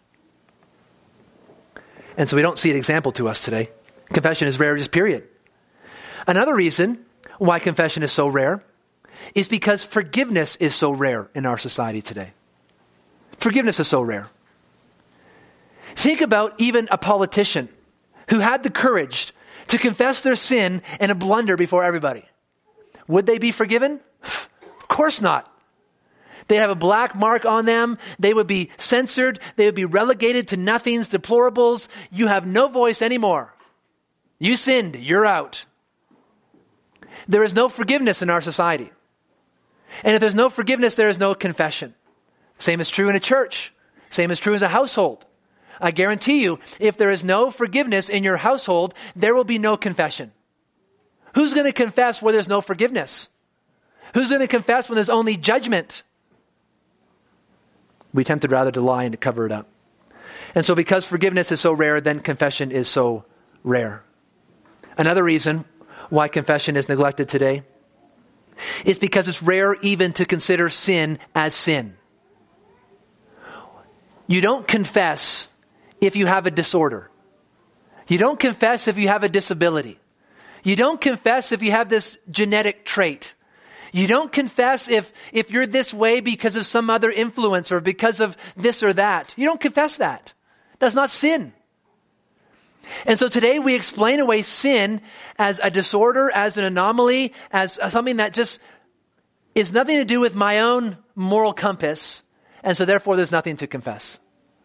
And 2.17 2.29
so, 2.29 2.37
we 2.37 2.43
don't 2.43 2.59
see 2.59 2.71
an 2.71 2.77
example 2.77 3.13
to 3.13 3.29
us 3.29 3.45
today. 3.45 3.71
Confession 4.13 4.49
is 4.49 4.59
rare, 4.59 4.77
just 4.77 4.93
period. 4.93 5.27
Another 6.27 6.55
reason 6.55 7.05
why 7.39 7.59
confession 7.59 8.03
is 8.03 8.13
so 8.13 8.29
rare 8.29 8.63
is 9.35 9.49
because 9.49 9.85
forgiveness 9.85 10.57
is 10.57 10.75
so 10.75 10.91
rare 10.91 11.29
in 11.35 11.47
our 11.47 11.59
society 11.59 12.03
today. 12.03 12.33
Forgiveness 13.39 13.81
is 13.81 13.89
so 13.89 14.03
rare. 14.03 14.29
Think 15.97 16.21
about 16.21 16.55
even 16.59 16.89
a 16.91 16.99
politician 16.99 17.69
who 18.29 18.41
had 18.41 18.63
the 18.63 18.71
courage 18.71 19.33
to 19.69 19.79
confess 19.79 20.21
their 20.21 20.37
sin 20.37 20.83
and 21.01 21.11
a 21.11 21.15
blunder 21.15 21.57
before 21.57 21.85
everybody. 21.85 22.25
Would 23.09 23.27
they 23.27 23.39
be 23.39 23.53
forgiven? 23.53 24.01
Of 24.23 24.89
course 24.89 25.21
not. 25.21 25.51
They'd 26.49 26.57
have 26.57 26.71
a 26.71 26.75
black 26.75 27.15
mark 27.15 27.45
on 27.45 27.65
them. 27.65 27.99
They 28.19 28.35
would 28.35 28.47
be 28.47 28.71
censored. 28.77 29.41
They 29.57 29.67
would 29.67 29.75
be 29.75 29.87
relegated 29.87 30.49
to 30.49 30.57
nothings, 30.57 31.09
deplorables. 31.09 31.89
You 32.11 32.27
have 32.27 32.47
no 32.47 32.69
voice 32.69 33.01
anymore. 33.01 33.55
You 34.39 34.57
sinned. 34.57 34.97
You're 34.97 35.25
out. 35.25 35.65
There 37.27 37.43
is 37.43 37.55
no 37.55 37.69
forgiveness 37.69 38.21
in 38.21 38.29
our 38.29 38.43
society. 38.43 38.91
And 40.03 40.15
if 40.15 40.21
there's 40.21 40.35
no 40.35 40.51
forgiveness, 40.51 40.97
there 40.97 41.09
is 41.09 41.19
no 41.19 41.35
confession. 41.35 41.95
Same 42.59 42.81
is 42.81 42.91
true 42.91 43.09
in 43.09 43.17
a 43.17 43.21
church. 43.21 43.73
Same 44.11 44.31
is 44.31 44.39
true 44.39 44.55
as 44.55 44.63
a 44.63 44.69
household. 44.69 45.25
I 45.81 45.91
guarantee 45.91 46.43
you, 46.43 46.61
if 46.79 46.97
there 46.97 47.11
is 47.11 47.25
no 47.25 47.51
forgiveness 47.51 48.09
in 48.09 48.23
your 48.23 48.37
household, 48.37 48.95
there 49.17 49.35
will 49.35 49.45
be 49.45 49.59
no 49.59 49.77
confession. 49.77 50.33
Who's 51.35 51.53
going 51.53 51.67
to 51.67 51.73
confess 51.73 52.23
where 52.23 52.33
there's 52.33 52.49
no 52.49 52.61
forgiveness? 52.61 53.29
Who's 54.15 54.29
going 54.29 54.41
to 54.41 54.49
confess 54.49 54.89
when 54.89 54.95
there's 54.95 55.09
only 55.09 55.37
judgment? 55.37 56.03
We 58.13 58.23
tempted 58.23 58.53
rather 58.53 58.71
to 58.73 58.81
lie 58.81 59.05
and 59.05 59.13
to 59.13 59.19
cover 59.19 59.45
it 59.45 59.53
up. 59.53 59.69
And 60.55 60.65
so, 60.65 60.75
because 60.75 61.05
forgiveness 61.05 61.51
is 61.51 61.61
so 61.61 61.73
rare, 61.73 62.01
then 62.01 62.21
confession 62.21 62.71
is 62.71 62.89
so 62.89 63.25
rare. 63.65 64.05
Another 64.97 65.25
reason 65.25 65.65
why 66.11 66.29
confession 66.29 66.77
is 66.77 66.89
neglected 66.89 67.29
today 67.29 67.65
is 68.85 69.01
because 69.01 69.27
it's 69.27 69.43
rare 69.43 69.75
even 69.83 70.13
to 70.13 70.25
consider 70.25 70.69
sin 70.69 71.19
as 71.35 71.55
sin. 71.55 71.97
You 74.29 74.41
don't 74.41 74.67
confess 74.67 75.49
if 76.01 76.15
you 76.15 76.27
have 76.27 76.47
a 76.47 76.51
disorder. 76.53 77.11
You 78.07 78.19
don't 78.19 78.39
confess 78.39 78.87
if 78.87 78.97
you 78.97 79.09
have 79.09 79.25
a 79.25 79.29
disability. 79.29 79.99
You 80.65 80.75
don't 80.75 81.01
confess 81.01 81.53
if 81.53 81.63
you 81.63 81.71
have 81.71 81.89
this 81.89 82.19
genetic 82.31 82.85
trait. 82.85 83.35
You 83.93 84.09
don't 84.09 84.33
confess 84.33 84.89
if, 84.89 85.13
if 85.33 85.53
you're 85.53 85.69
this 85.69 85.95
way 85.95 86.19
because 86.19 86.57
of 86.57 86.67
some 86.67 86.91
other 86.91 87.11
influence 87.11 87.71
or 87.71 87.81
because 87.81 88.19
of 88.19 88.37
this 88.57 88.83
or 88.83 88.93
that. 88.95 89.33
You 89.37 89.47
don't 89.47 89.61
confess 89.61 89.99
that. 89.99 90.33
That's 90.81 90.97
not 90.97 91.11
sin. 91.11 91.53
And 93.07 93.19
so 93.19 93.29
today 93.29 93.59
we 93.59 93.75
explain 93.75 94.21
away 94.21 94.43
sin 94.43 95.01
as 95.39 95.61
a 95.63 95.71
disorder, 95.71 96.31
as 96.31 96.57
an 96.57 96.65
anomaly, 96.65 97.35
as 97.53 97.79
something 97.89 98.17
that 98.17 98.35
just 98.35 98.59
is 99.55 99.73
nothing 99.73 99.99
to 99.99 100.05
do 100.05 100.21
with 100.21 100.35
my 100.35 100.61
own 100.61 100.97
moral 101.15 101.53
compass. 101.53 102.23
And 102.63 102.77
so 102.77 102.85
therefore 102.85 103.17
there's 103.17 103.33
nothing 103.33 103.57
to 103.59 103.67
confess 103.67 104.19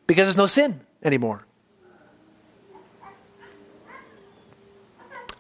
because 0.08 0.26
there's 0.26 0.38
no 0.38 0.48
sin 0.48 0.82
anymore. 1.04 1.46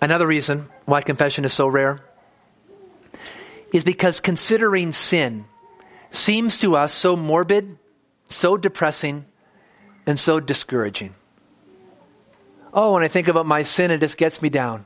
Another 0.02 0.28
reason 0.28 0.70
why 0.86 1.02
confession 1.02 1.46
is 1.46 1.54
so 1.54 1.68
rare 1.68 2.00
is 3.74 3.84
because 3.84 4.20
considering 4.20 4.94
sin 4.94 5.46
seems 6.12 6.60
to 6.60 6.76
us 6.76 6.94
so 6.94 7.16
morbid, 7.16 7.78
so 8.30 8.58
depressing, 8.58 9.26
and 10.06 10.20
so 10.20 10.40
discouraging. 10.40 11.14
Oh, 12.74 12.94
when 12.94 13.04
I 13.04 13.08
think 13.08 13.28
about 13.28 13.46
my 13.46 13.64
sin, 13.64 13.92
it 13.92 14.00
just 14.00 14.18
gets 14.18 14.42
me 14.42 14.50
down. 14.50 14.86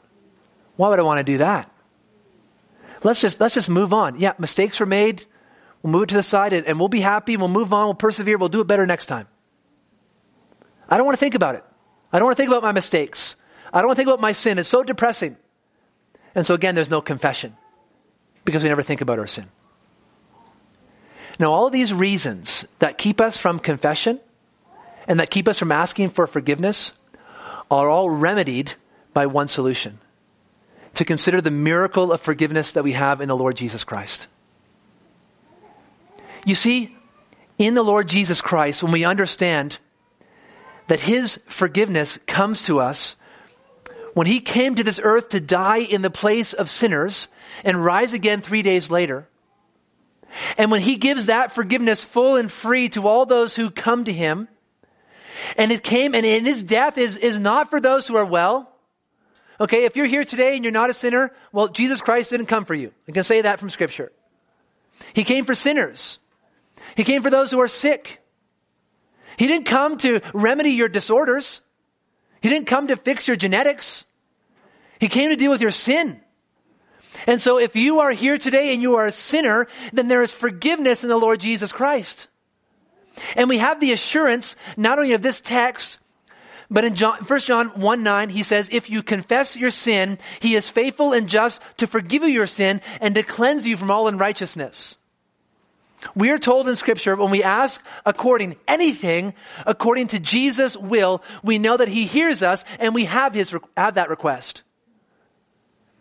Why 0.75 0.89
would 0.89 0.99
I 0.99 1.03
want 1.03 1.19
to 1.19 1.23
do 1.23 1.37
that? 1.39 1.69
Let's 3.03 3.21
just, 3.21 3.39
let's 3.39 3.53
just 3.53 3.69
move 3.69 3.93
on. 3.93 4.19
Yeah, 4.19 4.33
mistakes 4.39 4.79
were 4.79 4.85
made. 4.85 5.25
We'll 5.81 5.91
move 5.91 6.03
it 6.03 6.09
to 6.09 6.15
the 6.15 6.23
side 6.23 6.53
and, 6.53 6.65
and 6.65 6.79
we'll 6.79 6.87
be 6.87 7.01
happy. 7.01 7.35
We'll 7.35 7.49
move 7.49 7.73
on. 7.73 7.85
We'll 7.85 7.95
persevere. 7.95 8.37
We'll 8.37 8.49
do 8.49 8.61
it 8.61 8.67
better 8.67 8.85
next 8.87 9.07
time. 9.07 9.27
I 10.89 10.97
don't 10.97 11.05
want 11.05 11.17
to 11.17 11.19
think 11.19 11.35
about 11.35 11.55
it. 11.55 11.63
I 12.11 12.19
don't 12.19 12.25
want 12.25 12.37
to 12.37 12.41
think 12.41 12.49
about 12.49 12.63
my 12.63 12.71
mistakes. 12.71 13.35
I 13.73 13.79
don't 13.79 13.87
want 13.87 13.97
to 13.97 13.99
think 14.01 14.09
about 14.09 14.21
my 14.21 14.31
sin. 14.31 14.59
It's 14.59 14.69
so 14.69 14.83
depressing. 14.83 15.35
And 16.35 16.45
so 16.45 16.53
again, 16.53 16.75
there's 16.75 16.91
no 16.91 17.01
confession 17.01 17.57
because 18.45 18.63
we 18.63 18.69
never 18.69 18.83
think 18.83 19.01
about 19.01 19.19
our 19.19 19.27
sin. 19.27 19.47
Now, 21.39 21.51
all 21.51 21.65
of 21.65 21.73
these 21.73 21.91
reasons 21.91 22.65
that 22.79 22.99
keep 22.99 23.19
us 23.19 23.37
from 23.37 23.59
confession 23.59 24.19
and 25.07 25.19
that 25.19 25.31
keep 25.31 25.47
us 25.47 25.57
from 25.57 25.71
asking 25.71 26.09
for 26.09 26.27
forgiveness 26.27 26.93
are 27.71 27.89
all 27.89 28.09
remedied 28.09 28.73
by 29.13 29.25
one 29.25 29.47
solution 29.47 29.99
to 30.93 31.05
consider 31.05 31.41
the 31.41 31.51
miracle 31.51 32.11
of 32.11 32.21
forgiveness 32.21 32.73
that 32.73 32.83
we 32.83 32.91
have 32.91 33.19
in 33.19 33.27
the 33.27 33.35
Lord 33.35 33.57
Jesus 33.57 33.83
Christ. 33.83 34.27
You 36.45 36.53
see, 36.53 36.95
in 37.57 37.73
the 37.73 37.83
Lord 37.83 38.07
Jesus 38.07 38.41
Christ, 38.41 38.83
when 38.83 38.91
we 38.91 39.03
understand 39.03 39.79
that 40.87 40.99
His 40.99 41.39
forgiveness 41.47 42.19
comes 42.27 42.65
to 42.65 42.79
us 42.79 43.15
when 44.13 44.27
He 44.27 44.39
came 44.39 44.75
to 44.75 44.83
this 44.83 44.99
earth 45.03 45.29
to 45.29 45.39
die 45.39 45.79
in 45.79 46.01
the 46.01 46.09
place 46.09 46.53
of 46.53 46.69
sinners, 46.69 47.27
and 47.63 47.83
rise 47.83 48.13
again 48.13 48.41
three 48.41 48.61
days 48.61 48.89
later. 48.89 49.27
And 50.57 50.71
when 50.71 50.81
he 50.81 50.95
gives 50.95 51.27
that 51.27 51.51
forgiveness 51.51 52.03
full 52.03 52.35
and 52.35 52.51
free 52.51 52.89
to 52.89 53.07
all 53.07 53.25
those 53.25 53.55
who 53.55 53.69
come 53.69 54.05
to 54.05 54.13
him, 54.13 54.47
and 55.57 55.71
it 55.71 55.83
came, 55.83 56.15
and 56.15 56.25
in 56.25 56.45
his 56.45 56.63
death 56.63 56.97
is, 56.97 57.17
is 57.17 57.37
not 57.37 57.69
for 57.69 57.79
those 57.79 58.07
who 58.07 58.15
are 58.15 58.25
well. 58.25 58.69
Okay, 59.59 59.85
if 59.85 59.95
you're 59.95 60.05
here 60.05 60.25
today 60.25 60.55
and 60.55 60.63
you're 60.63 60.71
not 60.71 60.89
a 60.89 60.93
sinner, 60.93 61.31
well, 61.51 61.67
Jesus 61.67 62.01
Christ 62.01 62.29
didn't 62.29 62.47
come 62.47 62.65
for 62.65 62.73
you. 62.73 62.91
I 63.07 63.11
can 63.11 63.23
say 63.23 63.41
that 63.41 63.59
from 63.59 63.69
scripture. 63.69 64.11
He 65.13 65.23
came 65.23 65.45
for 65.45 65.55
sinners. 65.55 66.19
He 66.95 67.03
came 67.03 67.21
for 67.21 67.29
those 67.29 67.51
who 67.51 67.61
are 67.61 67.67
sick. 67.67 68.21
He 69.37 69.47
didn't 69.47 69.65
come 69.65 69.97
to 69.99 70.21
remedy 70.33 70.71
your 70.71 70.89
disorders. 70.89 71.61
He 72.43 72.49
didn't 72.49 72.67
come 72.67 72.87
to 72.87 72.97
fix 72.97 73.25
your 73.25 73.37
genetics. 73.37 74.03
He 74.99 75.07
came 75.07 75.29
to 75.29 75.37
deal 75.37 75.49
with 75.49 75.61
your 75.61 75.71
sin. 75.71 76.19
And 77.25 77.39
so 77.39 77.57
if 77.57 77.77
you 77.77 78.01
are 78.01 78.11
here 78.11 78.37
today 78.37 78.73
and 78.73 78.81
you 78.81 78.95
are 78.95 79.07
a 79.07 79.13
sinner, 79.13 79.67
then 79.93 80.09
there 80.09 80.21
is 80.21 80.31
forgiveness 80.31 81.03
in 81.03 81.09
the 81.09 81.17
Lord 81.17 81.39
Jesus 81.39 81.71
Christ. 81.71 82.27
And 83.37 83.47
we 83.47 83.59
have 83.59 83.79
the 83.79 83.93
assurance 83.93 84.57
not 84.75 84.97
only 84.97 85.13
of 85.13 85.21
this 85.21 85.39
text, 85.39 85.99
but 86.69 86.83
in 86.83 86.95
John, 86.95 87.19
1 87.19 87.39
John 87.39 87.67
1 87.79 88.03
9, 88.03 88.29
he 88.29 88.43
says, 88.43 88.67
If 88.71 88.89
you 88.89 89.03
confess 89.03 89.55
your 89.55 89.71
sin, 89.71 90.17
he 90.41 90.55
is 90.55 90.69
faithful 90.69 91.13
and 91.13 91.29
just 91.29 91.61
to 91.77 91.87
forgive 91.87 92.23
you 92.23 92.29
your 92.29 92.47
sin 92.47 92.81
and 92.99 93.15
to 93.15 93.23
cleanse 93.23 93.65
you 93.65 93.77
from 93.77 93.89
all 93.89 94.09
unrighteousness. 94.09 94.97
We 96.15 96.29
are 96.31 96.37
told 96.37 96.67
in 96.67 96.75
scripture 96.75 97.15
when 97.15 97.31
we 97.31 97.43
ask 97.43 97.81
according 98.05 98.55
anything 98.67 99.33
according 99.65 100.07
to 100.07 100.19
Jesus' 100.19 100.75
will, 100.75 101.23
we 101.43 101.57
know 101.57 101.77
that 101.77 101.87
he 101.87 102.05
hears 102.05 102.43
us 102.43 102.63
and 102.79 102.93
we 102.93 103.05
have 103.05 103.33
his 103.33 103.55
have 103.77 103.95
that 103.95 104.09
request. 104.09 104.63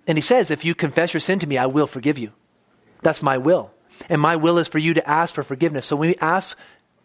And 0.07 0.19
he 0.19 0.23
says, 0.23 0.51
if 0.51 0.65
you 0.65 0.75
confess 0.75 1.15
your 1.15 1.21
sin 1.21 1.39
to 1.41 1.47
me, 1.47 1.59
I 1.59 1.67
will 1.67 1.87
forgive 1.87 2.19
you. 2.19 2.33
That's 3.03 3.23
my 3.23 3.39
will. 3.39 3.71
And 4.09 4.21
my 4.21 4.37
will 4.37 4.59
is 4.59 4.69
for 4.69 4.79
you 4.79 4.95
to 4.95 5.09
ask 5.09 5.35
for 5.35 5.43
forgiveness. 5.43 5.87
So 5.87 5.97
when 5.97 6.09
we 6.09 6.17
ask 6.17 6.57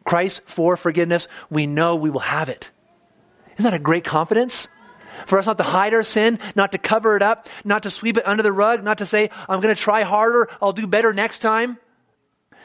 Christ 0.04 0.42
for 0.46 0.78
forgiveness, 0.78 1.28
we 1.50 1.68
know 1.68 1.96
we 1.96 2.10
will 2.10 2.22
have 2.22 2.50
it. 2.50 2.72
Isn't 3.58 3.70
that 3.70 3.74
a 3.74 3.80
great 3.80 4.04
confidence? 4.04 4.68
For 5.26 5.40
us 5.40 5.48
not 5.48 5.58
to 5.58 5.64
hide 5.64 5.94
our 5.94 6.04
sin, 6.04 6.40
not 6.56 6.72
to 6.74 6.78
cover 6.78 7.16
it 7.16 7.24
up, 7.24 7.50
not 7.64 7.84
to 7.84 7.90
sweep 7.90 8.18
it 8.18 8.28
under 8.28 8.44
the 8.44 8.52
rug, 8.52 8.84
not 8.84 9.00
to 9.00 9.06
say, 9.06 9.32
I'm 9.50 9.62
going 9.62 9.76
to 9.76 9.82
try 9.82 10.04
harder, 10.04 10.48
I'll 10.62 10.74
do 10.74 10.88
better 10.88 11.12
next 11.12 11.40
time. 11.40 11.80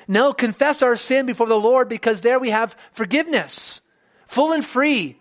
No, 0.09 0.33
confess 0.33 0.83
our 0.83 0.97
sin 0.97 1.27
before 1.27 1.47
the 1.47 1.59
Lord 1.59 1.89
because 1.89 2.21
there 2.21 2.39
we 2.39 2.51
have 2.51 2.77
forgiveness, 2.93 3.81
full 4.27 4.53
and 4.53 4.65
free 4.65 5.19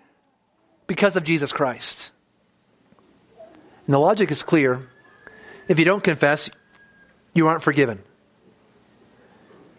because 0.88 1.16
of 1.16 1.24
Jesus 1.24 1.52
Christ. 1.52 2.12
And 3.86 3.94
the 3.94 4.00
logic 4.00 4.32
is 4.32 4.44
clear. 4.44 4.88
If 5.68 5.80
you 5.80 5.86
don't 5.86 6.04
confess, 6.04 6.50
you 7.34 7.48
aren't 7.48 7.64
forgiven. 7.64 8.02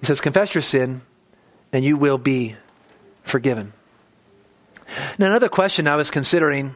He 0.00 0.07
says, 0.07 0.20
confess 0.20 0.55
your 0.55 0.62
sin 0.62 1.03
and 1.72 1.84
you 1.84 1.96
will 1.96 2.18
be 2.18 2.57
forgiven. 3.22 3.72
Now, 5.18 5.26
another 5.26 5.48
question 5.48 5.88
I 5.88 5.96
was 5.96 6.11
considering 6.11 6.74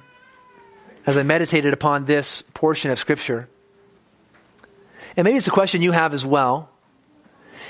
as 1.06 1.16
I 1.16 1.22
meditated 1.22 1.72
upon 1.72 2.04
this 2.04 2.42
portion 2.54 2.90
of 2.90 2.98
Scripture, 2.98 3.48
and 5.16 5.24
maybe 5.24 5.38
it's 5.38 5.46
a 5.46 5.50
question 5.50 5.82
you 5.82 5.92
have 5.92 6.14
as 6.14 6.24
well, 6.24 6.70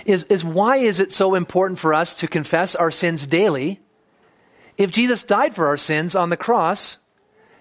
is, 0.06 0.24
is 0.24 0.44
why 0.44 0.76
is 0.78 1.00
it 1.00 1.12
so 1.12 1.34
important 1.34 1.78
for 1.78 1.92
us 1.92 2.14
to 2.16 2.28
confess 2.28 2.74
our 2.74 2.90
sins 2.90 3.26
daily 3.26 3.80
if 4.76 4.90
Jesus 4.90 5.22
died 5.22 5.54
for 5.54 5.68
our 5.68 5.76
sins 5.76 6.14
on 6.14 6.30
the 6.30 6.36
cross, 6.36 6.98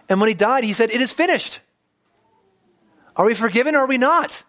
and 0.09 0.19
when 0.19 0.27
he 0.27 0.35
died, 0.35 0.63
he 0.63 0.73
said, 0.73 0.91
It 0.91 1.01
is 1.01 1.13
finished. 1.13 1.59
Are 3.15 3.25
we 3.25 3.33
forgiven 3.33 3.75
or 3.75 3.79
are 3.79 3.87
we 3.87 3.97
not? 3.97 4.43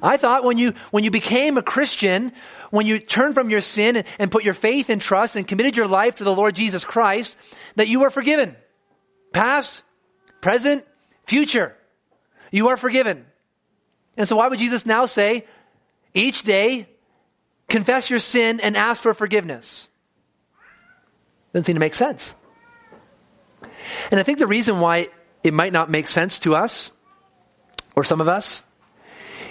I 0.00 0.16
thought 0.16 0.44
when 0.44 0.58
you, 0.58 0.74
when 0.92 1.02
you 1.02 1.10
became 1.10 1.58
a 1.58 1.62
Christian, 1.62 2.30
when 2.70 2.86
you 2.86 3.00
turned 3.00 3.34
from 3.34 3.50
your 3.50 3.60
sin 3.60 3.96
and, 3.96 4.06
and 4.20 4.30
put 4.30 4.44
your 4.44 4.54
faith 4.54 4.90
and 4.90 5.02
trust 5.02 5.34
and 5.34 5.46
committed 5.46 5.76
your 5.76 5.88
life 5.88 6.16
to 6.16 6.24
the 6.24 6.34
Lord 6.34 6.54
Jesus 6.54 6.84
Christ, 6.84 7.36
that 7.74 7.88
you 7.88 8.00
were 8.00 8.10
forgiven. 8.10 8.56
Past, 9.32 9.82
present, 10.40 10.84
future. 11.26 11.76
You 12.52 12.68
are 12.68 12.76
forgiven. 12.76 13.26
And 14.16 14.28
so 14.28 14.36
why 14.36 14.46
would 14.46 14.60
Jesus 14.60 14.86
now 14.86 15.06
say, 15.06 15.46
each 16.18 16.42
day, 16.42 16.88
confess 17.68 18.10
your 18.10 18.20
sin 18.20 18.60
and 18.60 18.76
ask 18.76 19.02
for 19.02 19.14
forgiveness? 19.14 19.88
Doesn't 21.52 21.64
seem 21.64 21.76
to 21.76 21.80
make 21.80 21.94
sense. 21.94 22.34
And 24.10 24.20
I 24.20 24.22
think 24.22 24.38
the 24.38 24.46
reason 24.46 24.80
why 24.80 25.08
it 25.42 25.54
might 25.54 25.72
not 25.72 25.90
make 25.90 26.08
sense 26.08 26.38
to 26.40 26.54
us 26.54 26.90
or 27.98 28.04
some 28.04 28.20
of 28.20 28.28
us, 28.28 28.62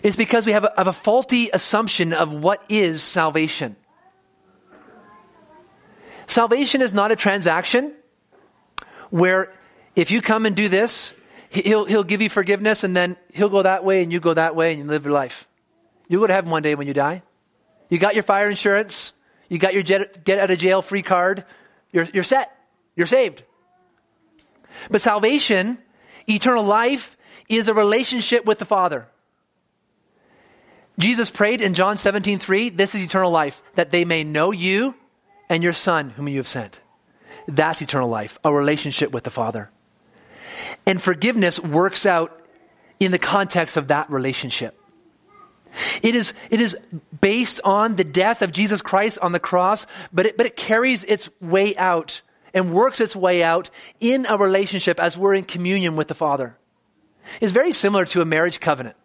is 0.03 0.15
because 0.15 0.45
we 0.45 0.53
have 0.53 0.63
a, 0.63 0.71
have 0.77 0.87
a 0.87 0.93
faulty 0.93 1.49
assumption 1.51 2.13
of 2.13 2.31
what 2.31 2.63
is 2.69 3.03
salvation. 3.03 3.75
Salvation 6.27 6.81
is 6.81 6.93
not 6.93 7.11
a 7.11 7.15
transaction 7.15 7.93
where 9.09 9.51
if 9.95 10.11
you 10.11 10.21
come 10.21 10.45
and 10.45 10.55
do 10.55 10.69
this, 10.69 11.13
he'll, 11.49 11.85
he'll 11.85 12.03
give 12.03 12.21
you 12.21 12.29
forgiveness 12.29 12.83
and 12.83 12.95
then 12.95 13.17
he'll 13.33 13.49
go 13.49 13.63
that 13.63 13.83
way 13.83 14.03
and 14.03 14.11
you 14.11 14.19
go 14.19 14.33
that 14.33 14.55
way 14.55 14.71
and 14.71 14.83
you 14.83 14.87
live 14.87 15.05
your 15.05 15.13
life. 15.13 15.46
You 16.07 16.19
go 16.19 16.27
to 16.27 16.33
heaven 16.33 16.51
one 16.51 16.63
day 16.63 16.75
when 16.75 16.87
you 16.87 16.93
die. 16.93 17.23
You 17.89 17.97
got 17.97 18.15
your 18.15 18.23
fire 18.23 18.49
insurance. 18.49 19.13
You 19.49 19.59
got 19.59 19.73
your 19.73 19.83
get 19.83 20.39
out 20.39 20.51
of 20.51 20.59
jail 20.59 20.81
free 20.81 21.03
card. 21.03 21.45
You're, 21.91 22.07
you're 22.13 22.23
set. 22.23 22.55
You're 22.95 23.07
saved. 23.07 23.43
But 24.89 25.01
salvation, 25.01 25.77
eternal 26.27 26.63
life, 26.63 27.17
is 27.49 27.67
a 27.67 27.73
relationship 27.73 28.45
with 28.45 28.59
the 28.59 28.65
Father. 28.65 29.07
Jesus 30.99 31.29
prayed 31.29 31.61
in 31.61 31.75
John 31.75 31.97
17, 31.97 32.39
3, 32.39 32.69
this 32.69 32.95
is 32.95 33.03
eternal 33.03 33.31
life, 33.31 33.61
that 33.75 33.91
they 33.91 34.03
may 34.03 34.23
know 34.23 34.51
you 34.51 34.95
and 35.47 35.61
your 35.61 35.73
Son, 35.73 36.09
whom 36.09 36.27
you 36.27 36.37
have 36.37 36.47
sent. 36.47 36.75
That's 37.47 37.81
eternal 37.81 38.09
life, 38.09 38.39
a 38.43 38.53
relationship 38.53 39.11
with 39.11 39.23
the 39.23 39.29
Father. 39.29 39.69
And 40.85 41.01
forgiveness 41.01 41.59
works 41.59 42.05
out 42.05 42.41
in 42.99 43.11
the 43.11 43.19
context 43.19 43.77
of 43.77 43.89
that 43.89 44.09
relationship. 44.09 44.77
It 46.01 46.15
is, 46.15 46.33
it 46.49 46.61
is 46.61 46.77
based 47.21 47.61
on 47.63 47.95
the 47.95 48.03
death 48.03 48.41
of 48.41 48.51
Jesus 48.51 48.81
Christ 48.81 49.17
on 49.19 49.31
the 49.31 49.39
cross, 49.39 49.85
but 50.11 50.25
it, 50.25 50.37
but 50.37 50.45
it 50.45 50.55
carries 50.55 51.03
its 51.03 51.29
way 51.41 51.75
out 51.77 52.21
and 52.53 52.73
works 52.73 52.99
its 52.99 53.15
way 53.15 53.43
out 53.43 53.69
in 53.99 54.25
a 54.25 54.37
relationship 54.37 54.99
as 54.99 55.17
we're 55.17 55.33
in 55.33 55.43
communion 55.43 55.95
with 55.95 56.07
the 56.07 56.15
Father. 56.15 56.57
It's 57.41 57.51
very 57.51 57.71
similar 57.71 58.05
to 58.05 58.21
a 58.21 58.25
marriage 58.25 58.59
covenant. 58.59 58.95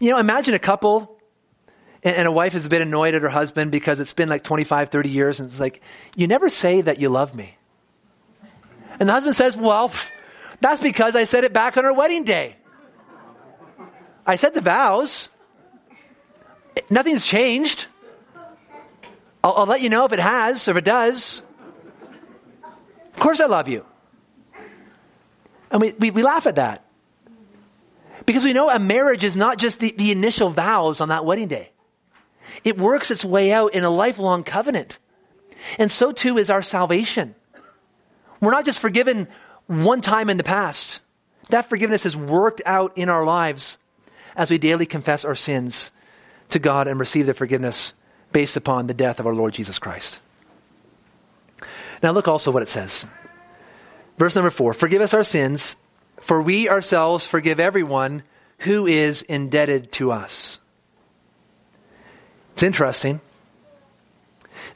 You 0.00 0.10
know, 0.10 0.18
imagine 0.18 0.54
a 0.54 0.58
couple 0.58 1.18
and, 2.02 2.16
and 2.16 2.28
a 2.28 2.32
wife 2.32 2.52
has 2.52 2.68
been 2.68 2.82
annoyed 2.82 3.14
at 3.14 3.22
her 3.22 3.28
husband 3.28 3.70
because 3.70 4.00
it's 4.00 4.12
been 4.12 4.28
like 4.28 4.44
25, 4.44 4.90
30 4.90 5.08
years 5.08 5.40
and 5.40 5.50
it's 5.50 5.60
like, 5.60 5.80
you 6.16 6.26
never 6.26 6.48
say 6.48 6.80
that 6.80 7.00
you 7.00 7.08
love 7.08 7.34
me. 7.34 7.56
And 9.00 9.08
the 9.08 9.12
husband 9.12 9.34
says, 9.34 9.56
well, 9.56 9.92
that's 10.60 10.80
because 10.80 11.16
I 11.16 11.24
said 11.24 11.44
it 11.44 11.52
back 11.52 11.76
on 11.76 11.84
our 11.84 11.94
wedding 11.94 12.24
day. 12.24 12.56
I 14.26 14.36
said 14.36 14.54
the 14.54 14.60
vows. 14.60 15.28
Nothing's 16.90 17.26
changed. 17.26 17.86
I'll, 19.42 19.54
I'll, 19.58 19.66
let 19.66 19.80
you 19.80 19.88
know 19.88 20.04
if 20.04 20.12
it 20.12 20.18
has 20.18 20.66
or 20.68 20.72
if 20.72 20.76
it 20.78 20.84
does. 20.84 21.42
Of 23.12 23.20
course, 23.20 23.40
I 23.40 23.46
love 23.46 23.68
you. 23.68 23.84
And 25.70 25.80
we, 25.80 25.92
we, 25.92 26.10
we 26.10 26.22
laugh 26.22 26.46
at 26.46 26.56
that. 26.56 26.84
Because 28.26 28.44
we 28.44 28.52
know 28.52 28.70
a 28.70 28.78
marriage 28.78 29.22
is 29.22 29.36
not 29.36 29.58
just 29.58 29.80
the, 29.80 29.94
the 29.96 30.10
initial 30.10 30.50
vows 30.50 31.00
on 31.00 31.10
that 31.10 31.24
wedding 31.24 31.48
day, 31.48 31.70
it 32.62 32.78
works 32.78 33.10
its 33.10 33.24
way 33.24 33.52
out 33.52 33.74
in 33.74 33.84
a 33.84 33.90
lifelong 33.90 34.44
covenant. 34.44 34.98
And 35.78 35.90
so 35.90 36.12
too 36.12 36.38
is 36.38 36.50
our 36.50 36.62
salvation. 36.62 37.34
We're 38.40 38.50
not 38.50 38.64
just 38.64 38.78
forgiven 38.78 39.28
one 39.66 40.00
time 40.00 40.30
in 40.30 40.36
the 40.36 40.44
past. 40.44 41.00
That 41.50 41.68
forgiveness 41.68 42.06
is 42.06 42.16
worked 42.16 42.62
out 42.64 42.96
in 42.96 43.08
our 43.08 43.24
lives 43.24 43.78
as 44.36 44.50
we 44.50 44.58
daily 44.58 44.86
confess 44.86 45.24
our 45.24 45.34
sins 45.34 45.90
to 46.54 46.58
God 46.58 46.86
and 46.86 46.98
receive 46.98 47.26
the 47.26 47.34
forgiveness 47.34 47.92
based 48.32 48.56
upon 48.56 48.86
the 48.86 48.94
death 48.94 49.20
of 49.20 49.26
our 49.26 49.34
Lord 49.34 49.52
Jesus 49.52 49.78
Christ. 49.78 50.18
Now, 52.02 52.12
look 52.12 52.26
also 52.26 52.50
what 52.50 52.62
it 52.62 52.68
says. 52.68 53.06
Verse 54.18 54.34
number 54.34 54.50
four 54.50 54.72
Forgive 54.72 55.02
us 55.02 55.14
our 55.14 55.24
sins, 55.24 55.76
for 56.20 56.40
we 56.40 56.68
ourselves 56.68 57.26
forgive 57.26 57.60
everyone 57.60 58.22
who 58.58 58.86
is 58.86 59.22
indebted 59.22 59.92
to 59.92 60.10
us. 60.10 60.58
It's 62.54 62.62
interesting. 62.62 63.20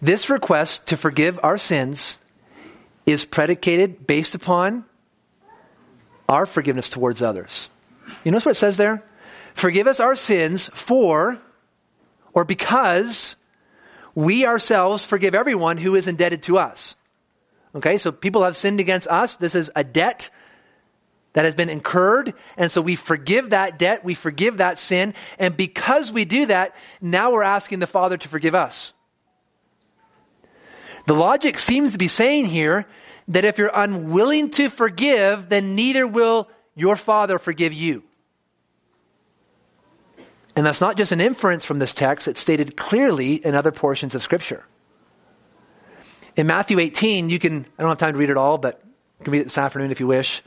This 0.03 0.31
request 0.31 0.89
to 0.89 0.97
forgive 0.97 1.41
our 1.43 1.59
sins 1.59 2.19
is 3.07 3.25
predicated 3.25 4.07
based 4.07 4.35
upon 4.35 4.85
our 6.29 6.45
forgiveness 6.45 6.89
towards 6.89 7.23
others. 7.23 7.69
You 8.25 8.31
notice 8.31 8.47
what 8.47 8.53
it 8.53 8.57
says 8.57 8.77
there? 8.77 9.03
Forgive 9.55 9.87
us 9.87 9.99
our 9.99 10.15
sins 10.15 10.69
for 10.73 11.41
or 12.33 12.45
because 12.45 13.37
we 14.15 14.47
ourselves 14.47 15.05
forgive 15.05 15.35
everyone 15.35 15.79
who 15.79 15.95
is 15.95 16.09
indebted 16.09 16.43
to 16.45 16.59
us. 16.59 16.97
Okay, 17.75 17.99
so 17.99 18.11
people 18.11 18.45
have 18.45 18.57
sinned 18.57 18.81
against 18.81 19.07
us. 19.07 19.37
This 19.37 19.55
is 19.55 19.71
a 19.77 19.85
debt 19.85 20.31
that 21.35 21.45
has 21.45 21.55
been 21.55 21.69
incurred. 21.69 22.35
And 22.57 22.73
so 22.73 22.81
we 22.81 22.97
forgive 22.97 23.51
that 23.51 23.79
debt, 23.79 24.05
we 24.05 24.15
forgive 24.15 24.57
that 24.57 24.79
sin. 24.79 25.15
And 25.39 25.57
because 25.57 26.13
we 26.13 26.25
do 26.25 26.47
that, 26.47 26.75
now 27.01 27.31
we're 27.33 27.43
asking 27.43 27.79
the 27.79 27.87
Father 27.87 28.17
to 28.17 28.29
forgive 28.29 28.55
us. 28.55 28.93
The 31.07 31.15
logic 31.15 31.59
seems 31.59 31.93
to 31.93 31.99
be 31.99 32.09
saying 32.09 32.47
here 32.47 32.87
that 33.29 33.45
if 33.45 33.59
you're 33.59 33.71
unwilling 33.73 34.51
to 34.53 34.69
forgive, 34.69 35.49
then 35.49 35.75
neither 35.75 36.07
will 36.07 36.49
your 36.75 36.97
Father 36.97 37.39
forgive 37.39 37.73
you. 37.73 38.03
And 40.59 40.67
that's 40.67 40.81
not 40.81 40.97
just 40.97 41.13
an 41.13 41.21
inference 41.21 41.65
from 41.65 41.79
this 41.79 41.93
text, 41.93 42.27
it's 42.27 42.41
stated 42.41 42.77
clearly 42.77 43.35
in 43.35 43.55
other 43.55 43.71
portions 43.71 44.17
of 44.17 44.25
Scripture. 44.25 44.65
In 46.35 46.49
Matthew 46.49 46.81
18, 46.81 47.31
you 47.31 47.39
can, 47.39 47.65
I 47.79 47.83
don't 47.83 47.91
have 47.91 47.99
time 47.99 48.15
to 48.15 48.19
read 48.19 48.29
it 48.29 48.37
all, 48.37 48.59
but 48.59 48.83
you 49.21 49.25
can 49.25 49.33
read 49.35 49.43
it 49.43 49.45
this 49.45 49.57
afternoon 49.57 49.93
if 49.93 50.01
you 50.01 50.09
wish. 50.09 50.43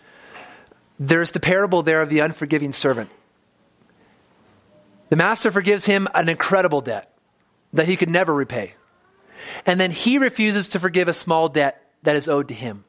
There's 1.00 1.32
the 1.32 1.40
parable 1.40 1.82
there 1.82 2.02
of 2.02 2.10
the 2.10 2.20
unforgiving 2.20 2.74
servant. 2.74 3.10
The 5.08 5.16
master 5.16 5.50
forgives 5.50 5.86
him 5.86 6.10
an 6.14 6.28
incredible 6.28 6.82
debt 6.82 7.16
that 7.72 7.88
he 7.88 7.96
could 7.96 8.10
never 8.10 8.34
repay. 8.34 8.74
And 9.66 9.80
then 9.80 9.92
he 9.92 10.18
refuses 10.18 10.68
to 10.70 10.80
forgive 10.82 11.08
a 11.08 11.14
small 11.14 11.48
debt 11.48 11.90
that 12.04 12.18
is 12.18 12.28
owed 12.28 12.50
to 12.50 12.54
him. 12.54 12.84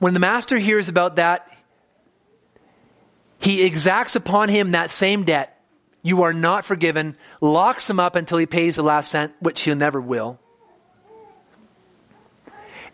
When 0.00 0.12
the 0.12 0.20
master 0.20 0.58
hears 0.58 0.90
about 0.90 1.16
that, 1.16 1.50
he 3.38 3.62
exacts 3.62 4.16
upon 4.16 4.50
him 4.50 4.72
that 4.72 4.90
same 4.90 5.24
debt. 5.24 5.55
You 6.06 6.22
are 6.22 6.32
not 6.32 6.64
forgiven, 6.64 7.16
locks 7.40 7.90
him 7.90 7.98
up 7.98 8.14
until 8.14 8.38
he 8.38 8.46
pays 8.46 8.76
the 8.76 8.84
last 8.84 9.10
cent, 9.10 9.34
which 9.40 9.62
he 9.62 9.74
never 9.74 10.00
will. 10.00 10.38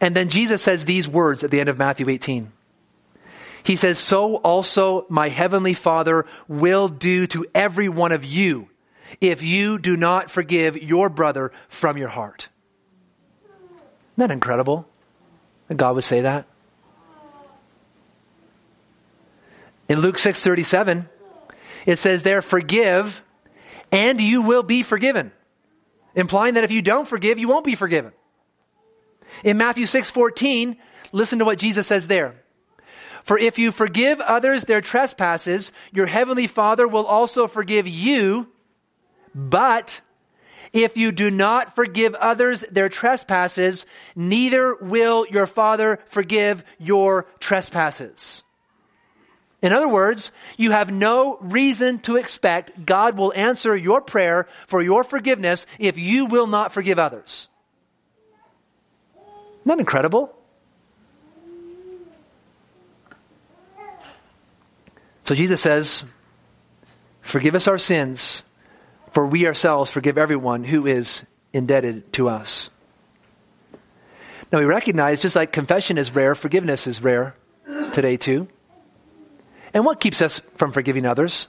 And 0.00 0.16
then 0.16 0.30
Jesus 0.30 0.62
says 0.62 0.86
these 0.86 1.06
words 1.06 1.44
at 1.44 1.50
the 1.50 1.60
end 1.60 1.68
of 1.68 1.76
Matthew 1.76 2.08
18. 2.08 2.50
He 3.64 3.76
says, 3.76 3.98
So 3.98 4.36
also 4.36 5.04
my 5.10 5.28
heavenly 5.28 5.74
Father 5.74 6.24
will 6.48 6.88
do 6.88 7.26
to 7.26 7.44
every 7.54 7.90
one 7.90 8.12
of 8.12 8.24
you 8.24 8.70
if 9.20 9.42
you 9.42 9.78
do 9.78 9.94
not 9.94 10.30
forgive 10.30 10.82
your 10.82 11.10
brother 11.10 11.52
from 11.68 11.98
your 11.98 12.08
heart. 12.08 12.48
Isn't 13.44 14.16
that 14.16 14.30
incredible? 14.30 14.88
That 15.68 15.74
God 15.74 15.96
would 15.96 16.04
say 16.04 16.22
that. 16.22 16.46
In 19.86 20.00
Luke 20.00 20.16
6:37, 20.16 21.10
it 21.86 21.98
says 21.98 22.22
there, 22.22 22.42
forgive, 22.42 23.22
and 23.90 24.20
you 24.20 24.42
will 24.42 24.62
be 24.62 24.82
forgiven. 24.82 25.32
Implying 26.14 26.54
that 26.54 26.64
if 26.64 26.70
you 26.70 26.82
don't 26.82 27.08
forgive, 27.08 27.38
you 27.38 27.48
won't 27.48 27.64
be 27.64 27.74
forgiven. 27.74 28.12
In 29.44 29.56
Matthew 29.56 29.86
6:14, 29.86 30.76
listen 31.12 31.38
to 31.38 31.44
what 31.44 31.58
Jesus 31.58 31.86
says 31.86 32.06
there. 32.06 32.34
For 33.24 33.38
if 33.38 33.58
you 33.58 33.70
forgive 33.70 34.20
others 34.20 34.64
their 34.64 34.80
trespasses, 34.80 35.72
your 35.92 36.06
heavenly 36.06 36.46
Father 36.46 36.88
will 36.88 37.06
also 37.06 37.46
forgive 37.46 37.86
you. 37.86 38.48
But 39.34 40.00
if 40.72 40.96
you 40.96 41.12
do 41.12 41.30
not 41.30 41.74
forgive 41.74 42.14
others 42.14 42.64
their 42.70 42.88
trespasses, 42.88 43.86
neither 44.16 44.74
will 44.74 45.26
your 45.30 45.46
Father 45.46 46.00
forgive 46.08 46.64
your 46.78 47.26
trespasses. 47.40 48.42
In 49.62 49.72
other 49.72 49.88
words, 49.88 50.32
you 50.56 50.72
have 50.72 50.90
no 50.90 51.38
reason 51.40 52.00
to 52.00 52.16
expect 52.16 52.84
God 52.84 53.16
will 53.16 53.32
answer 53.34 53.76
your 53.76 54.00
prayer 54.00 54.48
for 54.66 54.82
your 54.82 55.04
forgiveness 55.04 55.66
if 55.78 55.96
you 55.96 56.26
will 56.26 56.48
not 56.48 56.72
forgive 56.72 56.98
others. 56.98 57.48
Isn't 59.14 59.66
that 59.66 59.78
incredible? 59.78 60.34
So 65.24 65.36
Jesus 65.36 65.60
says, 65.60 66.04
Forgive 67.20 67.54
us 67.54 67.68
our 67.68 67.78
sins 67.78 68.42
for 69.12 69.26
we 69.26 69.46
ourselves 69.46 69.90
forgive 69.90 70.18
everyone 70.18 70.64
who 70.64 70.86
is 70.86 71.24
indebted 71.52 72.12
to 72.14 72.28
us. 72.28 72.70
Now 74.50 74.58
we 74.58 74.64
recognize 74.64 75.20
just 75.20 75.36
like 75.36 75.52
confession 75.52 75.98
is 75.98 76.14
rare, 76.14 76.34
forgiveness 76.34 76.86
is 76.86 77.02
rare 77.02 77.34
today 77.92 78.16
too. 78.16 78.48
And 79.74 79.84
what 79.84 80.00
keeps 80.00 80.20
us 80.20 80.40
from 80.56 80.72
forgiving 80.72 81.06
others? 81.06 81.48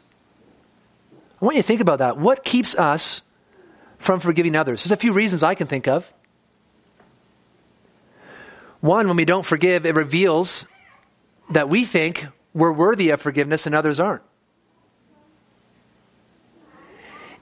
I 1.41 1.45
want 1.45 1.57
you 1.57 1.61
to 1.61 1.67
think 1.67 1.81
about 1.81 1.99
that. 1.99 2.17
What 2.17 2.45
keeps 2.45 2.75
us 2.75 3.21
from 3.99 4.19
forgiving 4.19 4.55
others? 4.55 4.83
There's 4.83 4.91
a 4.91 4.97
few 4.97 5.13
reasons 5.13 5.43
I 5.43 5.55
can 5.55 5.67
think 5.67 5.87
of. 5.87 6.09
One, 8.79 9.07
when 9.07 9.17
we 9.17 9.25
don't 9.25 9.45
forgive, 9.45 9.85
it 9.85 9.95
reveals 9.95 10.65
that 11.51 11.69
we 11.69 11.85
think 11.85 12.25
we're 12.53 12.71
worthy 12.71 13.09
of 13.09 13.21
forgiveness 13.21 13.65
and 13.65 13.75
others 13.75 13.99
aren't. 13.99 14.23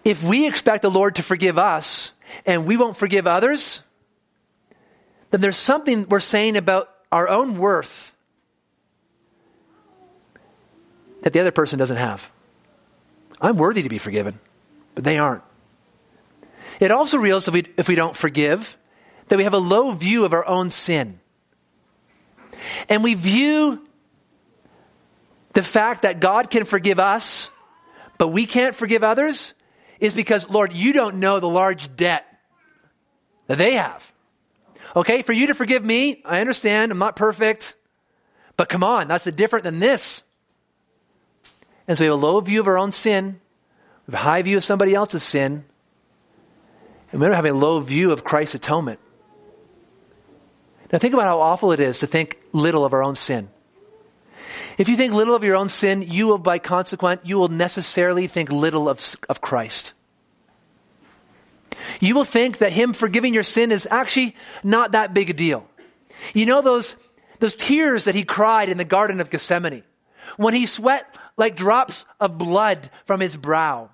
if 0.03 0.23
we 0.23 0.47
expect 0.47 0.81
the 0.81 0.91
Lord 0.91 1.15
to 1.15 1.23
forgive 1.23 1.57
us 1.57 2.13
and 2.45 2.65
we 2.65 2.77
won't 2.77 2.95
forgive 2.95 3.27
others, 3.27 3.81
then 5.29 5.41
there's 5.41 5.57
something 5.57 6.07
we're 6.09 6.19
saying 6.19 6.57
about 6.57 6.89
our 7.11 7.27
own 7.27 7.57
worth 7.57 8.10
that 11.21 11.33
the 11.33 11.39
other 11.39 11.51
person 11.51 11.79
doesn't 11.79 11.97
have. 11.97 12.29
I'm 13.39 13.57
worthy 13.57 13.83
to 13.83 13.89
be 13.89 13.97
forgiven, 13.97 14.39
but 14.95 15.03
they 15.03 15.17
aren't. 15.17 15.43
It 16.79 16.91
also 16.91 17.17
reveals 17.17 17.47
if 17.47 17.53
we, 17.53 17.65
if 17.77 17.87
we 17.87 17.95
don't 17.95 18.15
forgive 18.15 18.77
that 19.27 19.37
we 19.37 19.43
have 19.43 19.53
a 19.53 19.59
low 19.59 19.91
view 19.91 20.25
of 20.25 20.33
our 20.33 20.45
own 20.45 20.71
sin. 20.71 21.19
and 22.89 23.03
we 23.03 23.13
view 23.13 23.81
the 25.53 25.63
fact 25.63 26.03
that 26.03 26.19
God 26.19 26.49
can 26.49 26.63
forgive 26.63 26.99
us, 26.99 27.49
but 28.17 28.29
we 28.29 28.45
can't 28.45 28.75
forgive 28.75 29.03
others, 29.03 29.53
is 29.99 30.13
because, 30.13 30.49
Lord, 30.49 30.73
you 30.73 30.93
don't 30.93 31.17
know 31.19 31.39
the 31.39 31.49
large 31.49 31.95
debt 31.95 32.25
that 33.47 33.57
they 33.57 33.75
have. 33.75 34.11
Okay, 34.95 35.21
for 35.21 35.33
you 35.33 35.47
to 35.47 35.55
forgive 35.55 35.83
me, 35.83 36.21
I 36.25 36.41
understand, 36.41 36.91
I'm 36.91 36.97
not 36.97 37.15
perfect, 37.15 37.75
but 38.57 38.69
come 38.69 38.83
on, 38.83 39.07
that's 39.07 39.25
different 39.25 39.63
than 39.63 39.79
this. 39.79 40.23
And 41.87 41.97
so 41.97 42.03
we 42.03 42.07
have 42.07 42.17
a 42.17 42.25
low 42.25 42.39
view 42.39 42.59
of 42.59 42.67
our 42.67 42.77
own 42.77 42.91
sin, 42.91 43.39
we 44.07 44.13
have 44.13 44.21
a 44.21 44.23
high 44.23 44.41
view 44.41 44.57
of 44.57 44.63
somebody 44.63 44.93
else's 44.93 45.23
sin, 45.23 45.65
and 47.11 47.19
we 47.19 47.27
don't 47.27 47.35
have 47.35 47.45
a 47.45 47.53
low 47.53 47.79
view 47.79 48.11
of 48.11 48.23
Christ's 48.23 48.55
atonement. 48.55 48.99
Now 50.91 50.99
think 50.99 51.13
about 51.13 51.25
how 51.25 51.39
awful 51.39 51.71
it 51.71 51.79
is 51.79 51.99
to 51.99 52.07
think 52.07 52.37
little 52.51 52.85
of 52.85 52.93
our 52.93 53.03
own 53.03 53.15
sin. 53.15 53.49
If 54.77 54.89
you 54.89 54.97
think 54.97 55.13
little 55.13 55.35
of 55.35 55.43
your 55.43 55.55
own 55.55 55.69
sin, 55.69 56.01
you 56.01 56.27
will, 56.27 56.37
by 56.37 56.59
consequent, 56.59 57.21
you 57.25 57.37
will 57.37 57.49
necessarily 57.49 58.27
think 58.27 58.49
little 58.49 58.89
of, 58.89 59.15
of 59.29 59.41
Christ. 59.41 59.93
You 61.99 62.15
will 62.15 62.23
think 62.23 62.59
that 62.59 62.71
Him 62.71 62.93
forgiving 62.93 63.33
your 63.33 63.43
sin 63.43 63.71
is 63.71 63.87
actually 63.89 64.35
not 64.63 64.93
that 64.93 65.13
big 65.13 65.29
a 65.29 65.33
deal. 65.33 65.67
You 66.33 66.45
know 66.45 66.61
those, 66.61 66.95
those 67.39 67.55
tears 67.55 68.05
that 68.05 68.15
He 68.15 68.23
cried 68.23 68.69
in 68.69 68.77
the 68.77 68.85
Garden 68.85 69.19
of 69.19 69.29
Gethsemane 69.29 69.83
when 70.37 70.53
He 70.53 70.65
sweat 70.65 71.05
like 71.41 71.57
drops 71.57 72.05
of 72.21 72.37
blood 72.37 72.89
from 73.05 73.19
His 73.19 73.35
brow 73.35 73.89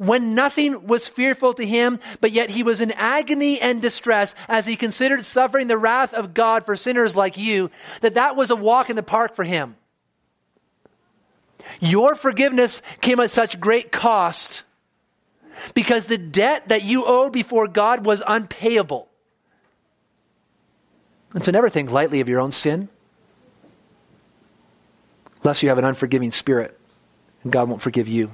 when 0.00 0.34
nothing 0.34 0.86
was 0.86 1.06
fearful 1.06 1.52
to 1.52 1.66
him, 1.66 2.00
but 2.22 2.32
yet 2.32 2.48
he 2.48 2.62
was 2.62 2.80
in 2.80 2.90
agony 2.92 3.60
and 3.60 3.82
distress 3.82 4.34
as 4.48 4.64
he 4.64 4.74
considered 4.74 5.26
suffering 5.26 5.66
the 5.66 5.76
wrath 5.76 6.14
of 6.14 6.32
God 6.32 6.64
for 6.64 6.74
sinners 6.74 7.14
like 7.14 7.36
you, 7.36 7.70
that 8.00 8.14
that 8.14 8.34
was 8.34 8.50
a 8.50 8.56
walk 8.56 8.88
in 8.88 8.96
the 8.96 9.02
park 9.02 9.36
for 9.36 9.44
him. 9.44 9.76
Your 11.80 12.14
forgiveness 12.14 12.80
came 13.02 13.20
at 13.20 13.30
such 13.30 13.60
great 13.60 13.92
cost 13.92 14.62
because 15.74 16.06
the 16.06 16.16
debt 16.16 16.70
that 16.70 16.82
you 16.82 17.04
owed 17.04 17.34
before 17.34 17.68
God 17.68 18.06
was 18.06 18.22
unpayable. 18.26 19.06
And 21.34 21.44
so 21.44 21.52
never 21.52 21.68
think 21.68 21.90
lightly 21.90 22.22
of 22.22 22.28
your 22.30 22.40
own 22.40 22.52
sin, 22.52 22.88
lest 25.44 25.62
you 25.62 25.68
have 25.68 25.76
an 25.76 25.84
unforgiving 25.84 26.32
spirit 26.32 26.79
and 27.42 27.52
God 27.52 27.68
won't 27.68 27.82
forgive 27.82 28.08
you. 28.08 28.30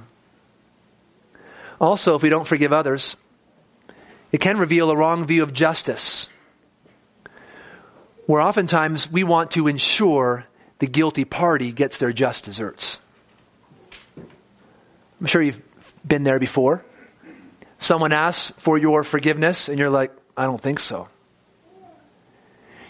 Also, 1.79 2.15
if 2.15 2.23
we 2.23 2.29
don't 2.29 2.47
forgive 2.47 2.73
others, 2.73 3.17
it 4.31 4.39
can 4.39 4.57
reveal 4.57 4.89
a 4.89 4.95
wrong 4.95 5.25
view 5.25 5.43
of 5.43 5.53
justice, 5.53 6.27
where 8.25 8.41
oftentimes 8.41 9.09
we 9.11 9.23
want 9.23 9.51
to 9.51 9.67
ensure 9.67 10.45
the 10.79 10.87
guilty 10.87 11.25
party 11.25 11.71
gets 11.71 11.97
their 11.97 12.11
just 12.11 12.43
desserts. 12.43 12.97
I'm 15.19 15.27
sure 15.27 15.41
you've 15.41 15.61
been 16.05 16.23
there 16.23 16.39
before. 16.39 16.83
Someone 17.79 18.11
asks 18.11 18.51
for 18.59 18.77
your 18.77 19.03
forgiveness, 19.03 19.69
and 19.69 19.79
you're 19.79 19.89
like, 19.89 20.11
I 20.35 20.45
don't 20.45 20.61
think 20.61 20.79
so. 20.79 21.09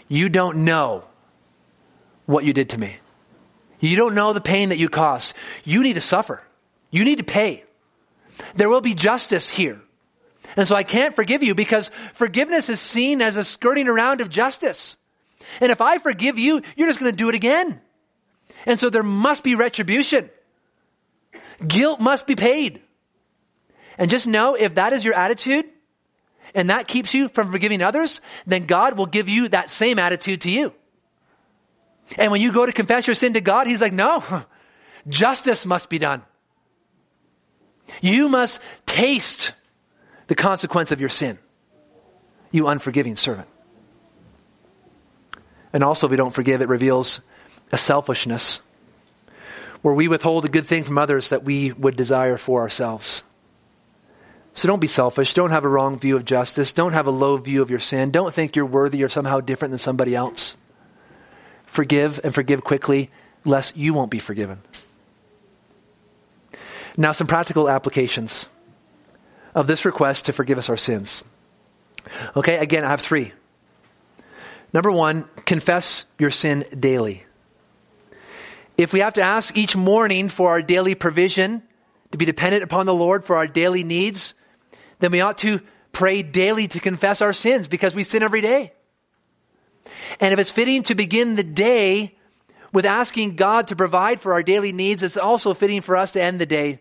You 0.08 0.28
don't 0.28 0.64
know 0.64 1.04
what 2.26 2.44
you 2.44 2.52
did 2.52 2.70
to 2.70 2.78
me. 2.78 2.96
You 3.80 3.96
don't 3.96 4.14
know 4.14 4.32
the 4.32 4.40
pain 4.40 4.70
that 4.70 4.78
you 4.78 4.88
caused. 4.88 5.34
You 5.64 5.82
need 5.82 5.94
to 5.94 6.00
suffer. 6.00 6.42
You 6.90 7.04
need 7.04 7.18
to 7.18 7.24
pay. 7.24 7.64
There 8.54 8.68
will 8.68 8.80
be 8.80 8.94
justice 8.94 9.48
here. 9.48 9.80
And 10.56 10.66
so 10.66 10.74
I 10.74 10.82
can't 10.82 11.14
forgive 11.14 11.42
you 11.42 11.54
because 11.54 11.90
forgiveness 12.14 12.68
is 12.68 12.80
seen 12.80 13.22
as 13.22 13.36
a 13.36 13.44
skirting 13.44 13.88
around 13.88 14.20
of 14.20 14.28
justice. 14.28 14.96
And 15.60 15.70
if 15.70 15.80
I 15.80 15.98
forgive 15.98 16.38
you, 16.38 16.62
you're 16.76 16.88
just 16.88 17.00
going 17.00 17.12
to 17.12 17.16
do 17.16 17.28
it 17.28 17.34
again. 17.34 17.80
And 18.66 18.78
so 18.80 18.90
there 18.90 19.02
must 19.02 19.44
be 19.44 19.54
retribution. 19.54 20.30
Guilt 21.66 22.00
must 22.00 22.26
be 22.26 22.34
paid. 22.34 22.80
And 23.98 24.10
just 24.10 24.26
know 24.26 24.54
if 24.54 24.76
that 24.76 24.92
is 24.92 25.04
your 25.04 25.14
attitude 25.14 25.66
and 26.54 26.70
that 26.70 26.88
keeps 26.88 27.14
you 27.14 27.28
from 27.28 27.50
forgiving 27.52 27.82
others, 27.82 28.20
then 28.46 28.66
God 28.66 28.96
will 28.96 29.06
give 29.06 29.28
you 29.28 29.48
that 29.48 29.70
same 29.70 29.98
attitude 29.98 30.42
to 30.42 30.50
you. 30.50 30.72
And 32.16 32.32
when 32.32 32.40
you 32.40 32.52
go 32.52 32.64
to 32.64 32.72
confess 32.72 33.06
your 33.06 33.14
sin 33.14 33.34
to 33.34 33.40
God, 33.40 33.66
He's 33.66 33.80
like, 33.80 33.92
no, 33.92 34.44
justice 35.06 35.66
must 35.66 35.88
be 35.88 35.98
done. 35.98 36.22
You 38.00 38.28
must 38.28 38.60
taste 38.86 39.52
the 40.26 40.34
consequence 40.34 40.92
of 40.92 41.00
your 41.00 41.08
sin, 41.08 41.38
you 42.50 42.68
unforgiving 42.68 43.16
servant. 43.16 43.48
And 45.72 45.84
also, 45.84 46.06
if 46.06 46.10
we 46.10 46.16
don't 46.16 46.34
forgive, 46.34 46.62
it 46.62 46.68
reveals 46.68 47.20
a 47.72 47.78
selfishness 47.78 48.60
where 49.82 49.94
we 49.94 50.08
withhold 50.08 50.44
a 50.44 50.48
good 50.48 50.66
thing 50.66 50.84
from 50.84 50.98
others 50.98 51.28
that 51.28 51.44
we 51.44 51.72
would 51.72 51.96
desire 51.96 52.36
for 52.36 52.62
ourselves. 52.62 53.22
So 54.54 54.66
don't 54.66 54.80
be 54.80 54.88
selfish. 54.88 55.34
Don't 55.34 55.50
have 55.50 55.64
a 55.64 55.68
wrong 55.68 55.98
view 55.98 56.16
of 56.16 56.24
justice. 56.24 56.72
Don't 56.72 56.92
have 56.92 57.06
a 57.06 57.12
low 57.12 57.36
view 57.36 57.62
of 57.62 57.70
your 57.70 57.78
sin. 57.78 58.10
Don't 58.10 58.34
think 58.34 58.56
you're 58.56 58.66
worthy 58.66 59.04
or 59.04 59.08
somehow 59.08 59.40
different 59.40 59.70
than 59.70 59.78
somebody 59.78 60.16
else. 60.16 60.56
Forgive 61.68 62.20
and 62.24 62.34
forgive 62.34 62.64
quickly, 62.64 63.10
lest 63.44 63.76
you 63.76 63.94
won't 63.94 64.10
be 64.10 64.18
forgiven. 64.18 64.60
Now, 66.96 67.12
some 67.12 67.26
practical 67.26 67.68
applications 67.68 68.48
of 69.54 69.66
this 69.66 69.84
request 69.84 70.26
to 70.26 70.32
forgive 70.32 70.58
us 70.58 70.68
our 70.68 70.76
sins. 70.76 71.22
Okay, 72.36 72.56
again, 72.56 72.84
I 72.84 72.88
have 72.88 73.00
three. 73.00 73.32
Number 74.72 74.90
one, 74.90 75.28
confess 75.46 76.04
your 76.18 76.30
sin 76.30 76.64
daily. 76.78 77.24
If 78.76 78.92
we 78.92 79.00
have 79.00 79.14
to 79.14 79.22
ask 79.22 79.56
each 79.56 79.76
morning 79.76 80.28
for 80.28 80.50
our 80.50 80.62
daily 80.62 80.94
provision, 80.94 81.62
to 82.12 82.18
be 82.18 82.24
dependent 82.24 82.62
upon 82.62 82.86
the 82.86 82.94
Lord 82.94 83.24
for 83.24 83.36
our 83.36 83.46
daily 83.46 83.84
needs, 83.84 84.34
then 84.98 85.12
we 85.12 85.20
ought 85.20 85.38
to 85.38 85.60
pray 85.92 86.22
daily 86.22 86.68
to 86.68 86.80
confess 86.80 87.20
our 87.22 87.32
sins 87.32 87.68
because 87.68 87.94
we 87.94 88.04
sin 88.04 88.22
every 88.22 88.40
day. 88.40 88.72
And 90.20 90.32
if 90.32 90.38
it's 90.38 90.50
fitting 90.50 90.82
to 90.84 90.94
begin 90.94 91.36
the 91.36 91.44
day 91.44 92.14
with 92.72 92.84
asking 92.84 93.36
God 93.36 93.68
to 93.68 93.76
provide 93.76 94.20
for 94.20 94.32
our 94.32 94.42
daily 94.42 94.72
needs, 94.72 95.02
it's 95.02 95.16
also 95.16 95.54
fitting 95.54 95.80
for 95.80 95.96
us 95.96 96.12
to 96.12 96.22
end 96.22 96.40
the 96.40 96.46
day 96.46 96.80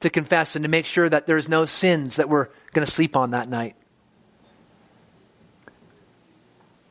to 0.00 0.10
confess 0.10 0.56
and 0.56 0.62
to 0.62 0.68
make 0.68 0.86
sure 0.86 1.08
that 1.08 1.26
there's 1.26 1.48
no 1.48 1.64
sins 1.64 2.16
that 2.16 2.28
we're 2.28 2.48
going 2.72 2.84
to 2.84 2.90
sleep 2.90 3.16
on 3.16 3.30
that 3.30 3.48
night. 3.48 3.76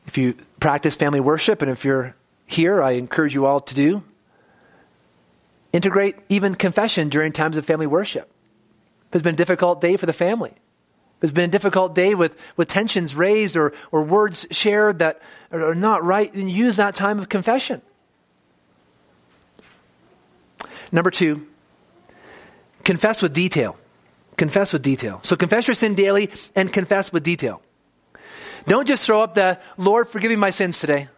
If 0.06 0.18
you 0.18 0.34
practice 0.60 0.96
family 0.96 1.20
worship, 1.20 1.62
and 1.62 1.70
if 1.70 1.84
you're 1.84 2.14
here, 2.46 2.82
I 2.82 2.92
encourage 2.92 3.34
you 3.34 3.46
all 3.46 3.60
to 3.60 3.74
do, 3.74 4.02
integrate 5.72 6.16
even 6.28 6.54
confession 6.54 7.08
during 7.08 7.32
times 7.32 7.56
of 7.56 7.66
family 7.66 7.86
worship. 7.86 8.30
If 9.08 9.16
it's 9.16 9.22
been 9.22 9.34
a 9.34 9.36
difficult 9.36 9.80
day 9.80 9.96
for 9.96 10.06
the 10.06 10.12
family, 10.12 10.54
it's 11.22 11.32
been 11.32 11.48
a 11.48 11.52
difficult 11.52 11.94
day 11.94 12.14
with, 12.14 12.36
with 12.56 12.68
tensions 12.68 13.14
raised 13.14 13.56
or, 13.56 13.72
or 13.90 14.02
words 14.02 14.46
shared 14.50 14.98
that 14.98 15.20
are 15.50 15.74
not 15.74 16.04
right, 16.04 16.32
then 16.32 16.48
use 16.48 16.76
that 16.76 16.94
time 16.94 17.18
of 17.18 17.28
confession. 17.28 17.80
Number 20.92 21.10
two, 21.10 21.46
confess 22.84 23.22
with 23.22 23.32
detail. 23.32 23.76
Confess 24.36 24.72
with 24.72 24.82
detail. 24.82 25.20
So 25.22 25.34
confess 25.36 25.66
your 25.66 25.74
sin 25.74 25.94
daily 25.94 26.30
and 26.54 26.70
confess 26.70 27.10
with 27.10 27.22
detail. 27.22 27.62
Don't 28.66 28.86
just 28.86 29.02
throw 29.02 29.22
up 29.22 29.34
the, 29.34 29.58
Lord, 29.78 30.10
forgive 30.10 30.30
me 30.30 30.36
my 30.36 30.50
sins 30.50 30.78
today. 30.78 31.08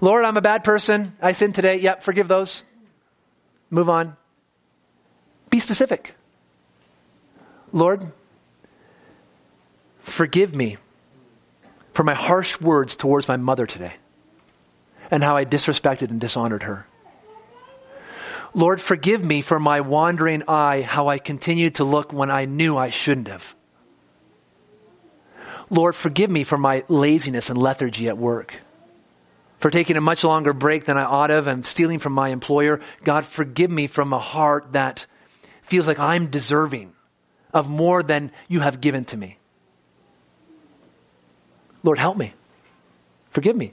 Lord, 0.00 0.24
I'm 0.24 0.36
a 0.36 0.42
bad 0.42 0.64
person. 0.64 1.16
I 1.22 1.32
sinned 1.32 1.54
today. 1.54 1.76
Yep, 1.76 2.02
forgive 2.02 2.28
those. 2.28 2.64
Move 3.70 3.88
on. 3.88 4.16
Be 5.48 5.60
specific. 5.60 6.14
Lord, 7.72 8.12
forgive 10.10 10.54
me 10.54 10.76
for 11.92 12.04
my 12.04 12.14
harsh 12.14 12.60
words 12.60 12.96
towards 12.96 13.28
my 13.28 13.36
mother 13.36 13.66
today 13.66 13.94
and 15.10 15.24
how 15.24 15.36
I 15.36 15.44
disrespected 15.44 16.10
and 16.10 16.20
dishonored 16.20 16.62
her. 16.62 16.86
Lord, 18.54 18.80
forgive 18.80 19.24
me 19.24 19.42
for 19.42 19.60
my 19.60 19.80
wandering 19.80 20.42
eye, 20.48 20.82
how 20.82 21.08
I 21.08 21.18
continued 21.18 21.76
to 21.76 21.84
look 21.84 22.12
when 22.12 22.30
I 22.30 22.46
knew 22.46 22.76
I 22.76 22.90
shouldn't 22.90 23.28
have. 23.28 23.54
Lord, 25.68 25.94
forgive 25.94 26.30
me 26.30 26.42
for 26.42 26.58
my 26.58 26.84
laziness 26.88 27.48
and 27.48 27.56
lethargy 27.56 28.08
at 28.08 28.18
work, 28.18 28.56
for 29.60 29.70
taking 29.70 29.96
a 29.96 30.00
much 30.00 30.24
longer 30.24 30.52
break 30.52 30.84
than 30.84 30.98
I 30.98 31.04
ought 31.04 31.30
have 31.30 31.46
and 31.46 31.64
stealing 31.64 32.00
from 32.00 32.12
my 32.12 32.30
employer. 32.30 32.80
God, 33.04 33.24
forgive 33.24 33.70
me 33.70 33.86
from 33.86 34.12
a 34.12 34.18
heart 34.18 34.72
that 34.72 35.06
feels 35.62 35.86
like 35.86 36.00
I'm 36.00 36.26
deserving 36.26 36.92
of 37.52 37.68
more 37.68 38.02
than 38.02 38.32
you 38.48 38.60
have 38.60 38.80
given 38.80 39.04
to 39.06 39.16
me. 39.16 39.38
Lord, 41.82 41.98
help 41.98 42.16
me. 42.16 42.34
Forgive 43.30 43.56
me 43.56 43.72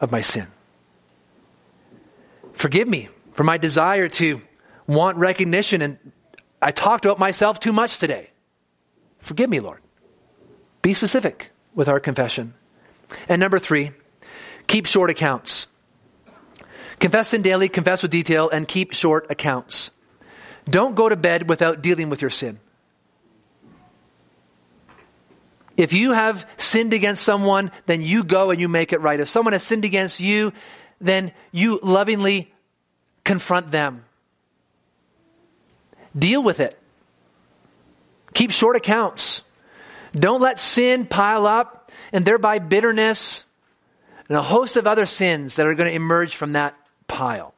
of 0.00 0.10
my 0.10 0.20
sin. 0.20 0.46
Forgive 2.54 2.88
me 2.88 3.08
for 3.34 3.44
my 3.44 3.58
desire 3.58 4.08
to 4.08 4.40
want 4.86 5.16
recognition. 5.16 5.82
And 5.82 5.98
I 6.60 6.72
talked 6.72 7.04
about 7.04 7.18
myself 7.18 7.60
too 7.60 7.72
much 7.72 7.98
today. 7.98 8.30
Forgive 9.20 9.48
me, 9.48 9.60
Lord. 9.60 9.80
Be 10.82 10.94
specific 10.94 11.50
with 11.74 11.88
our 11.88 12.00
confession. 12.00 12.54
And 13.28 13.40
number 13.40 13.58
three, 13.58 13.92
keep 14.66 14.86
short 14.86 15.10
accounts. 15.10 15.66
Confess 16.98 17.32
in 17.32 17.42
daily, 17.42 17.68
confess 17.68 18.02
with 18.02 18.10
detail, 18.10 18.50
and 18.50 18.68
keep 18.68 18.92
short 18.92 19.30
accounts. 19.30 19.90
Don't 20.68 20.94
go 20.94 21.08
to 21.08 21.16
bed 21.16 21.48
without 21.48 21.82
dealing 21.82 22.10
with 22.10 22.20
your 22.20 22.30
sin. 22.30 22.60
If 25.80 25.94
you 25.94 26.12
have 26.12 26.46
sinned 26.58 26.92
against 26.92 27.22
someone, 27.22 27.72
then 27.86 28.02
you 28.02 28.22
go 28.22 28.50
and 28.50 28.60
you 28.60 28.68
make 28.68 28.92
it 28.92 29.00
right. 29.00 29.18
If 29.18 29.30
someone 29.30 29.54
has 29.54 29.62
sinned 29.62 29.86
against 29.86 30.20
you, 30.20 30.52
then 31.00 31.32
you 31.52 31.80
lovingly 31.82 32.52
confront 33.24 33.70
them. 33.70 34.04
Deal 36.14 36.42
with 36.42 36.60
it. 36.60 36.78
Keep 38.34 38.50
short 38.50 38.76
accounts. 38.76 39.40
Don't 40.12 40.42
let 40.42 40.58
sin 40.58 41.06
pile 41.06 41.46
up 41.46 41.90
and 42.12 42.26
thereby 42.26 42.58
bitterness 42.58 43.42
and 44.28 44.36
a 44.36 44.42
host 44.42 44.76
of 44.76 44.86
other 44.86 45.06
sins 45.06 45.54
that 45.54 45.66
are 45.66 45.74
going 45.74 45.88
to 45.88 45.96
emerge 45.96 46.36
from 46.36 46.52
that 46.52 46.76
pile. 47.08 47.54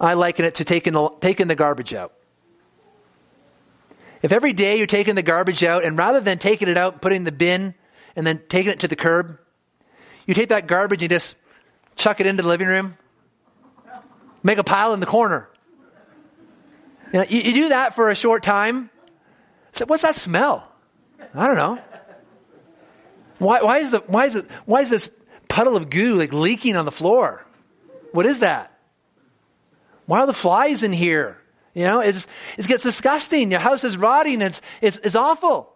I 0.00 0.14
liken 0.14 0.44
it 0.44 0.56
to 0.56 0.64
taking 0.64 0.94
the, 0.94 1.08
taking 1.20 1.46
the 1.46 1.54
garbage 1.54 1.94
out. 1.94 2.14
If 4.22 4.32
every 4.32 4.52
day 4.52 4.76
you're 4.76 4.86
taking 4.86 5.14
the 5.14 5.22
garbage 5.22 5.64
out, 5.64 5.84
and 5.84 5.96
rather 5.96 6.20
than 6.20 6.38
taking 6.38 6.68
it 6.68 6.76
out, 6.76 6.94
and 6.94 7.02
putting 7.02 7.24
the 7.24 7.32
bin, 7.32 7.74
and 8.16 8.26
then 8.26 8.42
taking 8.48 8.72
it 8.72 8.80
to 8.80 8.88
the 8.88 8.96
curb, 8.96 9.38
you 10.26 10.34
take 10.34 10.50
that 10.50 10.66
garbage 10.66 11.02
and 11.02 11.10
just 11.10 11.36
chuck 11.96 12.20
it 12.20 12.26
into 12.26 12.42
the 12.42 12.48
living 12.48 12.68
room, 12.68 12.96
make 14.42 14.58
a 14.58 14.64
pile 14.64 14.92
in 14.92 15.00
the 15.00 15.06
corner. 15.06 15.48
You, 17.12 17.20
know, 17.20 17.26
you, 17.28 17.40
you 17.40 17.52
do 17.52 17.68
that 17.70 17.94
for 17.94 18.10
a 18.10 18.14
short 18.14 18.42
time. 18.42 18.90
So 19.74 19.86
what's 19.86 20.02
that 20.02 20.16
smell? 20.16 20.70
I 21.34 21.46
don't 21.46 21.56
know. 21.56 21.78
Why, 23.38 23.62
why, 23.62 23.78
is 23.78 23.90
the, 23.90 24.00
why, 24.00 24.26
is 24.26 24.36
it, 24.36 24.46
why 24.66 24.82
is 24.82 24.90
this 24.90 25.10
puddle 25.48 25.76
of 25.76 25.88
goo 25.90 26.14
like 26.14 26.32
leaking 26.32 26.76
on 26.76 26.84
the 26.84 26.92
floor? 26.92 27.44
What 28.12 28.26
is 28.26 28.40
that? 28.40 28.76
Why 30.06 30.20
are 30.20 30.26
the 30.26 30.34
flies 30.34 30.82
in 30.82 30.92
here? 30.92 31.39
You 31.74 31.84
know, 31.84 32.00
it's, 32.00 32.26
it 32.58 32.66
gets 32.66 32.82
disgusting. 32.82 33.50
Your 33.50 33.60
house 33.60 33.84
is 33.84 33.96
rotting. 33.96 34.42
It's, 34.42 34.60
it's, 34.80 34.98
it's 34.98 35.14
awful. 35.14 35.72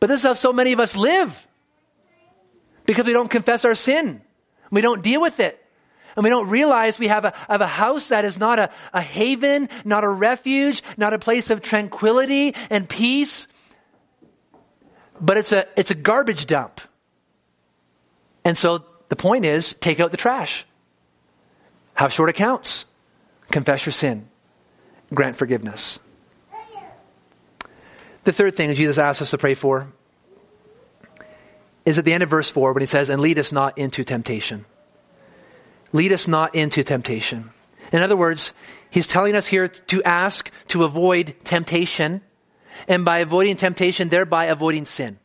But 0.00 0.08
this 0.08 0.20
is 0.20 0.26
how 0.26 0.34
so 0.34 0.52
many 0.52 0.72
of 0.72 0.80
us 0.80 0.94
live. 0.96 1.46
Because 2.84 3.06
we 3.06 3.12
don't 3.12 3.30
confess 3.30 3.64
our 3.64 3.74
sin. 3.74 4.20
We 4.70 4.80
don't 4.80 5.02
deal 5.02 5.20
with 5.20 5.40
it. 5.40 5.62
And 6.16 6.24
we 6.24 6.30
don't 6.30 6.48
realize 6.48 6.98
we 6.98 7.08
have 7.08 7.24
a, 7.24 7.32
have 7.48 7.60
a 7.60 7.66
house 7.66 8.08
that 8.08 8.24
is 8.24 8.38
not 8.38 8.58
a, 8.58 8.70
a 8.92 9.00
haven, 9.00 9.68
not 9.84 10.04
a 10.04 10.08
refuge, 10.08 10.82
not 10.96 11.14
a 11.14 11.18
place 11.18 11.50
of 11.50 11.62
tranquility 11.62 12.54
and 12.70 12.88
peace, 12.88 13.46
but 15.20 15.36
it's 15.36 15.52
a, 15.52 15.66
it's 15.76 15.90
a 15.90 15.94
garbage 15.94 16.46
dump. 16.46 16.80
And 18.44 18.58
so 18.58 18.84
the 19.08 19.16
point 19.16 19.44
is 19.44 19.74
take 19.74 20.00
out 20.00 20.10
the 20.10 20.16
trash. 20.16 20.66
Have 21.94 22.12
short 22.12 22.30
accounts. 22.30 22.84
Confess 23.50 23.86
your 23.86 23.92
sin 23.92 24.27
grant 25.12 25.36
forgiveness. 25.36 25.98
The 28.24 28.32
third 28.32 28.56
thing 28.56 28.74
Jesus 28.74 28.98
asks 28.98 29.22
us 29.22 29.30
to 29.30 29.38
pray 29.38 29.54
for 29.54 29.88
is 31.86 31.98
at 31.98 32.04
the 32.04 32.12
end 32.12 32.22
of 32.22 32.28
verse 32.28 32.50
4 32.50 32.74
when 32.74 32.82
he 32.82 32.86
says, 32.86 33.08
And 33.08 33.22
lead 33.22 33.38
us 33.38 33.52
not 33.52 33.78
into 33.78 34.04
temptation. 34.04 34.66
Lead 35.92 36.12
us 36.12 36.28
not 36.28 36.54
into 36.54 36.84
temptation. 36.84 37.50
In 37.92 38.02
other 38.02 38.16
words, 38.16 38.52
he's 38.90 39.06
telling 39.06 39.34
us 39.34 39.46
here 39.46 39.68
to 39.68 40.02
ask 40.02 40.50
to 40.68 40.84
avoid 40.84 41.34
temptation, 41.44 42.20
and 42.86 43.04
by 43.04 43.18
avoiding 43.18 43.56
temptation, 43.56 44.10
thereby 44.10 44.46
avoiding 44.46 44.84
sin. 44.84 45.18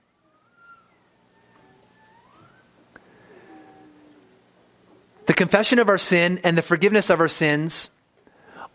The 5.25 5.33
confession 5.33 5.79
of 5.79 5.89
our 5.89 5.97
sin 5.97 6.39
and 6.43 6.57
the 6.57 6.61
forgiveness 6.61 7.09
of 7.09 7.19
our 7.19 7.27
sins 7.27 7.89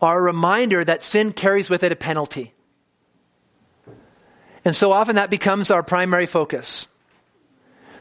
are 0.01 0.19
a 0.19 0.21
reminder 0.21 0.83
that 0.83 1.03
sin 1.03 1.33
carries 1.33 1.69
with 1.69 1.83
it 1.83 1.91
a 1.91 1.95
penalty. 1.95 2.53
And 4.65 4.75
so 4.75 4.91
often 4.91 5.15
that 5.15 5.29
becomes 5.29 5.71
our 5.71 5.83
primary 5.83 6.25
focus. 6.25 6.87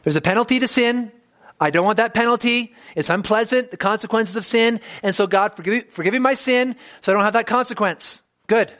There's 0.04 0.16
a 0.16 0.20
penalty 0.20 0.60
to 0.60 0.68
sin. 0.68 1.12
I 1.60 1.70
don't 1.70 1.84
want 1.84 1.96
that 1.96 2.14
penalty. 2.14 2.74
It's 2.94 3.10
unpleasant, 3.10 3.70
the 3.70 3.76
consequences 3.76 4.36
of 4.36 4.44
sin. 4.44 4.80
And 5.02 5.14
so 5.14 5.26
God, 5.26 5.54
forgive, 5.54 5.74
me, 5.74 5.80
forgive 5.90 6.12
me 6.12 6.18
my 6.18 6.34
sin 6.34 6.76
so 7.00 7.12
I 7.12 7.14
don't 7.14 7.24
have 7.24 7.32
that 7.32 7.46
consequence. 7.46 8.22
Good. 8.46 8.72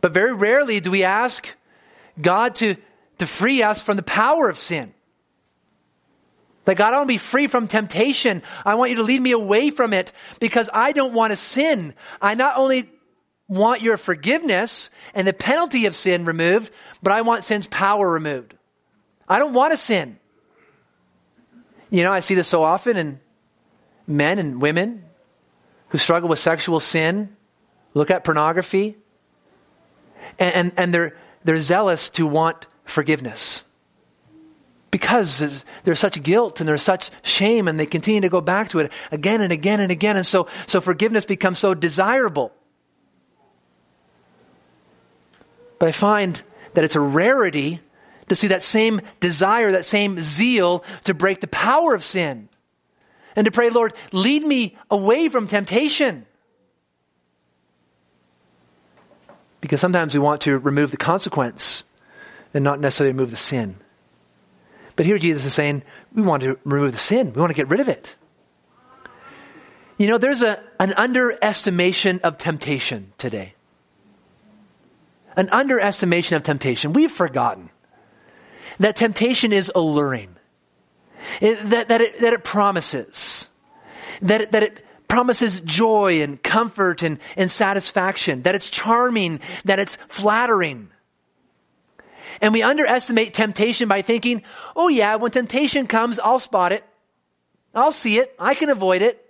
But 0.00 0.12
very 0.12 0.34
rarely 0.34 0.80
do 0.80 0.90
we 0.90 1.04
ask 1.04 1.48
God 2.20 2.56
to, 2.56 2.76
to 3.18 3.26
free 3.26 3.62
us 3.62 3.82
from 3.82 3.96
the 3.96 4.02
power 4.02 4.48
of 4.48 4.58
sin. 4.58 4.92
That 6.64 6.76
God, 6.76 6.94
I 6.94 6.98
want 6.98 7.08
to 7.08 7.14
be 7.14 7.18
free 7.18 7.48
from 7.48 7.66
temptation. 7.66 8.42
I 8.64 8.76
want 8.76 8.90
you 8.90 8.96
to 8.96 9.02
lead 9.02 9.20
me 9.20 9.32
away 9.32 9.70
from 9.70 9.92
it 9.92 10.12
because 10.38 10.70
I 10.72 10.92
don't 10.92 11.12
want 11.12 11.32
to 11.32 11.36
sin. 11.36 11.94
I 12.20 12.34
not 12.34 12.56
only 12.56 12.88
want 13.48 13.82
your 13.82 13.96
forgiveness 13.96 14.90
and 15.14 15.26
the 15.26 15.32
penalty 15.32 15.86
of 15.86 15.96
sin 15.96 16.24
removed, 16.24 16.72
but 17.02 17.12
I 17.12 17.22
want 17.22 17.44
sin's 17.44 17.66
power 17.66 18.08
removed. 18.08 18.54
I 19.28 19.38
don't 19.38 19.54
want 19.54 19.72
to 19.72 19.76
sin. 19.76 20.18
You 21.90 22.04
know, 22.04 22.12
I 22.12 22.20
see 22.20 22.34
this 22.34 22.48
so 22.48 22.62
often 22.62 22.96
in 22.96 23.20
men 24.06 24.38
and 24.38 24.62
women 24.62 25.04
who 25.88 25.98
struggle 25.98 26.28
with 26.28 26.38
sexual 26.38 26.80
sin, 26.80 27.36
look 27.92 28.10
at 28.10 28.24
pornography, 28.24 28.96
and, 30.38 30.54
and, 30.54 30.72
and 30.76 30.94
they're, 30.94 31.16
they're 31.44 31.58
zealous 31.58 32.08
to 32.10 32.26
want 32.26 32.66
forgiveness 32.84 33.64
because 34.92 35.64
there's 35.84 35.98
such 35.98 36.22
guilt 36.22 36.60
and 36.60 36.68
there's 36.68 36.82
such 36.82 37.10
shame 37.22 37.66
and 37.66 37.80
they 37.80 37.86
continue 37.86 38.20
to 38.20 38.28
go 38.28 38.42
back 38.42 38.68
to 38.68 38.78
it 38.78 38.92
again 39.10 39.40
and 39.40 39.50
again 39.50 39.80
and 39.80 39.90
again. 39.90 40.16
And 40.16 40.26
so, 40.26 40.46
so 40.66 40.80
forgiveness 40.80 41.24
becomes 41.24 41.58
so 41.58 41.74
desirable. 41.74 42.52
But 45.78 45.88
I 45.88 45.92
find 45.92 46.40
that 46.74 46.84
it's 46.84 46.94
a 46.94 47.00
rarity 47.00 47.80
to 48.28 48.36
see 48.36 48.48
that 48.48 48.62
same 48.62 49.00
desire, 49.18 49.72
that 49.72 49.86
same 49.86 50.22
zeal 50.22 50.84
to 51.04 51.14
break 51.14 51.40
the 51.40 51.48
power 51.48 51.94
of 51.94 52.04
sin 52.04 52.50
and 53.34 53.46
to 53.46 53.50
pray, 53.50 53.70
Lord, 53.70 53.94
lead 54.12 54.44
me 54.44 54.76
away 54.90 55.30
from 55.30 55.46
temptation. 55.46 56.26
Because 59.62 59.80
sometimes 59.80 60.12
we 60.12 60.20
want 60.20 60.42
to 60.42 60.58
remove 60.58 60.90
the 60.90 60.98
consequence 60.98 61.84
and 62.52 62.62
not 62.62 62.78
necessarily 62.78 63.12
remove 63.12 63.30
the 63.30 63.36
sin. 63.36 63.76
But 64.96 65.06
here 65.06 65.18
Jesus 65.18 65.44
is 65.44 65.54
saying, 65.54 65.82
we 66.14 66.22
want 66.22 66.42
to 66.42 66.58
remove 66.64 66.92
the 66.92 66.98
sin. 66.98 67.32
We 67.32 67.40
want 67.40 67.50
to 67.50 67.56
get 67.56 67.68
rid 67.68 67.80
of 67.80 67.88
it. 67.88 68.14
You 69.98 70.08
know, 70.08 70.18
there's 70.18 70.42
a, 70.42 70.62
an 70.80 70.92
underestimation 70.94 72.20
of 72.24 72.38
temptation 72.38 73.12
today. 73.18 73.54
An 75.36 75.48
underestimation 75.50 76.36
of 76.36 76.42
temptation. 76.42 76.92
We've 76.92 77.12
forgotten 77.12 77.70
that 78.80 78.96
temptation 78.96 79.52
is 79.52 79.70
alluring, 79.74 80.34
it, 81.40 81.56
that, 81.70 81.88
that, 81.88 82.00
it, 82.00 82.20
that 82.20 82.32
it 82.32 82.44
promises, 82.44 83.48
that 84.22 84.40
it, 84.40 84.52
that 84.52 84.62
it 84.62 84.84
promises 85.08 85.60
joy 85.60 86.22
and 86.22 86.42
comfort 86.42 87.02
and, 87.02 87.18
and 87.36 87.50
satisfaction, 87.50 88.42
that 88.42 88.54
it's 88.54 88.68
charming, 88.68 89.40
that 89.64 89.78
it's 89.78 89.96
flattering. 90.08 90.88
And 92.42 92.52
we 92.52 92.62
underestimate 92.62 93.34
temptation 93.34 93.88
by 93.88 94.02
thinking, 94.02 94.42
oh 94.74 94.88
yeah, 94.88 95.14
when 95.14 95.30
temptation 95.30 95.86
comes, 95.86 96.18
I'll 96.18 96.40
spot 96.40 96.72
it. 96.72 96.84
I'll 97.72 97.92
see 97.92 98.18
it. 98.18 98.34
I 98.36 98.54
can 98.54 98.68
avoid 98.68 99.00
it. 99.00 99.24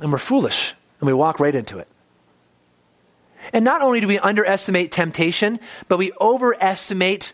And 0.00 0.12
we're 0.12 0.18
foolish 0.18 0.72
and 1.00 1.08
we 1.08 1.12
walk 1.12 1.40
right 1.40 1.54
into 1.54 1.78
it. 1.78 1.88
And 3.52 3.64
not 3.64 3.82
only 3.82 4.00
do 4.00 4.06
we 4.06 4.20
underestimate 4.20 4.92
temptation, 4.92 5.58
but 5.88 5.98
we 5.98 6.12
overestimate 6.20 7.32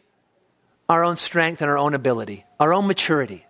our 0.89 1.05
own 1.05 1.17
strength 1.17 1.61
and 1.61 1.71
our 1.71 1.77
own 1.79 1.93
ability, 1.93 2.47
our 2.59 2.73
own 2.73 2.87
maturity. 2.87 3.45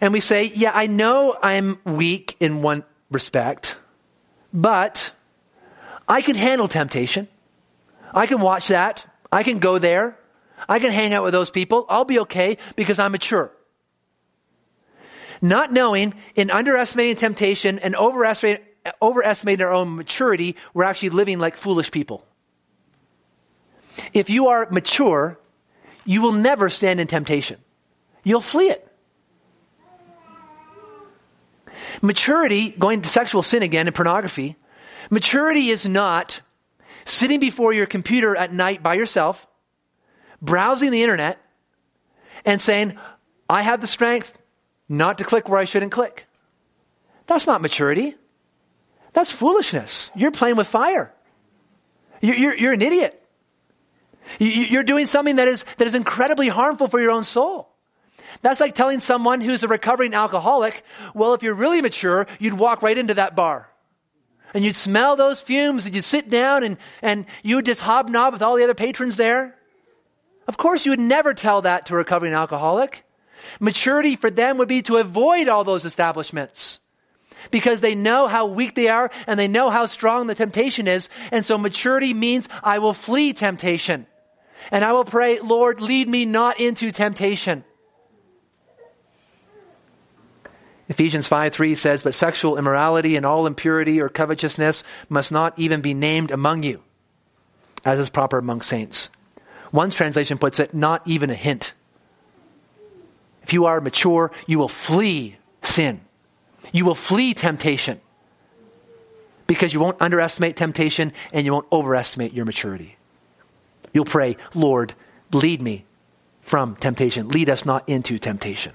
And 0.00 0.12
we 0.12 0.20
say, 0.20 0.44
yeah, 0.54 0.72
I 0.74 0.88
know 0.88 1.36
I'm 1.40 1.78
weak 1.84 2.36
in 2.40 2.62
one 2.62 2.84
respect, 3.10 3.76
but 4.52 5.12
I 6.08 6.22
can 6.22 6.36
handle 6.36 6.68
temptation. 6.68 7.28
I 8.14 8.26
can 8.26 8.40
watch 8.40 8.68
that. 8.68 9.06
I 9.32 9.42
can 9.42 9.58
go 9.58 9.78
there. 9.78 10.18
I 10.68 10.78
can 10.78 10.92
hang 10.92 11.12
out 11.12 11.24
with 11.24 11.32
those 11.32 11.50
people. 11.50 11.86
I'll 11.88 12.04
be 12.04 12.20
okay 12.20 12.58
because 12.76 12.98
I'm 12.98 13.12
mature. 13.12 13.52
Not 15.42 15.72
knowing 15.72 16.14
in 16.34 16.50
underestimating 16.50 17.16
temptation 17.16 17.78
and 17.78 17.94
overestimating, 17.94 18.64
overestimating 19.02 19.64
our 19.64 19.72
own 19.72 19.96
maturity, 19.96 20.56
we're 20.72 20.84
actually 20.84 21.10
living 21.10 21.38
like 21.38 21.56
foolish 21.56 21.90
people. 21.90 22.24
If 24.12 24.30
you 24.30 24.48
are 24.48 24.68
mature, 24.70 25.38
you 26.04 26.22
will 26.22 26.32
never 26.32 26.70
stand 26.70 27.00
in 27.00 27.06
temptation. 27.06 27.58
You'll 28.24 28.40
flee 28.40 28.70
it. 28.70 28.82
Maturity, 32.02 32.70
going 32.70 33.02
to 33.02 33.08
sexual 33.08 33.42
sin 33.42 33.62
again 33.62 33.86
and 33.86 33.94
pornography, 33.94 34.56
Maturity 35.10 35.68
is 35.68 35.86
not 35.86 36.40
sitting 37.04 37.40
before 37.40 37.72
your 37.72 37.86
computer 37.86 38.36
at 38.36 38.52
night 38.52 38.82
by 38.82 38.94
yourself, 38.94 39.46
browsing 40.42 40.90
the 40.90 41.02
internet 41.02 41.40
and 42.44 42.60
saying, 42.60 42.98
I 43.48 43.62
have 43.62 43.80
the 43.80 43.86
strength 43.86 44.36
not 44.88 45.18
to 45.18 45.24
click 45.24 45.48
where 45.48 45.58
I 45.58 45.64
shouldn't 45.64 45.92
click. 45.92 46.26
That's 47.26 47.46
not 47.46 47.62
maturity. 47.62 48.14
That's 49.12 49.32
foolishness. 49.32 50.10
You're 50.14 50.30
playing 50.30 50.56
with 50.56 50.68
fire. 50.68 51.12
You're, 52.20 52.36
you're, 52.36 52.56
you're 52.56 52.72
an 52.72 52.82
idiot. 52.82 53.22
You're 54.38 54.82
doing 54.82 55.06
something 55.06 55.36
that 55.36 55.48
is, 55.48 55.64
that 55.78 55.86
is 55.86 55.94
incredibly 55.94 56.48
harmful 56.48 56.88
for 56.88 57.00
your 57.00 57.12
own 57.12 57.24
soul. 57.24 57.68
That's 58.42 58.60
like 58.60 58.74
telling 58.74 59.00
someone 59.00 59.40
who's 59.40 59.62
a 59.62 59.68
recovering 59.68 60.14
alcoholic, 60.14 60.84
well, 61.14 61.34
if 61.34 61.42
you're 61.42 61.54
really 61.54 61.80
mature, 61.80 62.26
you'd 62.38 62.54
walk 62.54 62.82
right 62.82 62.96
into 62.98 63.14
that 63.14 63.34
bar. 63.34 63.68
And 64.56 64.64
you'd 64.64 64.74
smell 64.74 65.16
those 65.16 65.42
fumes 65.42 65.84
and 65.84 65.94
you'd 65.94 66.02
sit 66.02 66.30
down 66.30 66.62
and, 66.62 66.78
and 67.02 67.26
you 67.42 67.56
would 67.56 67.66
just 67.66 67.82
hobnob 67.82 68.32
with 68.32 68.40
all 68.40 68.56
the 68.56 68.64
other 68.64 68.72
patrons 68.72 69.16
there. 69.16 69.54
Of 70.48 70.56
course, 70.56 70.86
you 70.86 70.92
would 70.92 70.98
never 70.98 71.34
tell 71.34 71.60
that 71.60 71.84
to 71.84 71.92
a 71.92 71.98
recovering 71.98 72.32
alcoholic. 72.32 73.04
Maturity 73.60 74.16
for 74.16 74.30
them 74.30 74.56
would 74.56 74.66
be 74.66 74.80
to 74.80 74.96
avoid 74.96 75.48
all 75.48 75.62
those 75.62 75.84
establishments 75.84 76.80
because 77.50 77.82
they 77.82 77.94
know 77.94 78.28
how 78.28 78.46
weak 78.46 78.74
they 78.74 78.88
are 78.88 79.10
and 79.26 79.38
they 79.38 79.46
know 79.46 79.68
how 79.68 79.84
strong 79.84 80.26
the 80.26 80.34
temptation 80.34 80.88
is. 80.88 81.10
And 81.30 81.44
so 81.44 81.58
maturity 81.58 82.14
means 82.14 82.48
I 82.62 82.78
will 82.78 82.94
flee 82.94 83.34
temptation. 83.34 84.06
And 84.70 84.86
I 84.86 84.92
will 84.92 85.04
pray, 85.04 85.38
Lord, 85.38 85.82
lead 85.82 86.08
me 86.08 86.24
not 86.24 86.60
into 86.60 86.92
temptation. 86.92 87.62
Ephesians 90.88 91.26
5 91.26 91.52
3 91.52 91.74
says, 91.74 92.02
But 92.02 92.14
sexual 92.14 92.58
immorality 92.58 93.16
and 93.16 93.26
all 93.26 93.46
impurity 93.46 94.00
or 94.00 94.08
covetousness 94.08 94.84
must 95.08 95.32
not 95.32 95.58
even 95.58 95.80
be 95.80 95.94
named 95.94 96.30
among 96.30 96.62
you, 96.62 96.82
as 97.84 97.98
is 97.98 98.10
proper 98.10 98.38
among 98.38 98.62
saints. 98.62 99.10
One 99.70 99.90
translation 99.90 100.38
puts 100.38 100.60
it, 100.60 100.74
not 100.74 101.06
even 101.06 101.30
a 101.30 101.34
hint. 101.34 101.74
If 103.42 103.52
you 103.52 103.66
are 103.66 103.80
mature, 103.80 104.32
you 104.46 104.58
will 104.58 104.68
flee 104.68 105.36
sin. 105.62 106.00
You 106.72 106.84
will 106.84 106.94
flee 106.94 107.34
temptation 107.34 108.00
because 109.46 109.72
you 109.72 109.80
won't 109.80 110.00
underestimate 110.00 110.56
temptation 110.56 111.12
and 111.32 111.46
you 111.46 111.52
won't 111.52 111.66
overestimate 111.70 112.32
your 112.32 112.44
maturity. 112.44 112.96
You'll 113.92 114.04
pray, 114.04 114.36
Lord, 114.54 114.94
lead 115.32 115.62
me 115.62 115.84
from 116.42 116.76
temptation. 116.76 117.28
Lead 117.28 117.50
us 117.50 117.64
not 117.64 117.88
into 117.88 118.18
temptation. 118.18 118.72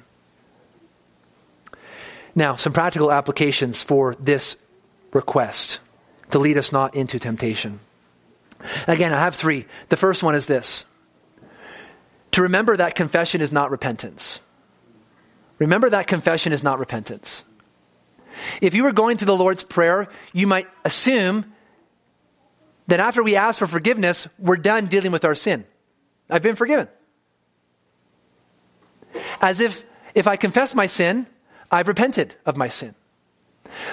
Now, 2.35 2.55
some 2.55 2.73
practical 2.73 3.11
applications 3.11 3.83
for 3.83 4.15
this 4.19 4.55
request 5.13 5.79
to 6.31 6.39
lead 6.39 6.57
us 6.57 6.71
not 6.71 6.95
into 6.95 7.19
temptation. 7.19 7.79
Again, 8.87 9.13
I 9.13 9.19
have 9.19 9.35
three. 9.35 9.65
The 9.89 9.97
first 9.97 10.23
one 10.23 10.35
is 10.35 10.45
this 10.45 10.85
to 12.31 12.43
remember 12.43 12.77
that 12.77 12.95
confession 12.95 13.41
is 13.41 13.51
not 13.51 13.71
repentance. 13.71 14.39
Remember 15.59 15.89
that 15.89 16.07
confession 16.07 16.53
is 16.53 16.63
not 16.63 16.79
repentance. 16.79 17.43
If 18.61 18.73
you 18.73 18.83
were 18.83 18.93
going 18.93 19.17
through 19.17 19.27
the 19.27 19.35
Lord's 19.35 19.63
Prayer, 19.63 20.07
you 20.33 20.47
might 20.47 20.67
assume 20.85 21.53
that 22.87 22.99
after 22.99 23.21
we 23.21 23.35
ask 23.35 23.59
for 23.59 23.67
forgiveness, 23.67 24.27
we're 24.39 24.57
done 24.57 24.87
dealing 24.87 25.11
with 25.11 25.25
our 25.25 25.35
sin. 25.35 25.65
I've 26.29 26.41
been 26.41 26.55
forgiven. 26.55 26.87
As 29.41 29.59
if, 29.59 29.83
if 30.15 30.27
I 30.27 30.37
confess 30.37 30.73
my 30.73 30.85
sin, 30.85 31.27
I've 31.71 31.87
repented 31.87 32.35
of 32.45 32.57
my 32.57 32.67
sin. 32.67 32.95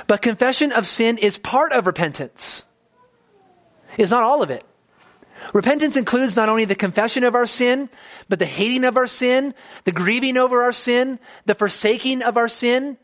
But 0.06 0.22
confession 0.22 0.72
of 0.72 0.86
sin 0.86 1.18
is 1.18 1.38
part 1.38 1.72
of 1.72 1.86
repentance. 1.86 2.64
It's 3.96 4.10
not 4.10 4.24
all 4.24 4.42
of 4.42 4.50
it. 4.50 4.64
Repentance 5.52 5.96
includes 5.96 6.36
not 6.36 6.48
only 6.48 6.64
the 6.64 6.74
confession 6.74 7.24
of 7.24 7.34
our 7.34 7.46
sin, 7.46 7.88
but 8.28 8.38
the 8.38 8.46
hating 8.46 8.84
of 8.84 8.96
our 8.96 9.06
sin, 9.06 9.54
the 9.84 9.92
grieving 9.92 10.36
over 10.36 10.64
our 10.64 10.72
sin, 10.72 11.18
the 11.46 11.54
forsaking 11.54 12.22
of 12.22 12.36
our 12.36 12.48
sin, 12.48 12.98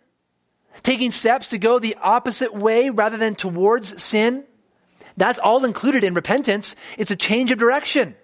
taking 0.82 1.12
steps 1.12 1.48
to 1.48 1.58
go 1.58 1.78
the 1.78 1.96
opposite 2.02 2.54
way 2.54 2.90
rather 2.90 3.16
than 3.16 3.34
towards 3.34 4.02
sin. 4.02 4.44
That's 5.16 5.38
all 5.38 5.64
included 5.64 6.02
in 6.02 6.14
repentance. 6.14 6.74
It's 6.98 7.12
a 7.12 7.16
change 7.16 7.50
of 7.52 7.58
direction. 7.58 8.16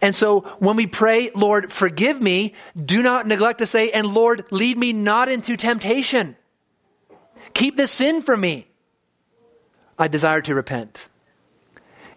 And 0.00 0.14
so 0.14 0.40
when 0.58 0.76
we 0.76 0.86
pray, 0.86 1.30
Lord, 1.34 1.72
forgive 1.72 2.20
me, 2.20 2.54
do 2.82 3.02
not 3.02 3.26
neglect 3.26 3.58
to 3.58 3.66
say, 3.66 3.90
and 3.90 4.06
Lord, 4.06 4.44
lead 4.50 4.76
me 4.76 4.92
not 4.92 5.28
into 5.28 5.56
temptation. 5.56 6.36
Keep 7.54 7.76
this 7.76 7.90
sin 7.90 8.22
from 8.22 8.40
me. 8.40 8.66
I 9.98 10.08
desire 10.08 10.42
to 10.42 10.54
repent. 10.54 11.08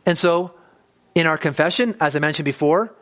And 0.05 0.17
so 0.17 0.53
in 1.15 1.27
our 1.27 1.37
confession, 1.37 1.95
as 1.99 2.15
I 2.15 2.19
mentioned 2.19 2.45
before, 2.45 2.93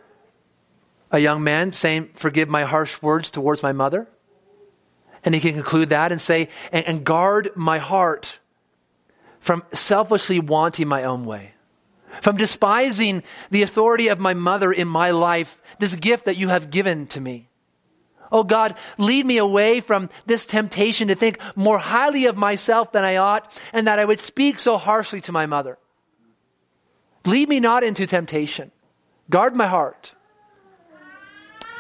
a 1.11 1.19
young 1.19 1.43
man 1.43 1.71
saying, 1.73 2.11
forgive 2.15 2.49
my 2.49 2.63
harsh 2.63 3.01
words 3.01 3.30
towards 3.32 3.63
my 3.63 3.71
mother. 3.71 4.07
And 5.23 5.34
he 5.34 5.41
can 5.41 5.53
conclude 5.53 5.89
that 5.89 6.11
and 6.11 6.21
say, 6.21 6.49
and, 6.71 6.86
and 6.86 7.03
guard 7.03 7.51
my 7.55 7.80
heart 7.80 8.39
from 9.39 9.63
selfishly 9.73 10.39
wanting 10.39 10.88
my 10.88 11.03
own 11.03 11.26
way, 11.26 11.54
from 12.22 12.38
despising 12.38 13.24
the 13.51 13.63
authority 13.63 14.07
of 14.09 14.20
my 14.20 14.34
mother 14.34 14.72
in 14.72 14.88
my 14.88 15.11
life, 15.11 15.61
this 15.80 15.95
gift 15.95 16.26
that 16.26 16.38
you 16.38 16.49
have 16.49 16.70
given 16.70 17.07
to 17.07 17.22
me. 17.22 17.49
Oh 18.32 18.43
God, 18.43 18.76
lead 18.97 19.26
me 19.26 19.38
away 19.38 19.82
from 19.82 20.09
this 20.26 20.45
temptation 20.45 21.07
to 21.09 21.16
think 21.16 21.39
more 21.55 21.78
highly 21.78 22.26
of 22.26 22.38
myself 22.38 22.91
than 22.91 23.03
I 23.03 23.18
ought 23.18 23.51
and 23.72 23.88
that 23.88 23.99
I 23.99 24.05
would 24.05 24.20
speak 24.20 24.59
so 24.59 24.78
harshly 24.78 25.22
to 25.22 25.32
my 25.32 25.45
mother. 25.45 25.78
Lead 27.26 27.49
me 27.49 27.59
not 27.59 27.84
into 27.84 28.05
temptation. 28.05 28.72
Guard 29.30 29.55
my 29.55 29.68
heart. 29.68 30.13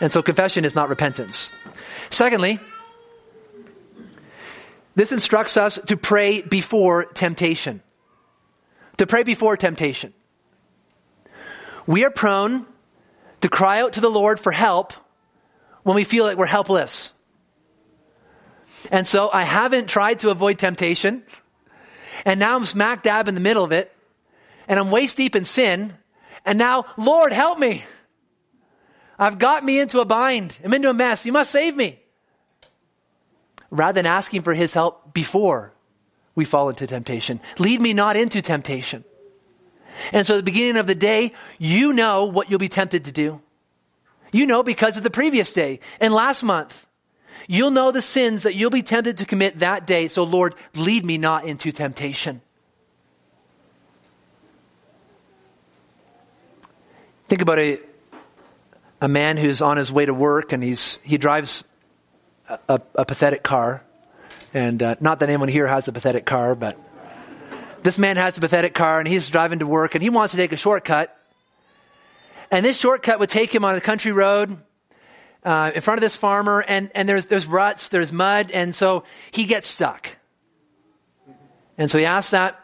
And 0.01 0.11
so 0.11 0.21
confession 0.21 0.65
is 0.65 0.75
not 0.75 0.89
repentance. 0.89 1.51
Secondly, 2.09 2.59
this 4.95 5.11
instructs 5.11 5.57
us 5.57 5.79
to 5.87 5.97
pray 5.97 6.41
before 6.41 7.05
temptation. 7.05 7.81
To 8.97 9.07
pray 9.07 9.23
before 9.23 9.57
temptation. 9.57 10.13
We 11.87 12.03
are 12.03 12.09
prone 12.09 12.65
to 13.41 13.49
cry 13.49 13.81
out 13.81 13.93
to 13.93 14.01
the 14.01 14.09
Lord 14.09 14.39
for 14.39 14.51
help 14.51 14.93
when 15.83 15.95
we 15.95 16.03
feel 16.03 16.23
like 16.23 16.37
we're 16.37 16.45
helpless. 16.45 17.13
And 18.91 19.07
so 19.07 19.29
I 19.31 19.43
haven't 19.43 19.87
tried 19.87 20.19
to 20.19 20.29
avoid 20.29 20.57
temptation, 20.57 21.23
and 22.25 22.39
now 22.39 22.55
I'm 22.55 22.65
smack 22.65 23.03
dab 23.03 23.27
in 23.27 23.35
the 23.35 23.41
middle 23.41 23.63
of 23.63 23.71
it, 23.71 23.91
and 24.67 24.79
I'm 24.79 24.91
waist 24.91 25.17
deep 25.17 25.35
in 25.35 25.45
sin, 25.45 25.93
and 26.45 26.57
now, 26.57 26.85
Lord, 26.97 27.33
help 27.33 27.57
me. 27.57 27.83
I've 29.17 29.39
got 29.39 29.63
me 29.63 29.79
into 29.79 29.99
a 29.99 30.05
bind. 30.05 30.57
I'm 30.63 30.73
into 30.73 30.89
a 30.89 30.93
mess. 30.93 31.25
You 31.25 31.31
must 31.31 31.51
save 31.51 31.75
me 31.75 31.99
rather 33.71 33.93
than 33.93 34.05
asking 34.05 34.41
for 34.41 34.53
his 34.53 34.73
help 34.73 35.13
before 35.13 35.73
we 36.35 36.45
fall 36.45 36.69
into 36.69 36.85
temptation. 36.87 37.39
Lead 37.57 37.81
me 37.81 37.93
not 37.93 38.15
into 38.15 38.41
temptation. 38.41 39.03
And 40.11 40.25
so 40.25 40.35
at 40.35 40.37
the 40.37 40.43
beginning 40.43 40.77
of 40.77 40.87
the 40.87 40.95
day, 40.95 41.33
you 41.57 41.93
know 41.93 42.25
what 42.25 42.49
you'll 42.49 42.59
be 42.59 42.69
tempted 42.69 43.05
to 43.05 43.11
do. 43.11 43.41
You 44.31 44.45
know 44.45 44.63
because 44.63 44.97
of 44.97 45.03
the 45.03 45.09
previous 45.09 45.51
day 45.53 45.79
and 45.99 46.13
last 46.13 46.43
month. 46.43 46.85
You'll 47.47 47.71
know 47.71 47.91
the 47.91 48.01
sins 48.01 48.43
that 48.43 48.55
you'll 48.55 48.71
be 48.71 48.81
tempted 48.81 49.19
to 49.19 49.25
commit 49.25 49.59
that 49.59 49.85
day. 49.85 50.07
So 50.07 50.23
Lord, 50.23 50.55
lead 50.75 51.05
me 51.05 51.17
not 51.17 51.45
into 51.45 51.71
temptation. 51.71 52.41
Think 57.27 57.41
about 57.41 57.59
a, 57.59 57.79
a 59.01 59.07
man 59.07 59.37
who's 59.37 59.61
on 59.61 59.77
his 59.77 59.91
way 59.91 60.05
to 60.05 60.13
work 60.13 60.53
and 60.53 60.63
he's, 60.63 60.99
he 61.03 61.17
drives 61.17 61.63
a, 62.47 62.81
a 62.95 63.05
pathetic 63.05 63.43
car. 63.43 63.83
And 64.53 64.81
uh, 64.81 64.95
not 64.99 65.19
that 65.19 65.29
anyone 65.29 65.49
here 65.49 65.67
has 65.67 65.87
a 65.87 65.91
pathetic 65.91 66.25
car, 66.25 66.55
but 66.55 66.79
this 67.85 67.99
man 67.99 68.17
has 68.17 68.35
a 68.35 68.41
pathetic 68.41 68.73
car 68.73 68.97
and 68.97 69.07
he's 69.07 69.29
driving 69.29 69.59
to 69.59 69.67
work 69.67 69.93
and 69.93 70.01
he 70.01 70.09
wants 70.09 70.31
to 70.31 70.37
take 70.37 70.51
a 70.51 70.57
shortcut. 70.57 71.15
And 72.49 72.65
this 72.65 72.79
shortcut 72.79 73.19
would 73.19 73.29
take 73.29 73.53
him 73.53 73.63
on 73.63 73.75
a 73.75 73.81
country 73.81 74.11
road 74.11 74.57
uh, 75.43 75.71
in 75.75 75.81
front 75.81 75.99
of 75.99 76.01
this 76.01 76.15
farmer, 76.15 76.65
and, 76.67 76.89
and 76.95 77.07
there's, 77.07 77.27
there's 77.27 77.45
ruts, 77.45 77.89
there's 77.89 78.11
mud, 78.11 78.51
and 78.51 78.73
so 78.73 79.03
he 79.31 79.45
gets 79.45 79.67
stuck. 79.67 80.09
And 81.77 81.91
so 81.91 81.99
he 81.99 82.05
asks 82.05 82.31
that 82.31 82.59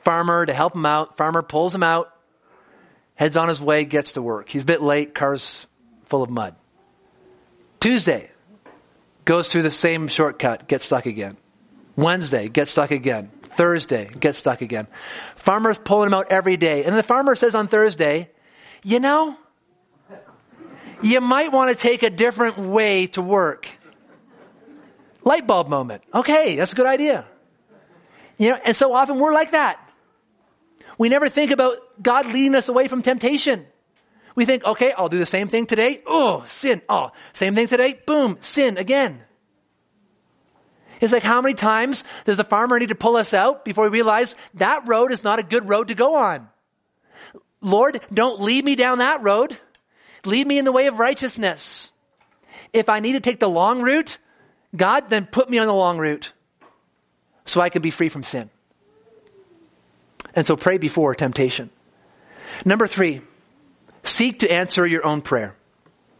farmer 0.00 0.46
to 0.46 0.54
help 0.54 0.74
him 0.74 0.86
out. 0.86 1.18
Farmer 1.18 1.42
pulls 1.42 1.74
him 1.74 1.82
out, 1.82 2.10
heads 3.14 3.36
on 3.36 3.48
his 3.48 3.60
way, 3.60 3.84
gets 3.84 4.12
to 4.12 4.22
work. 4.22 4.48
He's 4.48 4.62
a 4.62 4.66
bit 4.66 4.80
late, 4.80 5.14
car's 5.14 5.66
full 6.06 6.22
of 6.22 6.30
mud. 6.30 6.54
Tuesday, 7.80 8.30
goes 9.26 9.48
through 9.48 9.62
the 9.62 9.70
same 9.70 10.08
shortcut, 10.08 10.66
gets 10.66 10.86
stuck 10.86 11.04
again. 11.04 11.36
Wednesday, 11.94 12.48
gets 12.48 12.70
stuck 12.70 12.90
again. 12.90 13.30
Thursday, 13.56 14.10
get 14.18 14.36
stuck 14.36 14.62
again. 14.62 14.86
Farmer's 15.36 15.78
pulling 15.78 16.08
him 16.08 16.14
out 16.14 16.30
every 16.30 16.56
day. 16.56 16.84
And 16.84 16.96
the 16.96 17.02
farmer 17.02 17.34
says 17.34 17.54
on 17.54 17.68
Thursday, 17.68 18.30
you 18.82 19.00
know, 19.00 19.36
you 21.02 21.20
might 21.20 21.52
want 21.52 21.76
to 21.76 21.80
take 21.80 22.02
a 22.02 22.10
different 22.10 22.58
way 22.58 23.06
to 23.08 23.22
work. 23.22 23.68
Light 25.24 25.46
bulb 25.46 25.68
moment. 25.68 26.02
Okay, 26.14 26.56
that's 26.56 26.72
a 26.72 26.76
good 26.76 26.86
idea. 26.86 27.26
You 28.38 28.50
know, 28.50 28.58
and 28.64 28.74
so 28.74 28.92
often 28.92 29.18
we're 29.18 29.32
like 29.32 29.52
that. 29.52 29.78
we 30.98 31.08
never 31.08 31.28
think 31.28 31.50
about 31.50 31.78
God 32.02 32.26
leading 32.26 32.54
us 32.54 32.68
away 32.68 32.88
from 32.88 33.02
temptation. 33.02 33.66
We 34.34 34.46
think, 34.46 34.64
okay, 34.64 34.92
I'll 34.92 35.08
do 35.08 35.18
the 35.18 35.26
same 35.26 35.48
thing 35.48 35.66
today. 35.66 36.02
Oh, 36.06 36.44
sin. 36.46 36.80
Oh, 36.88 37.10
same 37.34 37.54
thing 37.54 37.68
today. 37.68 38.00
Boom, 38.06 38.38
sin 38.40 38.78
again. 38.78 39.22
It's 41.02 41.12
like 41.12 41.24
how 41.24 41.42
many 41.42 41.54
times 41.54 42.04
does 42.26 42.36
the 42.36 42.44
farmer 42.44 42.78
need 42.78 42.90
to 42.90 42.94
pull 42.94 43.16
us 43.16 43.34
out 43.34 43.64
before 43.64 43.84
we 43.84 43.90
realize 43.90 44.36
that 44.54 44.86
road 44.86 45.10
is 45.10 45.24
not 45.24 45.40
a 45.40 45.42
good 45.42 45.68
road 45.68 45.88
to 45.88 45.96
go 45.96 46.14
on? 46.14 46.48
Lord, 47.60 48.00
don't 48.14 48.40
lead 48.40 48.64
me 48.64 48.76
down 48.76 48.98
that 48.98 49.20
road. 49.20 49.58
Lead 50.24 50.46
me 50.46 50.58
in 50.58 50.64
the 50.64 50.70
way 50.70 50.86
of 50.86 51.00
righteousness. 51.00 51.90
If 52.72 52.88
I 52.88 53.00
need 53.00 53.12
to 53.14 53.20
take 53.20 53.40
the 53.40 53.48
long 53.48 53.82
route, 53.82 54.18
God, 54.76 55.10
then 55.10 55.26
put 55.26 55.50
me 55.50 55.58
on 55.58 55.66
the 55.66 55.74
long 55.74 55.98
route 55.98 56.32
so 57.46 57.60
I 57.60 57.68
can 57.68 57.82
be 57.82 57.90
free 57.90 58.08
from 58.08 58.22
sin. 58.22 58.48
And 60.36 60.46
so 60.46 60.56
pray 60.56 60.78
before 60.78 61.16
temptation. 61.16 61.70
Number 62.64 62.86
three, 62.86 63.22
seek 64.04 64.38
to 64.38 64.52
answer 64.52 64.86
your 64.86 65.04
own 65.04 65.20
prayer. 65.20 65.56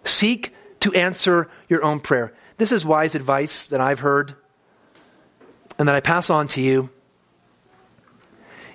Seek 0.05 0.53
to 0.80 0.93
answer 0.93 1.49
your 1.68 1.85
own 1.85 2.01
prayer. 2.01 2.35
This 2.59 2.72
is 2.72 2.85
wise 2.85 3.14
advice 3.14 3.66
that 3.66 3.80
I've 3.80 4.01
heard 4.01 4.35
and 5.83 5.89
that 5.89 5.97
I 5.97 6.01
pass 6.01 6.30
on 6.30 6.47
to 6.49 6.62
you. 6.62 6.91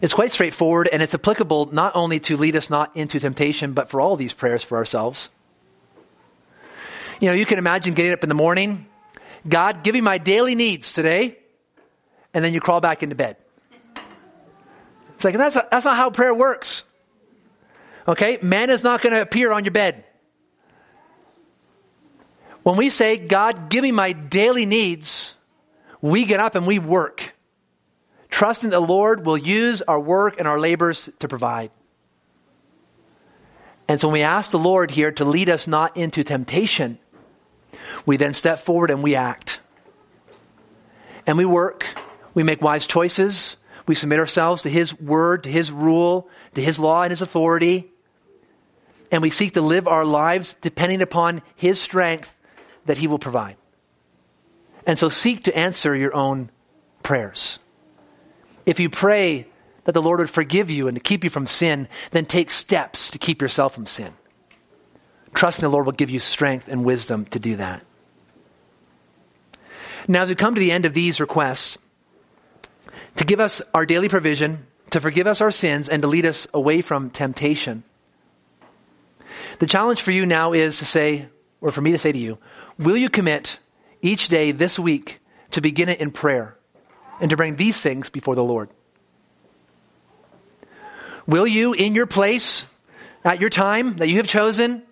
It's 0.02 0.14
quite 0.14 0.34
straightforward 0.34 0.90
and 0.92 1.02
it's 1.02 1.14
applicable 1.14 1.70
not 1.72 1.96
only 1.96 2.20
to 2.20 2.36
lead 2.36 2.58
us 2.58 2.70
not 2.70 2.98
into 2.98 3.18
temptation, 3.18 3.72
but 3.72 3.90
for 3.90 4.02
all 4.02 4.18
these 4.18 4.34
prayers 4.34 4.62
for 4.62 4.78
ourselves. 4.78 5.30
You 7.22 7.30
know, 7.30 7.34
you 7.34 7.46
can 7.46 7.60
imagine 7.60 7.94
getting 7.94 8.12
up 8.12 8.24
in 8.24 8.28
the 8.28 8.36
morning, 8.36 8.88
God, 9.48 9.84
give 9.84 9.94
me 9.94 10.02
my 10.02 10.18
daily 10.18 10.54
needs 10.54 10.92
today, 10.92 11.38
and 12.34 12.44
then 12.44 12.54
you 12.54 12.60
crawl 12.60 12.82
back 12.82 13.04
into 13.04 13.16
bed. 13.16 13.38
It's 15.16 15.24
like, 15.24 15.38
that's, 15.38 15.56
that's 15.56 15.86
not 15.86 15.96
how 15.96 16.10
prayer 16.10 16.34
works. 16.34 16.84
Okay? 18.06 18.38
Man 18.42 18.70
is 18.70 18.84
not 18.84 19.02
going 19.02 19.14
to 19.14 19.22
appear 19.22 19.54
on 19.54 19.64
your 19.64 19.72
bed. 19.72 20.04
When 22.64 22.76
we 22.76 22.90
say, 22.90 23.16
God, 23.16 23.70
give 23.70 23.82
me 23.82 23.94
my 23.94 24.12
daily 24.12 24.66
needs, 24.66 25.36
we 26.02 26.26
get 26.26 26.40
up 26.40 26.56
and 26.56 26.68
we 26.68 26.80
work, 26.80 27.34
trusting 28.30 28.70
the 28.70 28.80
Lord 28.80 29.26
will 29.26 29.38
use 29.38 29.82
our 29.82 30.00
work 30.00 30.38
and 30.40 30.48
our 30.48 30.60
labors 30.60 31.10
to 31.20 31.28
provide. 31.28 31.72
And 33.88 34.02
so 34.02 34.08
when 34.08 34.14
we 34.14 34.22
ask 34.22 34.52
the 34.52 34.60
Lord 34.60 34.92
here 34.92 35.12
to 35.14 35.26
lead 35.26 35.50
us 35.50 35.68
not 35.68 35.96
into 35.96 36.24
temptation, 36.24 37.00
we 38.06 38.18
then 38.18 38.34
step 38.34 38.60
forward 38.60 38.90
and 38.90 39.02
we 39.02 39.16
act. 39.16 39.60
And 41.26 41.38
we 41.38 41.46
work, 41.46 41.86
we 42.34 42.44
make 42.44 42.62
wise 42.62 42.86
choices, 42.86 43.58
we 43.86 43.96
submit 43.96 44.20
ourselves 44.20 44.64
to 44.64 44.70
His 44.70 44.98
word, 45.00 45.44
to 45.44 45.52
His 45.52 45.72
rule, 45.72 46.30
to 46.56 46.62
His 46.62 46.78
law 46.78 47.04
and 47.04 47.12
His 47.12 47.22
authority. 47.22 47.92
And 49.12 49.22
we 49.22 49.30
seek 49.30 49.54
to 49.54 49.62
live 49.62 49.88
our 49.88 50.06
lives 50.06 50.56
depending 50.62 51.02
upon 51.02 51.42
His 51.56 51.80
strength 51.80 52.34
that 52.86 52.98
He 52.98 53.08
will 53.08 53.20
provide. 53.20 53.56
And 54.88 54.98
so 54.98 55.10
seek 55.10 55.44
to 55.44 55.56
answer 55.56 55.94
your 55.94 56.16
own 56.16 56.50
prayers. 57.04 57.60
If 58.66 58.80
you 58.80 58.90
pray 58.90 59.46
that 59.84 59.92
the 59.92 60.02
Lord 60.02 60.20
would 60.20 60.30
forgive 60.30 60.72
you 60.72 60.88
and 60.88 60.96
to 60.96 61.04
keep 61.04 61.26
you 61.26 61.30
from 61.30 61.46
sin, 61.46 61.90
then 62.12 62.26
take 62.26 62.50
steps 62.50 63.12
to 63.12 63.20
keep 63.20 63.42
yourself 63.42 63.76
from 63.76 63.86
sin. 63.86 64.14
Trusting 65.34 65.62
the 65.62 65.70
Lord 65.70 65.86
will 65.86 65.94
give 65.94 66.10
you 66.10 66.20
strength 66.20 66.70
and 66.70 66.86
wisdom 66.86 67.26
to 67.28 67.40
do 67.40 67.58
that. 67.58 67.86
Now, 70.08 70.24
as 70.24 70.30
we 70.30 70.36
come 70.36 70.56
to 70.56 70.60
the 70.60 70.72
end 70.72 70.86
of 70.86 70.94
these 70.94 71.20
requests, 71.20 71.78
to 73.18 73.26
give 73.26 73.42
us 73.42 73.62
our 73.74 73.86
daily 73.86 74.08
provision, 74.08 74.68
to 74.92 75.02
forgive 75.02 75.28
us 75.28 75.42
our 75.42 75.52
sins, 75.52 75.90
and 75.90 76.02
to 76.02 76.08
lead 76.08 76.26
us 76.26 76.48
away 76.54 76.82
from 76.82 77.10
temptation. 77.10 77.84
The 79.60 79.68
challenge 79.68 80.02
for 80.02 80.12
you 80.12 80.26
now 80.26 80.54
is 80.54 80.78
to 80.78 80.86
say, 80.86 81.28
or 81.60 81.74
for 81.74 81.82
me 81.82 81.92
to 81.92 81.98
say 81.98 82.14
to 82.14 82.18
you, 82.18 82.38
will 82.80 82.96
you 82.96 83.10
commit 83.10 83.60
each 84.02 84.30
day 84.30 84.52
this 84.52 84.78
week 84.78 85.20
to 85.52 85.62
begin 85.62 85.90
it 85.90 86.00
in 86.00 86.12
prayer 86.12 86.56
and 87.20 87.30
to 87.30 87.38
bring 87.38 87.56
these 87.56 87.80
things 87.80 88.10
before 88.10 88.36
the 88.36 88.44
Lord? 88.44 88.70
Will 91.26 91.48
you, 91.48 91.74
in 91.74 91.94
your 91.96 92.06
place, 92.06 92.66
at 93.24 93.42
your 93.42 93.50
time 93.50 93.98
that 93.98 94.08
you 94.08 94.18
have 94.18 94.28
chosen, 94.28 94.84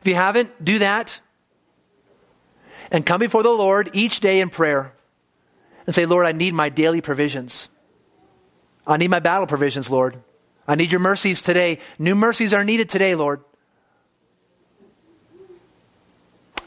if 0.00 0.06
you 0.06 0.14
haven't, 0.14 0.64
do 0.64 0.80
that 0.80 1.20
and 2.90 3.04
come 3.04 3.18
before 3.18 3.42
the 3.42 3.50
Lord 3.50 3.90
each 3.92 4.20
day 4.20 4.40
in 4.40 4.48
prayer 4.48 4.92
and 5.86 5.94
say, 5.94 6.06
Lord, 6.06 6.26
I 6.26 6.32
need 6.32 6.54
my 6.54 6.68
daily 6.68 7.00
provisions. 7.00 7.68
I 8.86 8.96
need 8.96 9.10
my 9.10 9.20
battle 9.20 9.46
provisions, 9.46 9.90
Lord. 9.90 10.18
I 10.66 10.74
need 10.74 10.90
your 10.92 11.00
mercies 11.00 11.40
today. 11.40 11.78
New 11.98 12.14
mercies 12.14 12.52
are 12.52 12.64
needed 12.64 12.88
today, 12.88 13.14
Lord. 13.14 13.42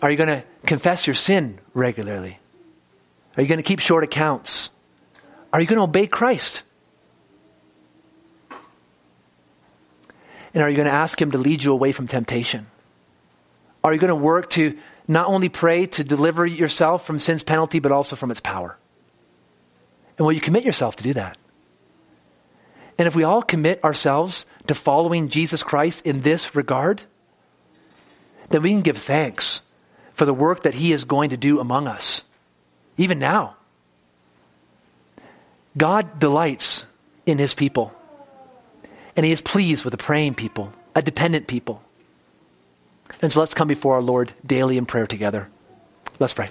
Are 0.02 0.10
you 0.10 0.18
going 0.18 0.30
to 0.30 0.44
confess 0.66 1.08
your 1.08 1.16
sin 1.16 1.60
regularly? 1.74 2.40
Are 3.36 3.42
you 3.42 3.48
going 3.48 3.58
to 3.58 3.64
keep 3.64 3.80
short 3.80 4.04
accounts? 4.04 4.70
Are 5.52 5.60
you 5.60 5.68
going 5.68 5.78
to 5.78 5.84
obey 5.84 6.08
Christ? 6.08 6.64
And 10.54 10.64
are 10.64 10.70
you 10.70 10.76
going 10.76 10.88
to 10.88 10.94
ask 10.94 11.22
Him 11.22 11.32
to 11.32 11.38
lead 11.38 11.64
you 11.64 11.72
away 11.72 11.92
from 11.92 12.08
temptation? 12.08 12.68
Are 13.84 13.94
you 13.94 14.00
going 14.00 14.10
to 14.10 14.16
work 14.16 14.50
to 14.52 14.78
not 15.08 15.28
only 15.28 15.50
pray 15.50 15.86
to 15.88 16.04
deliver 16.04 16.46
yourself 16.46 17.06
from 17.06 17.20
sin's 17.20 17.44
penalty, 17.44 17.80
but 17.80 17.92
also 17.92 18.16
from 18.16 18.32
its 18.32 18.40
power? 18.40 18.78
And 20.18 20.26
will 20.26 20.34
you 20.34 20.42
commit 20.42 20.66
yourself 20.66 20.96
to 20.98 21.04
do 21.04 21.14
that? 21.14 21.38
And 22.98 23.08
if 23.08 23.16
we 23.16 23.24
all 23.24 23.42
commit 23.42 23.84
ourselves 23.84 24.46
to 24.68 24.76
following 24.76 25.30
Jesus 25.30 25.64
Christ 25.64 26.06
in 26.06 26.22
this 26.22 26.56
regard, 26.56 27.02
then 28.50 28.62
we 28.62 28.72
can 28.72 28.82
give 28.82 28.98
thanks 28.98 29.62
for 30.20 30.26
the 30.26 30.34
work 30.34 30.64
that 30.64 30.74
He 30.74 30.92
is 30.92 31.06
going 31.06 31.30
to 31.30 31.38
do 31.38 31.62
among 31.62 31.88
us, 31.88 32.24
even 32.98 33.20
now. 33.20 33.56
God 35.78 36.20
delights 36.20 36.86
in 37.26 37.38
His 37.38 37.54
people, 37.54 37.94
and 39.16 39.26
He 39.26 39.32
is 39.32 39.40
pleased 39.40 39.86
with 39.86 39.94
a 39.94 39.98
praying 39.98 40.34
people, 40.34 40.74
a 40.94 41.02
dependent 41.02 41.48
people. 41.48 41.82
And 43.22 43.32
so 43.32 43.40
let's 43.40 43.54
come 43.54 43.70
before 43.70 43.96
our 43.96 44.02
Lord 44.02 44.34
daily 44.46 44.78
in 44.78 44.86
prayer 44.86 45.08
together. 45.08 45.48
Let's 46.20 46.34
pray. 46.34 46.50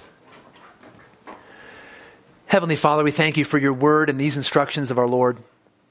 Heavenly 2.47 2.75
Father, 2.75 3.03
we 3.03 3.11
thank 3.11 3.37
you 3.37 3.45
for 3.45 3.59
your 3.59 3.73
word 3.73 4.09
and 4.09 4.19
these 4.19 4.35
instructions 4.35 4.89
of 4.89 4.97
our 4.97 5.07
Lord. 5.07 5.37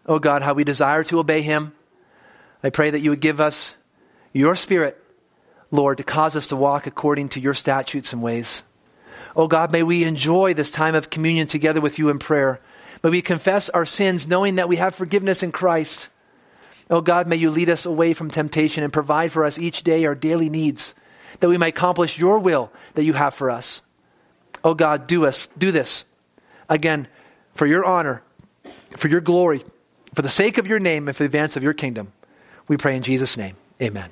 Oh 0.05 0.19
God, 0.19 0.43
how 0.43 0.55
we 0.55 0.65
desire 0.65 1.05
to 1.05 1.21
obey 1.21 1.43
him. 1.43 1.71
I 2.61 2.71
pray 2.71 2.91
that 2.91 3.03
you 3.03 3.11
would 3.11 3.21
give 3.21 3.41
us 3.41 3.77
your 4.33 4.57
spirit, 4.57 5.01
Lord, 5.71 5.99
to 5.99 6.05
cause 6.05 6.37
us 6.37 6.49
to 6.49 6.57
walk 6.57 6.87
according 6.87 7.31
to 7.31 7.41
your 7.41 7.55
statutes 7.55 8.13
and 8.13 8.23
ways. 8.23 8.63
Oh 9.37 9.49
God, 9.49 9.71
may 9.71 9.83
we 9.83 10.05
enjoy 10.05 10.55
this 10.55 10.71
time 10.71 10.95
of 10.95 11.11
communion 11.11 11.47
together 11.47 11.81
with 11.81 11.99
you 11.99 12.09
in 12.09 12.19
prayer. 12.19 12.61
May 13.03 13.11
we 13.11 13.23
confess 13.23 13.69
our 13.69 13.87
sins 13.87 14.27
knowing 14.27 14.57
that 14.57 14.69
we 14.69 14.77
have 14.77 14.95
forgiveness 14.95 15.43
in 15.43 15.53
Christ. 15.53 16.09
Oh 16.91 17.01
God, 17.01 17.27
may 17.27 17.37
you 17.37 17.51
lead 17.51 17.69
us 17.69 17.85
away 17.87 18.15
from 18.15 18.31
temptation 18.31 18.83
and 18.83 18.93
provide 18.93 19.31
for 19.31 19.45
us 19.45 19.59
each 19.59 19.83
day 19.83 20.07
our 20.07 20.15
daily 20.15 20.49
needs, 20.49 20.95
that 21.41 21.49
we 21.49 21.59
might 21.59 21.75
accomplish 21.75 22.19
your 22.19 22.39
will 22.39 22.73
that 22.95 23.05
you 23.05 23.13
have 23.13 23.35
for 23.35 23.51
us. 23.51 23.83
Oh 24.65 24.75
God, 24.75 25.07
do 25.07 25.27
us, 25.27 25.49
do 25.59 25.71
this 25.71 26.05
Again, 26.69 27.09
for 27.55 27.67
your 27.67 27.85
honor, 27.85 28.23
for 28.97 29.09
your 29.09 29.21
glory, 29.21 29.65
for 30.15 30.23
the 30.23 30.29
sake 30.29 30.59
of 30.59 30.67
your 30.67 30.79
name, 30.79 31.09
and 31.09 31.17
for 31.17 31.23
the 31.23 31.27
advance 31.27 31.57
of 31.57 31.63
your 31.63 31.75
kingdom. 31.75 32.13
We 32.67 32.77
pray 32.77 32.97
in 32.97 33.03
Jesus' 33.03 33.37
name. 33.37 33.57
Amen. 33.81 34.11